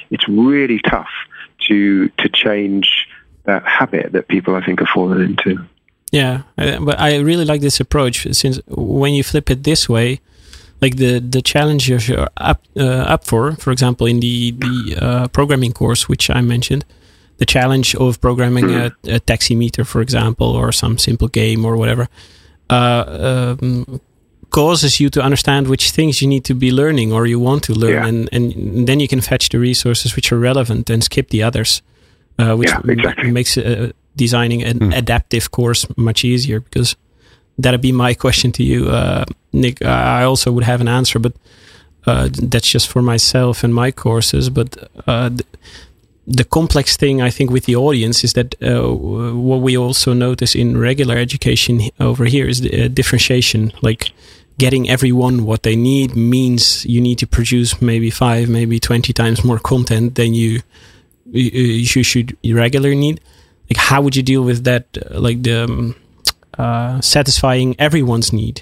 it's 0.10 0.26
really 0.30 0.80
tough 0.80 1.12
to, 1.68 2.08
to 2.20 2.30
change 2.30 3.10
that 3.44 3.68
habit 3.68 4.13
that 4.13 4.30
people, 4.30 4.56
I 4.56 4.66
think, 4.66 4.80
have 4.80 4.88
fallen 4.88 5.20
into. 5.20 5.60
Yeah, 6.13 6.41
uh, 6.58 6.80
but 6.86 6.99
I 6.99 7.17
really 7.21 7.45
like 7.45 7.62
this 7.62 7.80
approach 7.80 8.28
since 8.32 8.60
when 8.67 9.13
you 9.15 9.23
flip 9.23 9.49
it 9.49 9.63
this 9.63 9.89
way, 9.89 10.19
like 10.82 10.97
the 10.97 11.19
the 11.19 11.41
challenges 11.41 12.08
you're 12.08 12.28
up 12.38 12.60
uh, 12.78 13.13
up 13.13 13.26
for, 13.26 13.56
for 13.58 13.71
example, 13.71 14.06
in 14.08 14.19
the 14.19 14.52
the 14.52 14.97
uh, 15.02 15.28
programming 15.30 15.73
course 15.73 16.08
which 16.10 16.30
I 16.30 16.41
mentioned, 16.41 16.84
the 17.38 17.45
challenge 17.45 17.95
of 17.95 18.19
programming 18.19 18.69
a, 18.76 18.86
a 19.15 19.19
taximeter, 19.19 19.84
for 19.86 20.02
example, 20.02 20.47
or 20.56 20.71
some 20.71 20.97
simple 20.97 21.28
game 21.30 21.65
or 21.65 21.76
whatever, 21.78 22.08
uh, 22.69 23.56
um, 23.60 23.99
causes 24.49 24.99
you 24.99 25.10
to 25.10 25.19
understand 25.21 25.67
which 25.67 25.89
things 25.91 26.21
you 26.21 26.28
need 26.30 26.43
to 26.45 26.54
be 26.54 26.69
learning 26.71 27.12
or 27.13 27.26
you 27.26 27.39
want 27.41 27.63
to 27.63 27.73
learn, 27.73 27.93
Yeah. 27.93 28.08
and 28.10 28.30
and 28.32 28.88
then 28.88 28.99
you 28.99 29.08
can 29.08 29.21
fetch 29.21 29.49
the 29.49 29.58
resources 29.60 30.15
which 30.15 30.32
are 30.32 30.39
relevant 30.39 30.89
and 30.89 31.04
skip 31.04 31.30
the 31.30 31.41
others, 31.47 31.82
uh, 32.38 32.54
which 32.56 32.69
Yeah, 32.69 32.82
exactly. 32.93 33.32
makes 33.32 33.58
uh, 33.58 33.91
designing 34.15 34.63
an 34.63 34.93
adaptive 34.93 35.52
course 35.52 35.86
much 35.97 36.23
easier 36.23 36.60
because 36.60 36.95
that'd 37.58 37.82
be 37.82 37.91
my 37.91 38.13
question 38.23 38.52
to 38.54 38.63
you, 38.63 38.89
uh, 38.89 39.26
Nick. 39.52 39.84
I 39.84 40.23
also 40.23 40.52
would 40.52 40.63
have 40.63 40.82
an 40.82 40.88
answer, 40.88 41.19
but 41.19 41.34
uh, 42.06 42.30
that's 42.32 42.69
just 42.69 42.89
for 42.89 43.02
myself 43.02 43.63
and 43.63 43.73
my 43.73 43.91
courses. 43.91 44.49
But 44.49 44.78
uh, 45.08 45.30
the, 45.30 45.45
the 46.28 46.43
complex 46.43 46.97
thing 46.97 47.21
I 47.21 47.30
think 47.30 47.52
with 47.52 47.65
the 47.65 47.76
audience 47.76 48.23
is 48.23 48.34
that 48.34 48.56
uh, 48.62 48.91
what 48.91 49.62
we 49.62 49.78
also 49.78 50.13
notice 50.13 50.56
in 50.56 50.78
regular 50.78 51.17
education 51.17 51.82
over 51.99 52.26
here 52.26 52.47
is 52.47 52.62
the 52.62 52.86
uh, 52.86 52.88
differentiation, 52.88 53.73
like. 53.82 54.12
Getting 54.60 54.88
everyone 54.88 55.45
what 55.45 55.63
they 55.63 55.76
need 55.76 56.15
means 56.15 56.86
you 56.86 57.02
need 57.02 57.17
to 57.17 57.26
produce 57.26 57.82
maybe 57.82 58.12
five, 58.12 58.47
maybe 58.49 58.80
twenty 58.80 59.12
times 59.12 59.43
more 59.43 59.58
content 59.58 60.13
than 60.13 60.36
you 60.36 60.62
you, 61.34 61.49
you 61.49 62.04
should 62.04 62.38
regularly 62.45 62.95
need. 62.95 63.19
Like, 63.69 63.78
how 63.78 64.02
would 64.02 64.15
you 64.15 64.23
deal 64.23 64.43
with 64.43 64.63
that? 64.65 64.86
uh, 64.97 65.19
Like 65.19 65.43
the 65.43 65.63
um, 65.63 65.95
uh, 66.58 67.02
satisfying 67.02 67.76
everyone's 67.80 68.32
need. 68.34 68.62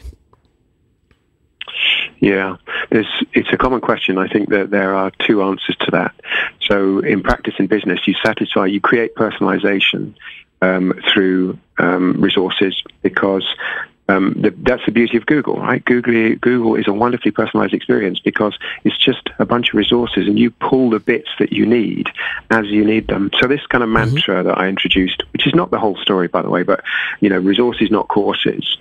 Yeah, 2.20 2.58
there's, 2.92 3.08
it's 3.34 3.52
a 3.52 3.58
common 3.58 3.82
question. 3.82 4.20
I 4.20 4.28
think 4.28 4.50
that 4.50 4.70
there 4.70 4.94
are 4.94 5.12
two 5.26 5.42
answers 5.42 5.76
to 5.78 5.92
that. 5.92 6.14
So 6.70 7.00
in 7.00 7.24
practice 7.24 7.56
in 7.58 7.66
business, 7.66 8.00
you 8.06 8.14
satisfy, 8.24 8.68
you 8.68 8.80
create 8.80 9.16
personalization 9.16 10.14
um, 10.62 10.94
through 11.12 11.58
um, 11.80 12.22
resources 12.22 12.82
because 13.02 13.44
um, 14.12 14.34
the, 14.42 14.54
that's 14.58 14.86
the 14.86 14.92
beauty 14.92 15.18
of 15.18 15.26
Google, 15.26 15.56
right? 15.56 15.84
Google, 15.86 16.36
Google 16.36 16.76
is 16.76 16.88
a 16.88 16.94
wonderfully 16.94 17.32
personalized 17.32 17.74
experience 17.74 18.20
because 18.20 18.58
it's 18.84 18.98
just 18.98 19.30
a 19.40 19.46
bunch 19.46 19.70
of 19.70 19.76
resources 19.76 20.28
and 20.28 20.38
you 20.38 20.52
pull 20.52 20.90
the 20.90 21.00
bits 21.00 21.30
that 21.40 21.52
you 21.52 21.66
need 21.66 22.10
as 22.50 22.66
you 22.68 22.84
need 22.86 23.08
them. 23.08 23.32
So 23.40 23.48
this 23.48 23.66
kind 23.68 23.84
of 23.84 23.90
mantra 23.90 24.44
that 24.44 24.58
I 24.58 24.68
introduced, 24.68 25.24
which 25.34 25.48
is 25.48 25.56
not 25.56 25.72
the 25.72 25.80
whole 25.80 25.98
story, 25.98 26.28
by 26.28 26.42
the 26.42 26.50
way, 26.50 26.64
but, 26.64 26.84
you 27.20 27.30
know, 27.30 27.40
resources, 27.40 27.90
not 27.90 28.08
courses, 28.08 28.78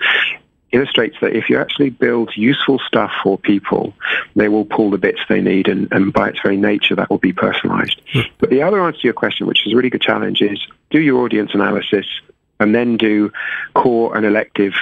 illustrates 0.73 1.17
that 1.21 1.35
if 1.35 1.51
you 1.51 1.59
actually 1.59 1.91
build 1.91 2.31
useful 2.37 2.79
stuff 2.87 3.11
for 3.23 3.37
people, 3.39 3.93
they 4.37 4.49
will 4.49 4.65
pull 4.65 4.91
the 4.91 4.99
bits 4.99 5.21
they 5.29 5.41
need, 5.41 5.69
and, 5.69 5.89
and 5.91 6.13
by 6.13 6.29
its 6.29 6.41
very 6.43 6.57
nature, 6.57 6.95
that 6.95 7.11
will 7.11 7.19
be 7.19 7.33
personalized. 7.33 8.01
But 8.39 8.51
the 8.51 8.63
other 8.63 8.81
answer 8.81 9.01
to 9.01 9.07
your 9.07 9.15
question, 9.15 9.47
which 9.47 9.67
is 9.67 9.73
a 9.73 9.77
really 9.77 9.91
good 9.91 10.03
challenge, 10.03 10.41
is 10.41 10.65
do 10.91 11.01
your 11.01 11.25
audience 11.25 11.51
analysis 11.55 12.07
and 12.61 12.75
then 12.75 12.97
do 12.97 13.33
core 13.75 14.17
and 14.17 14.25
elective 14.25 14.75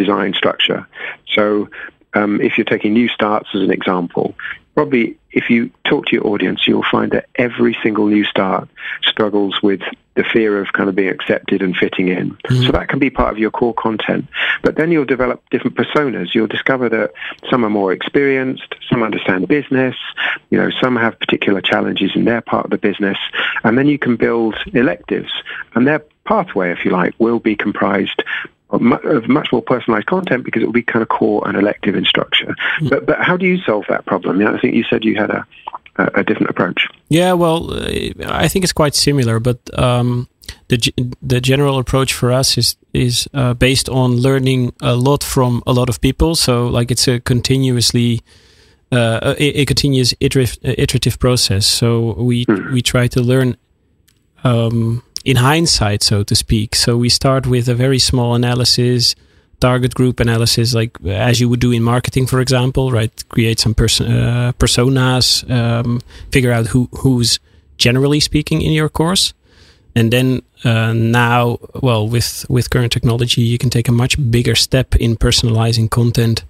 design 0.00 0.32
structure. 0.34 0.86
So 1.34 1.68
um, 2.14 2.40
if 2.40 2.56
you're 2.56 2.64
taking 2.64 2.92
new 2.94 3.08
starts 3.08 3.48
as 3.54 3.60
an 3.60 3.70
example, 3.70 4.34
probably 4.74 5.16
if 5.32 5.50
you 5.50 5.70
talk 5.84 6.06
to 6.06 6.16
your 6.16 6.26
audience, 6.26 6.66
you'll 6.66 6.90
find 6.90 7.12
that 7.12 7.26
every 7.34 7.76
single 7.82 8.06
new 8.06 8.24
start 8.24 8.68
struggles 9.02 9.62
with 9.62 9.80
the 10.16 10.24
fear 10.24 10.60
of 10.60 10.72
kind 10.72 10.88
of 10.88 10.96
being 10.96 11.08
accepted 11.08 11.62
and 11.62 11.76
fitting 11.76 12.08
in. 12.08 12.36
So 12.48 12.72
that 12.72 12.88
can 12.88 12.98
be 12.98 13.10
part 13.10 13.32
of 13.32 13.38
your 13.38 13.50
core 13.50 13.74
content. 13.74 14.26
But 14.62 14.76
then 14.76 14.90
you'll 14.90 15.04
develop 15.04 15.42
different 15.50 15.76
personas. 15.76 16.34
You'll 16.34 16.48
discover 16.48 16.88
that 16.88 17.12
some 17.48 17.64
are 17.64 17.70
more 17.70 17.92
experienced, 17.92 18.74
some 18.90 19.02
understand 19.02 19.46
business, 19.48 19.96
you 20.50 20.58
know, 20.58 20.70
some 20.82 20.96
have 20.96 21.18
particular 21.20 21.60
challenges 21.60 22.10
in 22.16 22.24
their 22.24 22.40
part 22.40 22.64
of 22.64 22.70
the 22.70 22.78
business. 22.78 23.18
And 23.62 23.78
then 23.78 23.86
you 23.86 23.98
can 23.98 24.16
build 24.16 24.56
electives. 24.72 25.32
And 25.74 25.86
their 25.86 26.02
pathway, 26.24 26.72
if 26.72 26.84
you 26.84 26.90
like, 26.90 27.14
will 27.18 27.38
be 27.38 27.54
comprised 27.54 28.22
of 28.72 29.28
much 29.28 29.48
more 29.52 29.62
personalized 29.62 30.06
content 30.06 30.44
because 30.44 30.62
it 30.62 30.66
will 30.66 30.72
be 30.72 30.82
kind 30.82 31.02
of 31.02 31.08
core 31.08 31.46
and 31.46 31.56
elective 31.56 31.94
in 31.94 32.04
structure. 32.04 32.54
But, 32.88 33.06
but 33.06 33.18
how 33.20 33.36
do 33.36 33.46
you 33.46 33.58
solve 33.58 33.84
that 33.88 34.06
problem? 34.06 34.40
Yeah, 34.40 34.52
I 34.52 34.60
think 34.60 34.74
you 34.74 34.84
said 34.84 35.04
you 35.04 35.16
had 35.16 35.30
a, 35.30 35.46
a, 35.96 36.22
different 36.22 36.50
approach. 36.50 36.86
Yeah, 37.08 37.32
well, 37.32 37.72
I 38.26 38.48
think 38.48 38.64
it's 38.64 38.72
quite 38.72 38.94
similar, 38.94 39.40
but 39.40 39.58
um, 39.78 40.28
the 40.68 40.92
the 41.20 41.40
general 41.40 41.78
approach 41.78 42.12
for 42.12 42.32
us 42.32 42.56
is 42.56 42.76
is 42.92 43.28
uh, 43.34 43.54
based 43.54 43.88
on 43.88 44.16
learning 44.16 44.72
a 44.80 44.94
lot 44.94 45.24
from 45.24 45.62
a 45.66 45.72
lot 45.72 45.88
of 45.88 46.00
people. 46.00 46.34
So, 46.34 46.66
like, 46.68 46.90
it's 46.90 47.08
a 47.08 47.20
continuously 47.20 48.20
uh, 48.92 49.34
a, 49.38 49.60
a 49.60 49.64
continuous 49.64 50.14
iterative, 50.20 50.58
iterative 50.62 51.18
process. 51.18 51.66
So 51.66 52.12
we 52.14 52.44
we 52.72 52.82
try 52.82 53.08
to 53.08 53.20
learn 53.20 53.56
um, 54.44 55.02
in 55.24 55.36
hindsight, 55.36 56.02
so 56.02 56.22
to 56.22 56.34
speak. 56.34 56.74
So 56.74 56.96
we 56.96 57.08
start 57.08 57.46
with 57.46 57.68
a 57.68 57.74
very 57.74 57.98
small 57.98 58.34
analysis, 58.34 59.14
target 59.60 59.94
group 59.94 60.20
analysis, 60.20 60.74
like 60.74 60.96
as 61.04 61.40
you 61.40 61.48
would 61.48 61.60
do 61.60 61.72
in 61.72 61.82
marketing, 61.82 62.26
for 62.26 62.40
example, 62.40 62.90
right? 62.90 63.12
Create 63.28 63.60
some 63.60 63.74
person 63.74 64.10
uh, 64.10 64.52
personas, 64.58 65.48
um, 65.50 66.00
figure 66.30 66.52
out 66.52 66.68
who 66.68 66.88
who's 66.92 67.38
generally 67.76 68.20
speaking 68.20 68.62
in 68.62 68.72
your 68.72 68.88
course, 68.88 69.34
and 69.94 70.12
then 70.12 70.42
uh, 70.64 70.92
now, 70.92 71.58
well, 71.82 72.08
with 72.08 72.46
with 72.48 72.70
current 72.70 72.92
technology, 72.92 73.42
you 73.42 73.58
can 73.58 73.70
take 73.70 73.88
a 73.88 73.92
much 73.92 74.16
bigger 74.30 74.54
step 74.54 74.96
in 74.96 75.16
personalizing 75.16 75.90
content. 75.90 76.44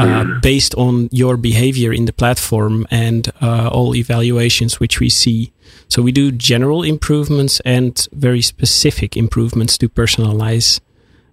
Uh, 0.00 0.24
based 0.40 0.74
on 0.76 1.08
your 1.12 1.36
behavior 1.36 1.92
in 1.92 2.04
the 2.06 2.12
platform 2.12 2.86
and 2.90 3.28
uh, 3.42 3.68
all 3.68 3.94
evaluations 3.94 4.80
which 4.80 5.00
we 5.00 5.08
see. 5.10 5.52
So 5.88 6.02
we 6.02 6.12
do 6.12 6.30
general 6.32 6.82
improvements 6.82 7.60
and 7.64 8.08
very 8.12 8.40
specific 8.42 9.16
improvements 9.16 9.76
to 9.78 9.88
personalize 9.88 10.80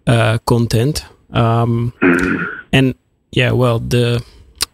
uh, 0.05 0.37
content. 0.45 1.05
Um, 1.31 1.93
and 2.73 2.95
yeah, 3.31 3.51
well, 3.53 3.79
the 3.79 4.21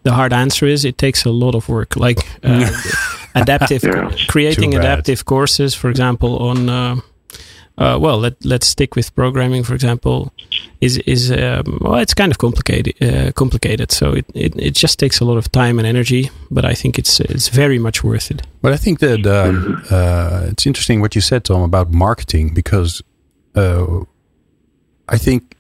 the 0.04 0.12
hard 0.12 0.34
answer 0.34 0.66
is 0.68 0.86
it 0.86 0.98
takes 0.98 1.26
a 1.26 1.32
lot 1.32 1.56
of 1.56 1.68
work. 1.70 1.96
Like 1.96 2.20
uh, 2.44 2.70
adaptive, 3.36 3.84
Yeah. 3.84 4.10
creating 4.28 4.74
adaptive 4.76 5.24
courses, 5.26 5.76
for 5.76 5.90
example, 5.90 6.38
on. 6.38 6.70
Uh, 6.70 6.96
uh, 7.78 7.98
well, 8.00 8.20
let 8.20 8.34
let's 8.46 8.68
stick 8.68 8.96
with 8.96 9.16
programming, 9.16 9.64
for 9.64 9.74
example. 9.74 10.32
Is 10.80 10.98
is 11.00 11.32
um, 11.32 11.80
well, 11.82 11.96
it's 11.96 12.14
kind 12.14 12.32
of 12.32 12.38
complicated. 12.38 13.02
Uh, 13.02 13.32
complicated, 13.32 13.92
so 13.92 14.14
it, 14.14 14.26
it 14.36 14.56
it 14.56 14.76
just 14.76 15.00
takes 15.00 15.20
a 15.20 15.26
lot 15.26 15.38
of 15.38 15.52
time 15.52 15.80
and 15.80 15.88
energy. 15.88 16.30
But 16.52 16.66
I 16.66 16.76
think 16.76 17.00
it's 17.00 17.20
it's 17.20 17.50
very 17.50 17.80
much 17.80 18.04
worth 18.04 18.30
it. 18.30 18.44
But 18.62 18.74
I 18.74 18.78
think 18.78 19.00
that 19.00 19.26
um, 19.26 19.84
uh, 19.90 20.50
it's 20.52 20.68
interesting 20.68 21.02
what 21.02 21.16
you 21.16 21.22
said, 21.22 21.46
Tom, 21.46 21.64
about 21.64 21.92
marketing 21.92 22.54
because 22.54 23.02
uh, 23.56 24.04
I 25.10 25.18
think 25.18 25.58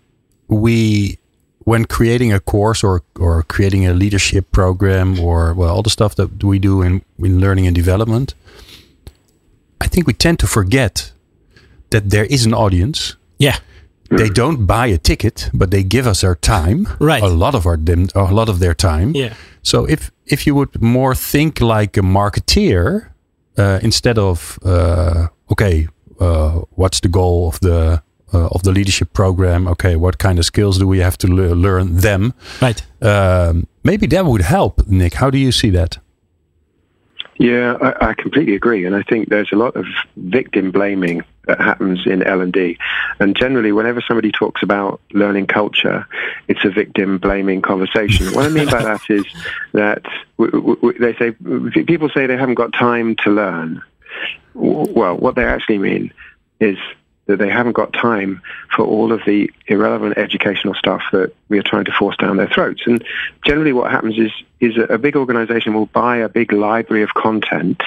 we, 0.47 1.17
when 1.59 1.85
creating 1.85 2.31
a 2.31 2.39
course 2.39 2.83
or 2.83 3.01
or 3.19 3.41
creating 3.41 3.87
a 3.87 3.93
leadership 3.93 4.51
program 4.51 5.19
or 5.19 5.55
well, 5.55 5.75
all 5.75 5.81
the 5.81 5.89
stuff 5.89 6.13
that 6.15 6.43
we 6.43 6.59
do 6.59 6.83
in 6.83 7.01
in 7.17 7.39
learning 7.39 7.65
and 7.65 7.75
development, 7.75 8.35
I 9.81 9.87
think 9.87 10.05
we 10.05 10.13
tend 10.13 10.37
to 10.39 10.47
forget 10.47 11.11
that 11.93 12.09
there 12.09 12.25
is 12.29 12.45
an 12.45 12.53
audience 12.53 13.15
Yeah, 13.37 13.55
they 14.09 14.29
don't 14.29 14.65
buy 14.65 14.93
a 14.93 14.97
ticket, 14.97 15.49
but 15.53 15.69
they 15.69 15.83
give 15.83 16.09
us 16.09 16.21
their 16.21 16.35
time, 16.35 16.87
Right. 16.99 17.23
A 17.23 17.27
lot 17.27 17.55
of 17.55 17.65
our 17.65 17.77
them, 17.77 18.07
a 18.13 18.33
lot 18.33 18.49
of 18.49 18.57
their 18.59 18.75
time. 18.75 19.11
Yeah. 19.15 19.33
So 19.61 19.85
if 19.89 20.11
if 20.25 20.45
you 20.45 20.55
would 20.55 20.81
more 20.81 21.15
think 21.15 21.59
like 21.59 21.99
a 21.99 22.03
marketeer 22.03 23.09
uh, 23.57 23.79
instead 23.81 24.17
of 24.17 24.59
uh, 24.65 25.27
okay, 25.49 25.87
uh, 26.19 26.61
what's 26.75 26.99
the 26.99 27.09
goal 27.09 27.47
of 27.47 27.59
the 27.59 28.01
uh, 28.33 28.47
of 28.55 28.61
the 28.61 28.71
leadership 28.71 29.13
program? 29.13 29.67
Okay, 29.67 29.95
what 29.95 30.17
kind 30.17 30.39
of 30.39 30.45
skills 30.45 30.77
do 30.77 30.87
we 30.87 30.99
have 31.03 31.17
to 31.17 31.27
le- 31.27 31.55
learn 31.55 32.01
them? 32.01 32.33
Right. 32.61 32.83
Um, 33.01 33.67
maybe 33.83 34.07
that 34.07 34.25
would 34.25 34.41
help, 34.41 34.87
Nick. 34.87 35.13
How 35.15 35.31
do 35.31 35.37
you 35.37 35.51
see 35.51 35.71
that? 35.71 35.99
Yeah, 37.39 37.77
I, 37.81 38.09
I 38.09 38.13
completely 38.13 38.55
agree, 38.55 38.85
and 38.85 38.95
I 38.95 39.03
think 39.09 39.29
there's 39.29 39.51
a 39.51 39.55
lot 39.55 39.75
of 39.75 39.85
victim 40.15 40.71
blaming 40.71 41.23
that 41.47 41.59
happens 41.59 42.05
in 42.05 42.23
L 42.23 42.41
and 42.41 43.35
generally, 43.35 43.71
whenever 43.71 44.01
somebody 44.01 44.31
talks 44.31 44.63
about 44.63 45.01
learning 45.11 45.47
culture, 45.47 46.07
it's 46.47 46.63
a 46.63 46.69
victim 46.69 47.17
blaming 47.17 47.61
conversation. 47.61 48.33
what 48.33 48.45
I 48.45 48.49
mean 48.49 48.69
by 48.69 48.83
that 48.83 49.01
is 49.09 49.25
that 49.73 50.03
w- 50.37 50.75
w- 50.75 50.99
they 50.99 51.13
say 51.15 51.31
people 51.83 52.09
say 52.09 52.27
they 52.27 52.37
haven't 52.37 52.55
got 52.55 52.73
time 52.73 53.15
to 53.23 53.29
learn. 53.29 53.81
Well, 54.53 55.17
what 55.17 55.35
they 55.35 55.45
actually 55.45 55.79
mean 55.79 56.13
is 56.59 56.77
that 57.25 57.39
they 57.39 57.49
haven't 57.49 57.73
got 57.73 57.93
time 57.93 58.41
for 58.75 58.85
all 58.85 59.11
of 59.11 59.21
the 59.25 59.49
irrelevant 59.67 60.17
educational 60.17 60.73
stuff 60.73 61.01
that 61.11 61.33
we 61.49 61.57
are 61.57 61.63
trying 61.63 61.85
to 61.85 61.91
force 61.91 62.17
down 62.17 62.37
their 62.37 62.49
throats. 62.49 62.81
And 62.85 63.03
generally 63.45 63.73
what 63.73 63.89
happens 63.89 64.17
is, 64.17 64.31
is 64.59 64.73
a 64.89 64.97
big 64.97 65.15
organization 65.15 65.73
will 65.73 65.85
buy 65.87 66.17
a 66.17 66.29
big 66.29 66.51
library 66.51 67.03
of 67.03 67.13
content 67.13 67.81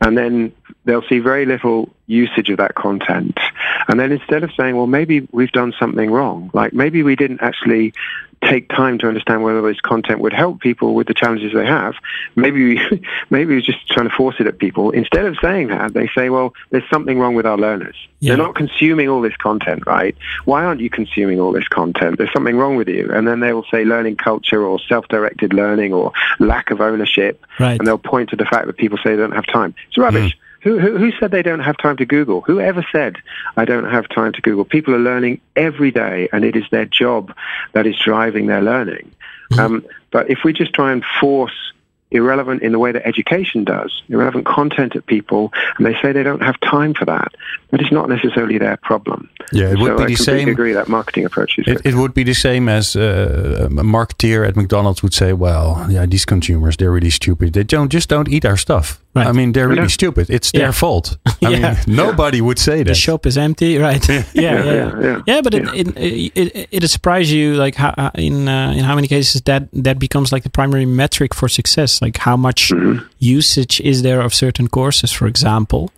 and 0.00 0.16
then 0.16 0.52
they'll 0.90 1.08
see 1.08 1.20
very 1.20 1.46
little 1.46 1.88
usage 2.08 2.50
of 2.50 2.58
that 2.58 2.74
content. 2.74 3.38
And 3.86 4.00
then 4.00 4.10
instead 4.10 4.42
of 4.42 4.50
saying, 4.58 4.76
well, 4.76 4.88
maybe 4.88 5.28
we've 5.30 5.52
done 5.52 5.72
something 5.78 6.10
wrong, 6.10 6.50
like 6.52 6.72
maybe 6.72 7.04
we 7.04 7.14
didn't 7.14 7.42
actually 7.42 7.94
take 8.42 8.68
time 8.70 8.98
to 8.98 9.06
understand 9.06 9.42
whether 9.42 9.60
this 9.62 9.80
content 9.80 10.18
would 10.20 10.32
help 10.32 10.60
people 10.60 10.94
with 10.94 11.06
the 11.06 11.14
challenges 11.14 11.52
they 11.52 11.66
have, 11.66 11.94
maybe 12.36 12.64
we, 12.64 13.02
maybe 13.30 13.54
we're 13.54 13.60
just 13.60 13.86
trying 13.88 14.08
to 14.08 14.14
force 14.14 14.36
it 14.40 14.46
at 14.46 14.58
people. 14.58 14.90
Instead 14.90 15.26
of 15.26 15.36
saying 15.40 15.68
that, 15.68 15.92
they 15.92 16.08
say, 16.14 16.30
well, 16.30 16.54
there's 16.70 16.88
something 16.90 17.18
wrong 17.18 17.34
with 17.34 17.46
our 17.46 17.58
learners. 17.58 17.96
Yeah. 18.20 18.30
They're 18.30 18.46
not 18.46 18.54
consuming 18.54 19.08
all 19.08 19.20
this 19.20 19.36
content, 19.36 19.84
right? 19.86 20.16
Why 20.44 20.64
aren't 20.64 20.80
you 20.80 20.90
consuming 20.90 21.38
all 21.38 21.52
this 21.52 21.68
content? 21.68 22.18
There's 22.18 22.32
something 22.32 22.56
wrong 22.56 22.76
with 22.76 22.88
you. 22.88 23.10
And 23.12 23.28
then 23.28 23.40
they 23.40 23.52
will 23.52 23.66
say 23.70 23.84
learning 23.84 24.16
culture 24.16 24.62
or 24.64 24.78
self-directed 24.78 25.52
learning 25.52 25.92
or 25.92 26.12
lack 26.38 26.70
of 26.70 26.80
ownership. 26.80 27.44
Right. 27.58 27.78
And 27.78 27.86
they'll 27.86 27.98
point 27.98 28.30
to 28.30 28.36
the 28.36 28.46
fact 28.46 28.66
that 28.66 28.76
people 28.76 28.98
say 28.98 29.10
they 29.10 29.16
don't 29.16 29.32
have 29.32 29.46
time. 29.46 29.74
It's 29.88 29.98
rubbish. 29.98 30.34
Hmm. 30.34 30.40
Who, 30.62 30.78
who, 30.78 30.98
who 30.98 31.12
said 31.18 31.30
they 31.30 31.42
don't 31.42 31.60
have 31.60 31.76
time 31.78 31.96
to 31.98 32.06
Google? 32.06 32.42
Who 32.42 32.60
ever 32.60 32.84
said 32.92 33.16
I 33.56 33.64
don't 33.64 33.90
have 33.90 34.08
time 34.08 34.32
to 34.32 34.40
Google? 34.40 34.64
People 34.64 34.94
are 34.94 34.98
learning 34.98 35.40
every 35.56 35.90
day, 35.90 36.28
and 36.32 36.44
it 36.44 36.56
is 36.56 36.64
their 36.70 36.84
job 36.84 37.34
that 37.72 37.86
is 37.86 37.96
driving 37.96 38.46
their 38.46 38.62
learning. 38.62 39.10
Um, 39.58 39.84
but 40.12 40.30
if 40.30 40.44
we 40.44 40.52
just 40.52 40.72
try 40.72 40.92
and 40.92 41.04
force 41.20 41.72
irrelevant 42.12 42.62
in 42.62 42.72
the 42.72 42.78
way 42.78 42.92
that 42.92 43.06
education 43.06 43.64
does, 43.64 44.02
irrelevant 44.08 44.44
content 44.46 44.96
at 44.96 45.06
people, 45.06 45.52
and 45.76 45.86
they 45.86 45.94
say 46.02 46.12
they 46.12 46.22
don't 46.22 46.42
have 46.42 46.58
time 46.60 46.92
for 46.94 47.04
that, 47.04 47.34
that 47.70 47.80
is 47.80 47.90
not 47.92 48.08
necessarily 48.08 48.58
their 48.58 48.76
problem. 48.78 49.28
Yeah, 49.52 49.70
it 49.70 49.78
would 49.78 49.92
so 49.92 49.96
be 49.98 50.02
I 50.02 50.06
the 50.06 50.16
same. 50.16 50.48
agree 50.48 50.72
that 50.72 50.88
marketing 50.88 51.24
approach 51.24 51.58
is 51.58 51.66
It, 51.68 51.86
it 51.86 51.94
would 51.94 52.14
be 52.14 52.24
the 52.24 52.34
same 52.34 52.68
as 52.68 52.96
uh, 52.96 53.68
a 53.70 53.84
marketeer 53.84 54.46
at 54.46 54.56
McDonald's 54.56 55.02
would 55.02 55.14
say, 55.14 55.32
"Well, 55.32 55.86
yeah, 55.88 56.06
these 56.06 56.24
consumers 56.24 56.76
they're 56.76 56.92
really 56.92 57.10
stupid. 57.10 57.52
They 57.52 57.64
don't 57.64 57.92
just 57.92 58.08
don't 58.08 58.28
eat 58.28 58.44
our 58.44 58.56
stuff. 58.56 59.00
Right. 59.12 59.26
I 59.26 59.32
mean, 59.32 59.52
they're 59.52 59.66
really 59.68 59.82
Yeah. 59.82 59.88
stupid. 59.88 60.30
It's 60.30 60.50
Yeah. 60.54 60.60
their 60.60 60.72
fault. 60.72 61.18
I 61.26 61.32
Yeah. 61.50 61.50
mean, 61.86 61.96
nobody 61.96 62.40
would 62.40 62.58
say 62.58 62.76
that. 62.84 62.84
The 62.86 62.94
shop 62.94 63.26
is 63.26 63.36
empty, 63.36 63.76
right? 63.88 64.08
yeah, 64.08 64.22
yeah, 64.34 64.42
yeah, 64.42 64.64
yeah, 64.64 65.02
yeah. 65.02 65.18
Yeah, 65.26 65.40
but 65.42 65.52
Yeah. 65.54 65.72
It, 65.74 65.88
it, 65.96 66.32
it 66.36 66.56
it 66.56 66.68
it 66.84 66.90
surprised 66.90 67.30
you 67.30 67.54
like 67.64 67.74
how, 67.78 67.92
how- 67.96 68.12
in 68.14 68.48
uh, 68.48 68.72
in 68.78 68.84
how 68.84 68.94
many 68.94 69.08
cases 69.08 69.42
that 69.42 69.62
that 69.84 69.98
becomes 69.98 70.30
like 70.32 70.42
the 70.44 70.50
primary 70.50 70.86
metric 70.86 71.34
for 71.34 71.48
success, 71.48 72.00
like 72.00 72.18
how 72.18 72.36
much 72.36 72.70
Mm-hmm. 72.70 72.98
usage 73.18 73.80
is 73.84 74.02
there 74.02 74.20
of 74.24 74.32
certain 74.32 74.68
courses, 74.68 75.12
for 75.12 75.26
example, 75.26 75.90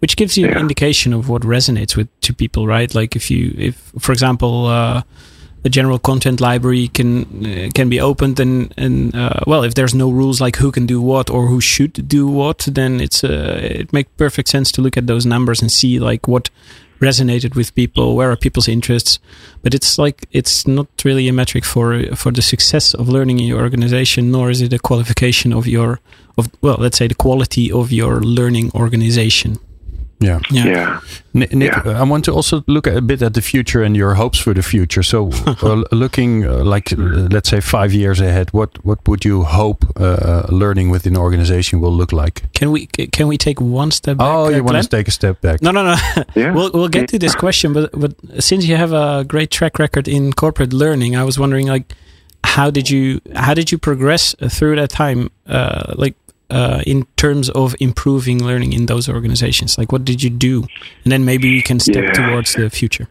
which 0.00 0.14
gives 0.16 0.36
you 0.36 0.46
an 0.48 0.58
indication 0.58 1.12
of 1.14 1.28
what 1.28 1.42
resonates 1.42 1.96
with 1.96 2.08
to 2.20 2.32
people, 2.32 2.66
right? 2.66 2.94
Like 2.94 3.16
if 3.16 3.30
you 3.30 3.52
if 3.58 3.74
for 3.98 4.12
example. 4.12 4.66
Uh, 4.66 5.02
a 5.64 5.68
general 5.68 5.98
content 5.98 6.40
library 6.40 6.88
can 6.88 7.24
uh, 7.46 7.70
can 7.74 7.88
be 7.88 8.00
opened 8.00 8.40
and 8.40 8.72
and 8.76 9.14
uh, 9.14 9.40
well 9.46 9.62
if 9.62 9.74
there's 9.74 9.94
no 9.94 10.10
rules 10.10 10.40
like 10.40 10.56
who 10.56 10.72
can 10.72 10.86
do 10.86 11.00
what 11.00 11.30
or 11.30 11.46
who 11.46 11.60
should 11.60 12.08
do 12.08 12.26
what 12.26 12.66
then 12.70 13.00
it's 13.00 13.22
uh, 13.24 13.60
it 13.62 13.92
makes 13.92 14.10
perfect 14.16 14.48
sense 14.48 14.72
to 14.72 14.82
look 14.82 14.96
at 14.96 15.06
those 15.06 15.26
numbers 15.26 15.60
and 15.60 15.70
see 15.70 15.98
like 15.98 16.26
what 16.26 16.50
resonated 17.00 17.56
with 17.56 17.74
people 17.74 18.14
where 18.14 18.30
are 18.30 18.36
people's 18.36 18.68
interests. 18.68 19.18
But 19.62 19.74
it's 19.74 19.98
like 19.98 20.26
it's 20.30 20.66
not 20.66 20.88
really 21.04 21.28
a 21.28 21.32
metric 21.32 21.64
for 21.64 22.02
for 22.14 22.30
the 22.30 22.42
success 22.42 22.94
of 22.94 23.08
learning 23.08 23.40
in 23.40 23.46
your 23.46 23.60
organization 23.60 24.30
nor 24.30 24.50
is 24.50 24.60
it 24.60 24.72
a 24.72 24.78
qualification 24.78 25.52
of 25.52 25.66
your 25.66 26.00
of 26.38 26.48
well 26.60 26.76
let's 26.78 26.98
say 26.98 27.08
the 27.08 27.14
quality 27.14 27.72
of 27.72 27.90
your 27.90 28.20
learning 28.20 28.70
organization 28.74 29.58
Yeah. 30.20 30.38
yeah, 30.50 30.66
Yeah. 30.66 31.00
Ni- 31.32 31.46
Nick, 31.52 31.72
Yeah. 31.72 31.92
uh, 31.92 32.02
I 32.02 32.02
want 32.10 32.24
to 32.24 32.32
also 32.32 32.62
look 32.66 32.86
a 32.86 33.00
bit 33.00 33.22
at 33.22 33.32
the 33.32 33.40
future 33.40 33.82
and 33.86 33.96
your 33.96 34.14
hopes 34.14 34.38
for 34.38 34.54
the 34.54 34.62
future. 34.62 35.02
So, 35.02 35.30
uh, 35.62 35.82
looking 35.92 36.44
uh, 36.46 36.62
like 36.74 36.92
uh, 36.92 37.28
let's 37.34 37.48
say 37.48 37.60
five 37.60 37.92
years 37.94 38.20
ahead, 38.20 38.50
what 38.52 38.68
what 38.84 38.98
would 39.08 39.24
you 39.24 39.44
hope 39.44 39.84
uh, 39.96 40.42
learning 40.50 40.90
within 40.92 41.14
an 41.16 41.22
organization 41.22 41.80
will 41.80 41.96
look 41.96 42.12
like? 42.12 42.42
can 42.52 42.70
we 42.70 42.86
can 43.12 43.28
we 43.28 43.36
take 43.36 43.60
one 43.62 43.90
step 43.90 44.16
back 44.18 44.26
oh, 44.28 44.44
uh, 44.44 44.48
you 44.50 44.62
want 44.62 44.72
Glenn? 44.74 44.82
to 44.82 44.88
take 44.88 45.08
a 45.08 45.12
step 45.12 45.40
back? 45.40 45.60
No, 45.62 45.70
no, 45.72 45.82
no. 45.84 45.96
Yeah. 46.36 46.52
we'll 46.54 46.70
we'll 46.74 46.88
get 46.92 47.08
to 47.08 47.18
this 47.18 47.34
question, 47.34 47.72
but 47.72 47.90
but 48.00 48.12
since 48.38 48.68
you 48.68 48.76
have 48.76 48.92
a 48.92 49.24
great 49.24 49.50
track 49.50 49.78
record 49.78 50.06
in 50.08 50.32
corporate 50.32 50.72
learning, 50.72 51.16
I 51.16 51.24
was 51.24 51.38
wondering 51.38 51.66
like 51.72 51.84
how 52.44 52.70
did 52.70 52.88
you 52.90 53.20
how 53.34 53.54
did 53.54 53.70
you 53.72 53.78
progress 53.78 54.34
through 54.50 54.76
that 54.76 54.90
time, 54.90 55.28
uh, 55.46 55.94
like 55.96 56.14
uh, 56.50 56.82
in 56.86 57.04
terms 57.16 57.48
of 57.50 57.74
improving 57.80 58.42
learning 58.44 58.72
in 58.72 58.86
those 58.86 59.08
organizations? 59.08 59.78
Like 59.78 59.92
what 59.92 60.04
did 60.04 60.22
you 60.22 60.30
do, 60.30 60.64
and 61.04 61.12
then 61.12 61.24
maybe 61.24 61.48
we 61.50 61.62
can 61.62 61.80
step 61.80 62.04
Yeah. 62.04 62.12
towards 62.12 62.54
the 62.54 62.70
future. 62.70 63.08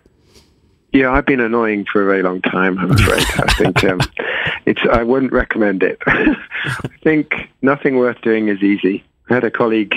Yeah, 0.92 1.12
I've 1.12 1.26
been 1.26 1.40
annoying 1.40 1.86
for 1.86 2.02
a 2.02 2.06
very 2.06 2.24
long 2.24 2.42
time. 2.42 2.80
I'm 2.80 2.92
afraid. 2.92 3.24
I 3.38 3.54
think 3.58 3.84
um, 3.84 4.00
it's. 4.66 4.82
I 4.92 5.04
wouldn't 5.04 5.32
recommend 5.32 5.84
it. 5.84 6.00
I 6.08 6.36
think 7.04 7.34
nothing 7.62 7.98
worth 7.98 8.20
doing 8.22 8.48
is 8.48 8.62
easy. 8.64 9.04
I 9.30 9.36
had 9.36 9.44
a 9.44 9.52
colleague, 9.52 9.94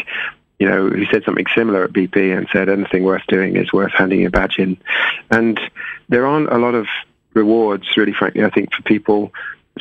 you 0.59 0.68
know, 0.68 0.90
who 0.90 1.07
said 1.07 1.24
something 1.24 1.47
similar 1.55 1.84
at 1.84 1.93
BP 1.95 2.36
and 2.36 2.47
said 2.53 2.68
anything 2.68 3.05
worth 3.05 3.22
doing 3.28 3.57
is 3.57 3.72
worth 3.72 3.93
handing 3.93 4.26
a 4.26 4.30
badge 4.30 4.59
in. 4.59 4.76
And 5.30 5.59
there 6.11 6.26
aren't 6.26 6.53
a 6.53 6.59
lot 6.59 6.74
of 6.74 6.86
rewards, 7.32 7.88
really, 7.97 8.12
frankly. 8.12 8.45
I 8.45 8.51
think 8.51 8.74
for 8.74 8.82
people 8.82 9.32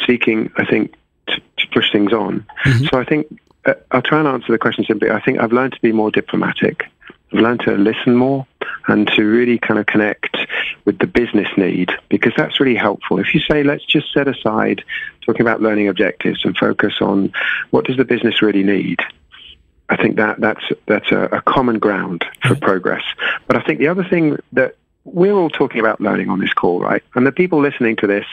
seeking, 0.07 0.49
I 0.55 0.65
think, 0.65 0.93
to, 1.27 1.35
to 1.57 1.67
push 1.73 1.91
things 1.91 2.13
on. 2.13 2.45
So 2.89 2.97
I 2.97 3.03
think 3.03 3.27
Uh, 3.65 3.73
I'll 3.91 4.01
try 4.01 4.19
and 4.19 4.27
answer 4.27 4.51
the 4.51 4.57
question 4.57 4.85
simply. 4.85 5.09
I 5.09 5.21
think 5.21 5.39
I've 5.39 5.51
learned 5.51 5.73
to 5.73 5.81
be 5.81 5.91
more 5.91 6.11
diplomatic. 6.11 6.85
I've 7.33 7.39
learned 7.39 7.61
to 7.61 7.71
listen 7.71 8.15
more 8.15 8.45
and 8.87 9.07
to 9.09 9.23
really 9.23 9.57
kind 9.57 9.79
of 9.79 9.85
connect 9.85 10.37
with 10.85 10.99
the 10.99 11.07
business 11.07 11.47
need 11.55 11.91
because 12.09 12.33
that's 12.35 12.59
really 12.59 12.75
helpful. 12.75 13.19
If 13.19 13.33
you 13.33 13.39
say, 13.39 13.63
let's 13.63 13.85
just 13.85 14.11
set 14.13 14.27
aside 14.27 14.83
talking 15.25 15.41
about 15.41 15.61
learning 15.61 15.87
objectives 15.87 16.43
and 16.43 16.57
focus 16.57 16.95
on 17.01 17.31
what 17.69 17.85
does 17.85 17.97
the 17.97 18.05
business 18.05 18.41
really 18.41 18.63
need, 18.63 18.99
I 19.89 19.97
think 19.97 20.15
that 20.15 20.39
that's 20.39 20.63
that's 20.87 21.11
a, 21.11 21.23
a 21.25 21.41
common 21.41 21.77
ground 21.79 22.25
for 22.41 22.55
mm-hmm. 22.55 22.63
progress. 22.63 23.03
But 23.47 23.57
I 23.57 23.61
think 23.61 23.79
the 23.79 23.89
other 23.89 24.05
thing 24.05 24.37
that 24.53 24.75
we're 25.03 25.33
all 25.33 25.49
talking 25.49 25.79
about 25.79 25.99
learning 25.99 26.29
on 26.29 26.39
this 26.39 26.53
call, 26.53 26.79
right? 26.79 27.03
And 27.15 27.25
the 27.25 27.31
people 27.31 27.61
listening 27.61 27.95
to 27.97 28.07
this 28.07 28.25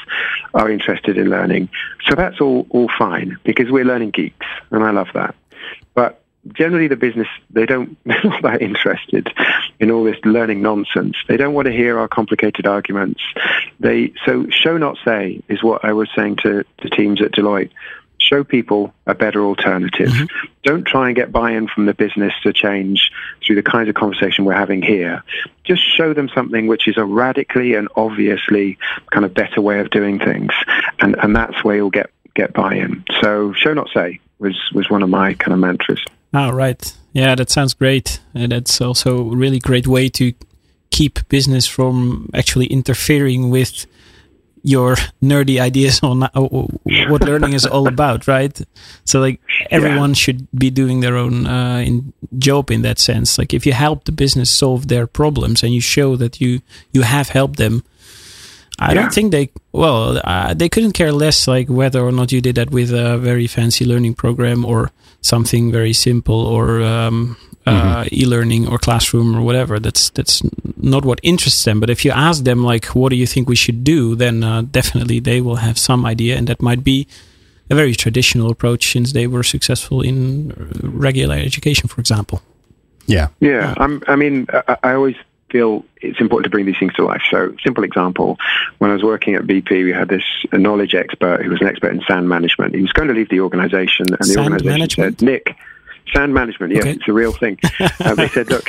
are 0.54 0.70
interested 0.70 1.16
in 1.16 1.30
learning. 1.30 1.68
So 2.06 2.14
that's 2.14 2.40
all, 2.40 2.66
all 2.70 2.90
fine 2.98 3.38
because 3.44 3.70
we're 3.70 3.84
learning 3.84 4.10
geeks 4.10 4.46
and 4.70 4.84
I 4.84 4.90
love 4.90 5.08
that. 5.14 5.34
But 5.94 6.20
generally 6.52 6.88
the 6.88 6.96
business, 6.96 7.28
they 7.50 7.66
don't, 7.66 7.96
they're 8.04 8.22
not 8.24 8.42
that 8.42 8.62
interested 8.62 9.32
in 9.80 9.90
all 9.90 10.04
this 10.04 10.18
learning 10.24 10.62
nonsense. 10.62 11.16
They 11.26 11.36
don't 11.36 11.54
want 11.54 11.66
to 11.66 11.72
hear 11.72 11.98
our 11.98 12.08
complicated 12.08 12.66
arguments. 12.66 13.20
They, 13.80 14.12
so 14.26 14.46
show 14.50 14.76
not 14.76 14.98
say 15.04 15.42
is 15.48 15.62
what 15.62 15.84
I 15.84 15.92
was 15.92 16.08
saying 16.14 16.36
to, 16.42 16.64
the 16.82 16.90
teams 16.90 17.22
at 17.22 17.32
Deloitte. 17.32 17.70
Show 18.20 18.44
people 18.44 18.92
a 19.06 19.14
better 19.14 19.44
alternative. 19.44 20.08
Mm-hmm. 20.08 20.46
Don't 20.64 20.84
try 20.84 21.06
and 21.06 21.16
get 21.16 21.32
buy-in 21.32 21.68
from 21.68 21.86
the 21.86 21.94
business 21.94 22.32
to 22.42 22.52
change 22.52 23.10
through 23.44 23.56
the 23.56 23.62
kinds 23.62 23.88
of 23.88 23.94
conversation 23.94 24.44
we're 24.44 24.52
having 24.52 24.82
here. 24.82 25.22
Just 25.64 25.82
show 25.96 26.12
them 26.12 26.28
something 26.34 26.66
which 26.66 26.88
is 26.88 26.96
a 26.96 27.04
radically 27.04 27.74
and 27.74 27.88
obviously 27.96 28.76
kind 29.12 29.24
of 29.24 29.32
better 29.32 29.60
way 29.60 29.80
of 29.80 29.90
doing 29.90 30.18
things, 30.18 30.52
and 31.00 31.16
and 31.22 31.34
that's 31.34 31.64
where 31.64 31.76
you'll 31.76 31.90
get 31.90 32.10
get 32.34 32.52
buy-in. 32.52 33.04
So 33.20 33.52
show 33.54 33.72
not 33.72 33.88
say 33.94 34.20
was 34.38 34.56
was 34.74 34.90
one 34.90 35.02
of 35.02 35.08
my 35.08 35.34
kind 35.34 35.52
of 35.52 35.58
mantras. 35.58 36.04
Oh, 36.34 36.50
right. 36.50 36.92
Yeah, 37.12 37.34
that 37.34 37.50
sounds 37.50 37.74
great. 37.74 38.20
And 38.34 38.52
that's 38.52 38.80
also 38.80 39.30
a 39.30 39.36
really 39.36 39.58
great 39.58 39.86
way 39.86 40.08
to 40.10 40.32
keep 40.90 41.26
business 41.28 41.66
from 41.66 42.28
actually 42.34 42.66
interfering 42.66 43.50
with 43.50 43.86
your 44.62 44.96
nerdy 45.22 45.60
ideas 45.60 46.00
on 46.02 46.28
what 46.32 47.22
learning 47.22 47.52
is 47.52 47.66
all 47.66 47.88
about, 47.88 48.26
right? 48.26 48.60
So 49.04 49.20
like 49.20 49.40
everyone 49.70 50.10
yeah. 50.10 50.14
should 50.14 50.48
be 50.52 50.70
doing 50.70 51.00
their 51.00 51.16
own 51.16 51.46
uh, 51.46 51.78
in 51.78 52.12
job 52.38 52.70
in 52.70 52.82
that 52.82 52.98
sense. 52.98 53.38
Like 53.38 53.54
if 53.54 53.66
you 53.66 53.72
help 53.72 54.04
the 54.04 54.12
business 54.12 54.50
solve 54.50 54.88
their 54.88 55.06
problems 55.06 55.62
and 55.62 55.72
you 55.72 55.80
show 55.80 56.16
that 56.16 56.40
you 56.40 56.60
you 56.92 57.02
have 57.02 57.30
helped 57.30 57.56
them, 57.56 57.84
I 58.78 58.92
yeah. 58.92 58.94
don't 58.94 59.12
think 59.12 59.32
they 59.32 59.50
well 59.72 60.20
uh, 60.24 60.54
they 60.54 60.68
couldn't 60.68 60.92
care 60.92 61.12
less 61.12 61.48
like 61.48 61.68
whether 61.68 62.00
or 62.00 62.12
not 62.12 62.32
you 62.32 62.40
did 62.40 62.56
that 62.56 62.70
with 62.70 62.92
a 62.92 63.18
very 63.18 63.46
fancy 63.46 63.84
learning 63.84 64.14
program 64.14 64.64
or 64.64 64.92
something 65.20 65.72
very 65.72 65.92
simple 65.92 66.46
or 66.46 66.80
um, 66.82 67.36
uh, 67.66 68.04
mm-hmm. 68.04 68.14
e-learning 68.14 68.68
or 68.68 68.78
classroom 68.78 69.36
or 69.36 69.42
whatever. 69.42 69.78
That's 69.78 70.10
that's 70.10 70.42
not 70.76 71.04
what 71.04 71.20
interests 71.22 71.64
them. 71.64 71.80
But 71.80 71.90
if 71.90 72.04
you 72.04 72.12
ask 72.12 72.44
them 72.44 72.62
like, 72.62 72.86
"What 72.86 73.10
do 73.10 73.16
you 73.16 73.26
think 73.26 73.48
we 73.48 73.56
should 73.56 73.84
do?" 73.84 74.14
then 74.14 74.44
uh, 74.44 74.62
definitely 74.62 75.20
they 75.20 75.40
will 75.40 75.56
have 75.56 75.78
some 75.78 76.06
idea, 76.06 76.36
and 76.36 76.46
that 76.46 76.62
might 76.62 76.84
be 76.84 77.06
a 77.70 77.74
very 77.74 77.94
traditional 77.94 78.50
approach 78.50 78.92
since 78.92 79.12
they 79.12 79.26
were 79.26 79.42
successful 79.42 80.00
in 80.00 80.52
regular 80.82 81.36
education, 81.36 81.88
for 81.88 82.00
example. 82.00 82.40
Yeah, 83.06 83.28
yeah. 83.40 83.74
I'm, 83.76 84.02
I 84.06 84.16
mean, 84.16 84.46
I, 84.52 84.76
I 84.82 84.92
always 84.92 85.16
feel 85.50 85.84
it's 86.00 86.20
important 86.20 86.44
to 86.44 86.50
bring 86.50 86.66
these 86.66 86.78
things 86.78 86.94
to 86.94 87.04
life. 87.04 87.22
So, 87.30 87.54
simple 87.64 87.84
example, 87.84 88.38
when 88.78 88.90
I 88.90 88.94
was 88.94 89.02
working 89.02 89.34
at 89.34 89.42
BP, 89.42 89.84
we 89.84 89.92
had 89.92 90.08
this 90.08 90.24
knowledge 90.52 90.94
expert 90.94 91.42
who 91.42 91.50
was 91.50 91.60
an 91.60 91.68
expert 91.68 91.92
in 91.92 92.02
sand 92.06 92.28
management. 92.28 92.74
He 92.74 92.82
was 92.82 92.92
going 92.92 93.08
to 93.08 93.14
leave 93.14 93.28
the 93.28 93.40
organization, 93.40 94.06
and 94.08 94.18
the 94.18 94.24
sand 94.24 94.52
organization 94.52 95.02
management? 95.02 95.18
said, 95.18 95.26
Nick, 95.26 95.56
Sand 96.14 96.32
management, 96.32 96.72
yes, 96.72 96.82
okay. 96.82 96.92
it's 96.92 97.08
a 97.08 97.12
real 97.12 97.32
thing. 97.32 97.58
they 98.16 98.28
said, 98.28 98.48
look, 98.48 98.68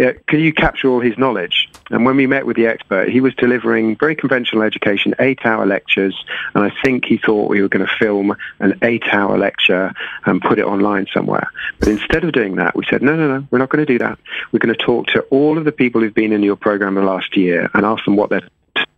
uh, 0.00 0.12
can 0.26 0.40
you 0.40 0.52
capture 0.52 0.88
all 0.88 1.00
his 1.00 1.16
knowledge? 1.18 1.68
And 1.90 2.04
when 2.04 2.16
we 2.16 2.26
met 2.26 2.46
with 2.46 2.56
the 2.56 2.66
expert, 2.66 3.10
he 3.10 3.20
was 3.20 3.34
delivering 3.34 3.96
very 3.96 4.16
conventional 4.16 4.62
education, 4.62 5.14
eight-hour 5.18 5.66
lectures, 5.66 6.24
and 6.54 6.64
I 6.64 6.72
think 6.82 7.04
he 7.04 7.18
thought 7.18 7.50
we 7.50 7.62
were 7.62 7.68
going 7.68 7.86
to 7.86 7.92
film 7.98 8.36
an 8.60 8.78
eight-hour 8.82 9.38
lecture 9.38 9.92
and 10.24 10.40
put 10.40 10.58
it 10.58 10.64
online 10.64 11.06
somewhere. 11.12 11.50
But 11.78 11.88
instead 11.88 12.24
of 12.24 12.32
doing 12.32 12.56
that, 12.56 12.74
we 12.74 12.84
said, 12.88 13.02
no, 13.02 13.14
no, 13.14 13.38
no, 13.38 13.46
we're 13.50 13.58
not 13.58 13.68
going 13.68 13.84
to 13.84 13.92
do 13.92 13.98
that. 13.98 14.18
We're 14.52 14.60
going 14.60 14.74
to 14.74 14.84
talk 14.84 15.06
to 15.08 15.20
all 15.30 15.58
of 15.58 15.64
the 15.64 15.72
people 15.72 16.00
who've 16.00 16.14
been 16.14 16.32
in 16.32 16.42
your 16.42 16.56
program 16.56 16.94
the 16.94 17.02
last 17.02 17.36
year 17.36 17.70
and 17.74 17.84
ask 17.84 18.04
them 18.04 18.16
what 18.16 18.30
their 18.30 18.48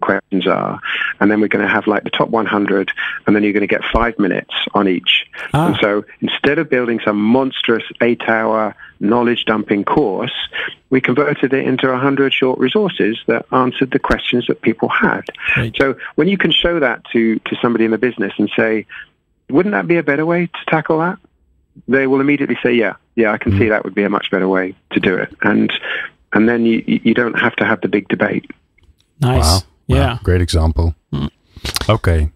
questions 0.00 0.46
are, 0.46 0.80
and 1.20 1.30
then 1.30 1.40
we're 1.40 1.48
going 1.48 1.66
to 1.66 1.72
have 1.72 1.86
like 1.86 2.04
the 2.04 2.10
top 2.10 2.28
100, 2.28 2.90
and 3.26 3.34
then 3.34 3.42
you're 3.42 3.52
going 3.52 3.60
to 3.60 3.66
get 3.66 3.82
five 3.92 4.18
minutes 4.18 4.54
on 4.74 4.88
each. 4.88 5.26
Ah. 5.52 5.68
And 5.68 5.76
so 5.80 6.04
instead 6.20 6.58
of 6.58 6.70
building 6.70 7.00
some 7.04 7.20
monstrous 7.20 7.84
eight-hour 8.00 8.74
knowledge 9.00 9.44
dumping 9.44 9.84
course, 9.84 10.34
we 10.90 11.00
converted 11.00 11.52
it 11.52 11.66
into 11.66 11.88
100 11.88 12.32
short 12.32 12.58
resources 12.58 13.18
that 13.26 13.46
answered 13.52 13.90
the 13.90 13.98
questions 13.98 14.46
that 14.46 14.62
people 14.62 14.88
had. 14.88 15.22
Right. 15.56 15.74
So 15.76 15.96
when 16.14 16.28
you 16.28 16.38
can 16.38 16.52
show 16.52 16.80
that 16.80 17.04
to, 17.12 17.38
to 17.38 17.56
somebody 17.60 17.84
in 17.84 17.90
the 17.90 17.98
business 17.98 18.32
and 18.38 18.50
say, 18.56 18.86
wouldn't 19.50 19.72
that 19.72 19.86
be 19.86 19.96
a 19.96 20.02
better 20.02 20.26
way 20.26 20.46
to 20.46 20.58
tackle 20.68 20.98
that? 21.00 21.18
They 21.88 22.06
will 22.06 22.20
immediately 22.20 22.58
say, 22.62 22.72
yeah, 22.74 22.94
yeah, 23.16 23.32
I 23.32 23.38
can 23.38 23.52
mm 23.52 23.58
see 23.58 23.68
that 23.68 23.84
would 23.84 23.94
be 23.94 24.04
a 24.04 24.10
much 24.10 24.30
better 24.30 24.48
way 24.48 24.74
to 24.92 25.00
do 25.00 25.14
it. 25.16 25.34
And, 25.42 25.72
and 26.32 26.48
then 26.48 26.64
you, 26.64 26.82
you 26.86 27.14
don't 27.14 27.38
have 27.38 27.54
to 27.56 27.64
have 27.64 27.80
the 27.80 27.88
big 27.88 28.08
debate. 28.08 28.50
Nice. 29.20 29.42
Wow. 29.44 29.58
Yeah. 29.86 30.06
Wow. 30.06 30.20
Great 30.22 30.40
example. 30.40 30.94
Mm. 31.12 31.30
Okay. 31.88 32.30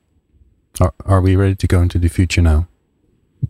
Are, 0.81 0.95
are 1.05 1.21
we 1.21 1.37
ready 1.37 1.55
to 1.57 1.67
go 1.67 1.81
into 1.83 1.99
the 1.99 2.09
future 2.09 2.43
now? 2.43 2.69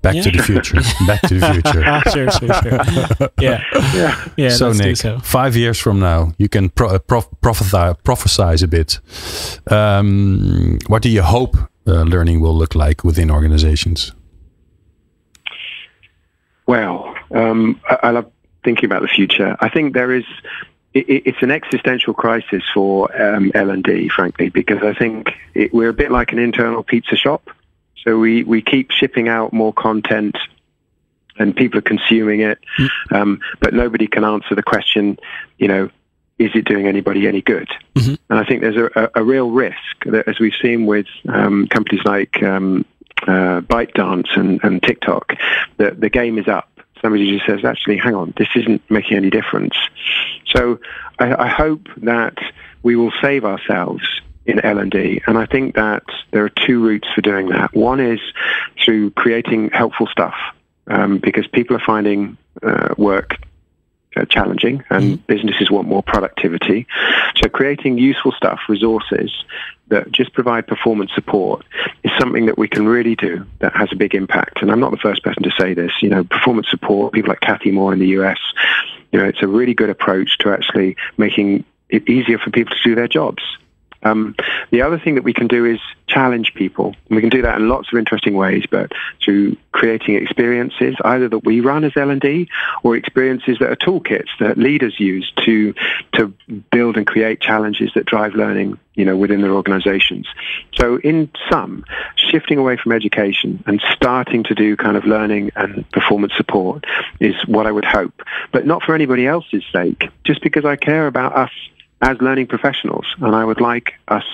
Back 0.02 0.14
yeah. 0.14 0.22
to 0.22 0.30
the 0.30 0.42
future. 0.42 0.76
Back 1.06 1.20
to 1.22 1.38
the 1.38 1.52
future. 1.52 1.82
sure, 2.10 2.30
sure, 2.30 3.18
sure. 3.18 3.28
Yeah. 3.40 3.62
Yeah. 3.94 4.28
yeah 4.36 4.48
so, 4.48 4.72
Nick, 4.72 4.96
so. 4.96 5.18
five 5.18 5.56
years 5.56 5.78
from 5.78 6.00
now, 6.00 6.32
you 6.38 6.48
can 6.48 6.70
pro- 6.70 6.88
uh, 6.88 6.98
prof- 6.98 7.28
prophesy, 7.42 7.94
prophesize 8.02 8.62
a 8.62 8.68
bit. 8.68 8.98
Um, 9.70 10.78
what 10.86 11.02
do 11.02 11.10
you 11.10 11.22
hope 11.22 11.56
uh, 11.86 12.02
learning 12.02 12.40
will 12.40 12.56
look 12.56 12.74
like 12.74 13.04
within 13.04 13.30
organizations? 13.30 14.12
Well, 16.66 17.14
um, 17.34 17.80
I, 17.88 17.98
I 18.04 18.10
love 18.10 18.30
thinking 18.64 18.86
about 18.86 19.02
the 19.02 19.08
future. 19.08 19.56
I 19.60 19.68
think 19.68 19.92
there 19.92 20.12
is 20.12 20.24
it's 20.92 21.40
an 21.40 21.52
existential 21.52 22.14
crisis 22.14 22.64
for 22.74 23.14
um, 23.20 23.52
L&D, 23.54 24.08
frankly, 24.08 24.48
because 24.48 24.82
I 24.82 24.92
think 24.92 25.30
it, 25.54 25.72
we're 25.72 25.90
a 25.90 25.94
bit 25.94 26.10
like 26.10 26.32
an 26.32 26.40
internal 26.40 26.82
pizza 26.82 27.14
shop. 27.14 27.48
So 28.04 28.18
we, 28.18 28.44
we 28.44 28.62
keep 28.62 28.90
shipping 28.90 29.28
out 29.28 29.52
more 29.52 29.72
content 29.72 30.36
and 31.38 31.54
people 31.54 31.78
are 31.78 31.82
consuming 31.82 32.40
it, 32.40 32.58
mm. 32.78 32.88
um, 33.12 33.40
but 33.60 33.72
nobody 33.72 34.06
can 34.06 34.24
answer 34.24 34.54
the 34.54 34.62
question, 34.62 35.18
you 35.58 35.68
know, 35.68 35.90
is 36.38 36.50
it 36.54 36.64
doing 36.64 36.86
anybody 36.86 37.26
any 37.28 37.42
good? 37.42 37.68
Mm-hmm. 37.94 38.14
And 38.30 38.38
I 38.38 38.44
think 38.44 38.62
there's 38.62 38.76
a, 38.76 39.10
a, 39.14 39.22
real 39.22 39.50
risk 39.50 39.76
that, 40.06 40.26
as 40.26 40.38
we've 40.38 40.54
seen 40.60 40.86
with 40.86 41.06
um, 41.28 41.66
companies 41.68 42.02
like 42.04 42.42
um, 42.42 42.86
uh, 43.22 43.60
ByteDance 43.60 44.38
and, 44.38 44.58
and 44.62 44.82
TikTok, 44.82 45.34
that 45.76 46.00
the 46.00 46.08
game 46.08 46.38
is 46.38 46.48
up 46.48 46.70
somebody 47.00 47.30
just 47.30 47.46
says, 47.46 47.64
actually, 47.64 47.96
hang 47.96 48.14
on, 48.14 48.32
this 48.36 48.48
isn't 48.54 48.82
making 48.90 49.16
any 49.16 49.30
difference. 49.30 49.74
So 50.46 50.78
I, 51.18 51.44
I 51.44 51.48
hope 51.48 51.88
that 51.98 52.38
we 52.82 52.96
will 52.96 53.12
save 53.20 53.44
ourselves 53.44 54.02
in 54.50 54.60
L&D. 54.64 55.22
And 55.26 55.38
I 55.38 55.46
think 55.46 55.74
that 55.76 56.02
there 56.32 56.44
are 56.44 56.50
two 56.50 56.84
routes 56.84 57.08
for 57.14 57.20
doing 57.20 57.48
that. 57.50 57.74
One 57.74 58.00
is 58.00 58.20
through 58.84 59.12
creating 59.12 59.70
helpful 59.70 60.06
stuff 60.06 60.34
um, 60.86 61.18
because 61.18 61.46
people 61.46 61.76
are 61.76 61.84
finding 61.84 62.36
uh, 62.62 62.94
work 62.98 63.36
uh, 64.16 64.24
challenging 64.24 64.82
and 64.90 65.04
mm-hmm. 65.04 65.22
businesses 65.26 65.70
want 65.70 65.86
more 65.86 66.02
productivity. 66.02 66.86
So 67.36 67.48
creating 67.48 67.98
useful 67.98 68.32
stuff, 68.32 68.60
resources 68.68 69.32
that 69.88 70.10
just 70.12 70.32
provide 70.32 70.66
performance 70.66 71.12
support 71.14 71.64
is 72.02 72.10
something 72.18 72.46
that 72.46 72.58
we 72.58 72.68
can 72.68 72.86
really 72.86 73.14
do 73.14 73.46
that 73.60 73.74
has 73.74 73.88
a 73.92 73.96
big 73.96 74.14
impact. 74.14 74.62
And 74.62 74.70
I'm 74.70 74.80
not 74.80 74.90
the 74.90 74.96
first 74.96 75.22
person 75.22 75.42
to 75.44 75.50
say 75.58 75.74
this. 75.74 75.92
You 76.00 76.08
know, 76.08 76.24
performance 76.24 76.68
support, 76.70 77.12
people 77.12 77.28
like 77.28 77.40
Cathy 77.40 77.70
Moore 77.70 77.92
in 77.92 77.98
the 77.98 78.08
US, 78.08 78.38
you 79.12 79.18
know, 79.18 79.26
it's 79.26 79.42
a 79.42 79.48
really 79.48 79.74
good 79.74 79.90
approach 79.90 80.38
to 80.38 80.52
actually 80.52 80.96
making 81.16 81.64
it 81.88 82.08
easier 82.08 82.38
for 82.38 82.50
people 82.50 82.74
to 82.76 82.82
do 82.88 82.94
their 82.94 83.08
jobs. 83.08 83.42
Um, 84.02 84.34
the 84.70 84.82
other 84.82 84.98
thing 84.98 85.14
that 85.16 85.24
we 85.24 85.32
can 85.32 85.46
do 85.46 85.64
is 85.64 85.78
challenge 86.06 86.54
people. 86.54 86.94
And 87.08 87.16
we 87.16 87.20
can 87.20 87.30
do 87.30 87.42
that 87.42 87.58
in 87.58 87.68
lots 87.68 87.92
of 87.92 87.98
interesting 87.98 88.34
ways, 88.34 88.64
but 88.70 88.92
through 89.24 89.56
creating 89.72 90.16
experiences, 90.16 90.96
either 91.04 91.28
that 91.28 91.44
we 91.44 91.60
run 91.60 91.84
as 91.84 91.92
L&D 91.96 92.48
or 92.82 92.96
experiences 92.96 93.58
that 93.60 93.70
are 93.70 93.76
toolkits 93.76 94.28
that 94.40 94.58
leaders 94.58 94.98
use 94.98 95.30
to, 95.44 95.74
to 96.14 96.34
build 96.70 96.96
and 96.96 97.06
create 97.06 97.40
challenges 97.40 97.90
that 97.94 98.06
drive 98.06 98.34
learning 98.34 98.78
you 98.94 99.04
know, 99.04 99.16
within 99.16 99.40
their 99.40 99.52
organizations. 99.52 100.26
So 100.74 100.98
in 100.98 101.30
sum, 101.48 101.84
shifting 102.16 102.58
away 102.58 102.76
from 102.76 102.92
education 102.92 103.62
and 103.66 103.80
starting 103.92 104.44
to 104.44 104.54
do 104.54 104.76
kind 104.76 104.96
of 104.96 105.04
learning 105.04 105.52
and 105.56 105.88
performance 105.90 106.34
support 106.36 106.84
is 107.18 107.34
what 107.46 107.66
I 107.66 107.72
would 107.72 107.84
hope, 107.84 108.22
but 108.52 108.66
not 108.66 108.82
for 108.82 108.94
anybody 108.94 109.26
else's 109.26 109.64
sake, 109.72 110.10
just 110.24 110.42
because 110.42 110.64
I 110.64 110.76
care 110.76 111.06
about 111.06 111.34
us 111.34 111.50
as 112.02 112.20
learning 112.20 112.46
professionals. 112.46 113.06
And 113.20 113.34
I 113.34 113.44
would 113.44 113.60
like 113.60 113.94
us 114.08 114.24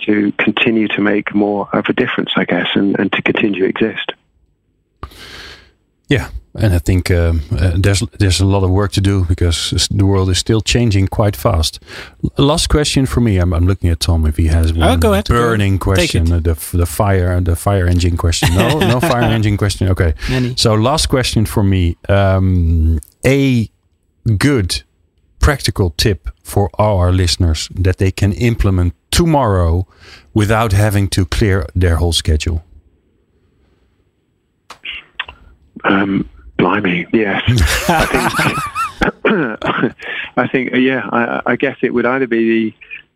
to 0.00 0.32
continue 0.32 0.88
to 0.88 1.00
make 1.00 1.34
more 1.34 1.68
of 1.72 1.86
a 1.88 1.92
difference, 1.92 2.32
I 2.36 2.44
guess, 2.44 2.68
and, 2.74 2.98
and 2.98 3.12
to 3.12 3.22
continue 3.22 3.60
to 3.60 3.66
exist. 3.66 4.12
Yeah, 6.08 6.28
and 6.54 6.74
I 6.74 6.78
think 6.78 7.10
um, 7.10 7.40
uh, 7.50 7.72
there's 7.76 8.00
there's 8.18 8.40
a 8.40 8.44
lot 8.44 8.62
of 8.62 8.70
work 8.70 8.92
to 8.92 9.00
do 9.00 9.24
because 9.24 9.88
the 9.90 10.04
world 10.04 10.28
is 10.28 10.38
still 10.38 10.60
changing 10.60 11.08
quite 11.08 11.34
fast. 11.34 11.80
Last 12.36 12.68
question 12.68 13.06
for 13.06 13.20
me. 13.20 13.38
I'm, 13.38 13.52
I'm 13.52 13.66
looking 13.66 13.90
at 13.90 14.00
Tom 14.00 14.26
if 14.26 14.36
he 14.36 14.46
has 14.48 14.72
one 14.72 14.82
oh, 14.82 14.96
go 14.96 15.12
ahead, 15.12 15.24
burning 15.24 15.78
go 15.78 15.94
question. 15.94 16.30
Uh, 16.30 16.40
the 16.40 16.54
the 16.72 16.86
fire 16.86 17.40
the 17.40 17.56
fire 17.56 17.86
engine 17.86 18.16
question. 18.16 18.54
No, 18.54 18.78
no 18.92 19.00
fire 19.00 19.22
engine 19.22 19.56
question. 19.56 19.88
Okay. 19.88 20.14
Many. 20.28 20.54
So 20.56 20.74
last 20.74 21.08
question 21.08 21.46
for 21.46 21.62
me. 21.62 21.96
Um, 22.08 23.00
a 23.26 23.68
good 24.36 24.82
practical 25.44 25.90
tip 25.90 26.30
for 26.42 26.70
our 26.78 27.12
listeners 27.12 27.68
that 27.74 27.98
they 27.98 28.10
can 28.10 28.32
implement 28.32 28.94
tomorrow 29.10 29.86
without 30.32 30.72
having 30.72 31.06
to 31.06 31.26
clear 31.26 31.66
their 31.74 31.96
whole 31.96 32.14
schedule? 32.14 32.64
Um, 35.84 36.26
blimey, 36.56 37.06
yes. 37.12 37.42
I 37.88 38.06
think, 38.06 38.58
I 40.38 40.48
think 40.48 40.74
yeah, 40.76 41.06
I, 41.12 41.42
I, 41.44 41.56
guess 41.56 41.76
it 41.82 41.92
would 41.92 42.06
either 42.06 42.26
be 42.26 42.72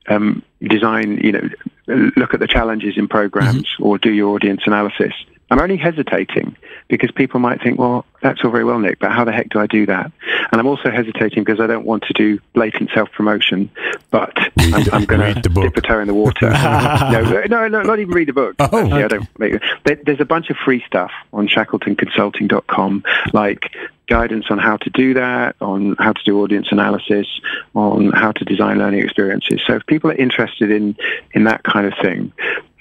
the 0.07 0.15
um, 0.15 0.43
design, 0.61 1.19
you 1.25 1.33
know, 1.33 2.11
look 2.17 2.35
at 2.35 2.41
the 2.41 2.47
challenges 2.47 2.99
in 2.99 3.09
programs 3.09 3.63
mm-hmm. 3.63 3.85
or 3.85 3.97
do 3.97 4.13
your 4.13 4.35
audience 4.35 4.61
analysis 4.67 5.15
I'm 5.51 5.61
only 5.61 5.77
hesitating 5.77 6.57
because 6.89 7.11
people 7.11 7.39
might 7.39 7.63
think, 7.63 7.79
well, 7.79 8.05
that's 8.23 8.43
all 8.43 8.51
very 8.51 8.65
well, 8.65 8.79
Nick, 8.79 8.99
but 8.99 9.13
how 9.13 9.25
the 9.25 9.33
heck 9.33 9.51
do 9.51 9.59
I 9.59 9.67
do 9.67 9.87
that? 9.87 10.11
And 10.51 10.61
I'm 10.61 10.67
also 10.67 10.91
hesitating 10.91 11.45
because 11.45 11.61
I 11.61 11.67
don't 11.67 11.85
want 11.85 12.05
to 12.05 12.13
do 12.15 12.41
blatant 12.55 12.91
self-promotion, 12.95 13.71
but 14.11 14.37
I'm, 14.59 14.85
I'm 14.93 15.05
going 15.07 15.35
to 15.35 15.41
dip 15.41 15.77
a 15.77 15.81
toe 15.81 16.01
in 16.01 16.09
the 16.09 16.15
water. 16.15 16.51
no, 16.51 17.45
no, 17.47 17.69
no, 17.69 17.83
not 17.83 17.99
even 17.99 18.15
read 18.15 18.29
the 18.29 18.33
book. 18.33 18.57
Oh, 18.59 18.65
Actually, 18.65 18.93
okay. 18.93 19.05
I 19.05 19.09
don't 19.09 19.39
make, 19.39 19.63
there, 19.85 20.01
there's 20.05 20.21
a 20.21 20.25
bunch 20.25 20.51
of 20.51 20.57
free 20.57 20.83
stuff 20.87 21.11
on 21.33 21.47
shackletonconsulting.com, 21.47 23.05
like 23.33 23.71
guidance 24.09 24.47
on 24.49 24.59
how 24.59 24.79
to 24.79 24.91
do 24.91 25.15
that, 25.15 25.57
on 25.61 25.95
how 25.99 26.13
to 26.15 26.25
do 26.25 26.41
audience 26.43 26.69
analysis, 26.71 27.27
on 27.75 28.11
how 28.13 28.33
to 28.33 28.45
design 28.45 28.79
learning 28.79 29.03
experiences. 29.03 29.61
So 29.67 29.75
if 29.75 29.87
people 29.87 30.11
are 30.11 30.17
interested 30.17 30.71
in, 30.71 30.97
in 31.33 31.45
that 31.45 31.63
kind 31.65 31.87
of 31.87 31.93
thing, 32.01 32.33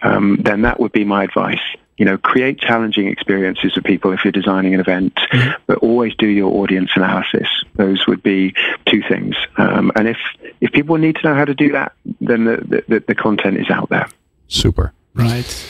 um, 0.01 0.37
then 0.41 0.61
that 0.61 0.79
would 0.79 0.93
be 0.93 1.03
my 1.03 1.25
advice. 1.25 1.59
You 1.97 2.05
know, 2.05 2.17
create 2.17 2.59
challenging 2.59 3.07
experiences 3.07 3.73
for 3.73 3.81
people 3.81 4.11
if 4.11 4.23
you're 4.23 4.31
designing 4.31 4.73
an 4.73 4.79
event, 4.79 5.15
mm-hmm. 5.15 5.61
but 5.65 5.79
always 5.79 6.13
do 6.15 6.27
your 6.27 6.53
audience 6.53 6.91
analysis. 6.95 7.47
Those 7.75 8.05
would 8.07 8.21
be 8.21 8.53
two 8.85 9.01
things. 9.09 9.35
Um, 9.57 9.91
and 9.95 10.07
if, 10.07 10.17
if 10.61 10.71
people 10.71 10.97
need 10.97 11.15
to 11.15 11.27
know 11.27 11.35
how 11.35 11.45
to 11.45 11.55
do 11.55 11.71
that, 11.71 11.93
then 12.21 12.45
the, 12.45 12.83
the, 12.87 13.03
the 13.07 13.15
content 13.15 13.57
is 13.57 13.69
out 13.69 13.89
there. 13.89 14.07
Super. 14.47 14.93
Right. 15.15 15.65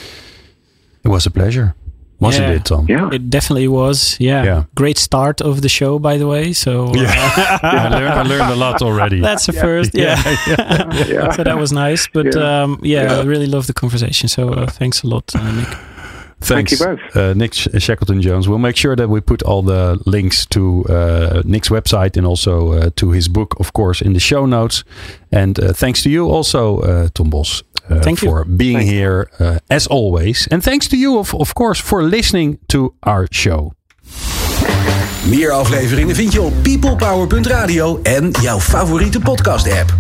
It 1.03 1.07
was 1.07 1.25
a 1.25 1.32
pleasure. 1.32 1.75
Wasn't 2.19 2.47
yeah. 2.47 2.55
it, 2.55 2.65
Tom? 2.65 2.88
Yeah. 2.89 3.09
It 3.11 3.30
definitely 3.30 3.67
was. 3.67 4.17
Yeah. 4.19 4.43
Yeah. 4.43 4.63
Great 4.73 4.97
start 4.97 5.39
of 5.39 5.61
the 5.61 5.69
show, 5.69 5.99
by 5.99 6.17
the 6.17 6.25
way. 6.28 6.51
So 6.51 6.88
uh, 6.89 6.93
Yeah. 6.93 7.59
I, 7.63 7.89
learned, 7.89 8.13
I 8.13 8.23
learned 8.23 8.51
a 8.51 8.55
lot 8.55 8.82
already. 8.82 9.21
that's 9.21 9.45
the 9.45 9.53
first. 9.53 9.93
Yeah. 9.93 10.21
Yeah. 10.47 11.32
so 11.36 11.43
that 11.43 11.57
was 11.57 11.71
nice. 11.71 12.07
But 12.07 12.36
Yeah. 12.36 12.63
um, 12.63 12.80
yeah, 12.82 13.03
Yeah. 13.03 13.19
I 13.19 13.23
really 13.23 13.45
loved 13.45 13.67
the 13.69 13.73
conversation. 13.73 14.30
So 14.30 14.49
uh, 14.49 14.65
thanks 14.67 15.03
a 15.03 15.07
lot, 15.07 15.36
uh, 15.36 15.51
Nick. 15.51 15.67
Thank 16.39 16.69
Thanks, 16.69 16.71
you 16.71 16.85
both. 16.85 17.15
Uh, 17.15 17.33
Nick 17.33 17.53
Sh- 17.53 17.67
Shackleton 17.77 18.21
Jones. 18.21 18.47
We'll 18.47 18.59
make 18.59 18.75
sure 18.77 18.95
that 18.95 19.09
we 19.09 19.21
put 19.21 19.41
all 19.43 19.63
the 19.63 19.97
links 20.05 20.45
to 20.45 20.85
uh, 20.89 21.41
Nick's 21.43 21.69
website 21.69 22.15
and 22.17 22.25
also 22.27 22.73
uh, 22.73 22.89
to 22.93 23.11
his 23.11 23.27
book, 23.29 23.55
of 23.59 23.71
course, 23.71 24.05
in 24.05 24.13
the 24.13 24.19
show 24.19 24.45
notes. 24.45 24.83
And 25.31 25.57
uh, 25.59 25.73
thanks 25.73 26.01
to 26.03 26.09
you 26.09 26.29
also, 26.29 26.79
uh, 26.81 27.07
Tom 27.13 27.29
Bos, 27.29 27.63
uh, 27.89 27.99
Thank 28.01 28.21
you. 28.21 28.29
for 28.29 28.45
being 28.45 28.77
Thank 28.77 28.89
here 28.89 29.27
uh, 29.39 29.57
as 29.69 29.88
always. 29.88 30.47
And 30.51 30.63
thanks 30.63 30.88
to 30.88 30.95
you, 30.95 31.17
of, 31.17 31.33
of 31.33 31.53
course, 31.53 31.81
for 31.81 32.03
listening 32.03 32.57
to 32.67 32.93
our 32.99 33.27
show. 33.31 33.71
Meer 35.29 35.51
afleveringen 35.51 36.15
vind 36.15 36.33
je 36.33 36.41
op 36.41 36.53
peoplepower.radio 36.61 37.99
en 38.03 38.31
jouw 38.41 38.59
favoriete 38.59 39.19
podcast 39.19 39.71
app. 39.71 39.93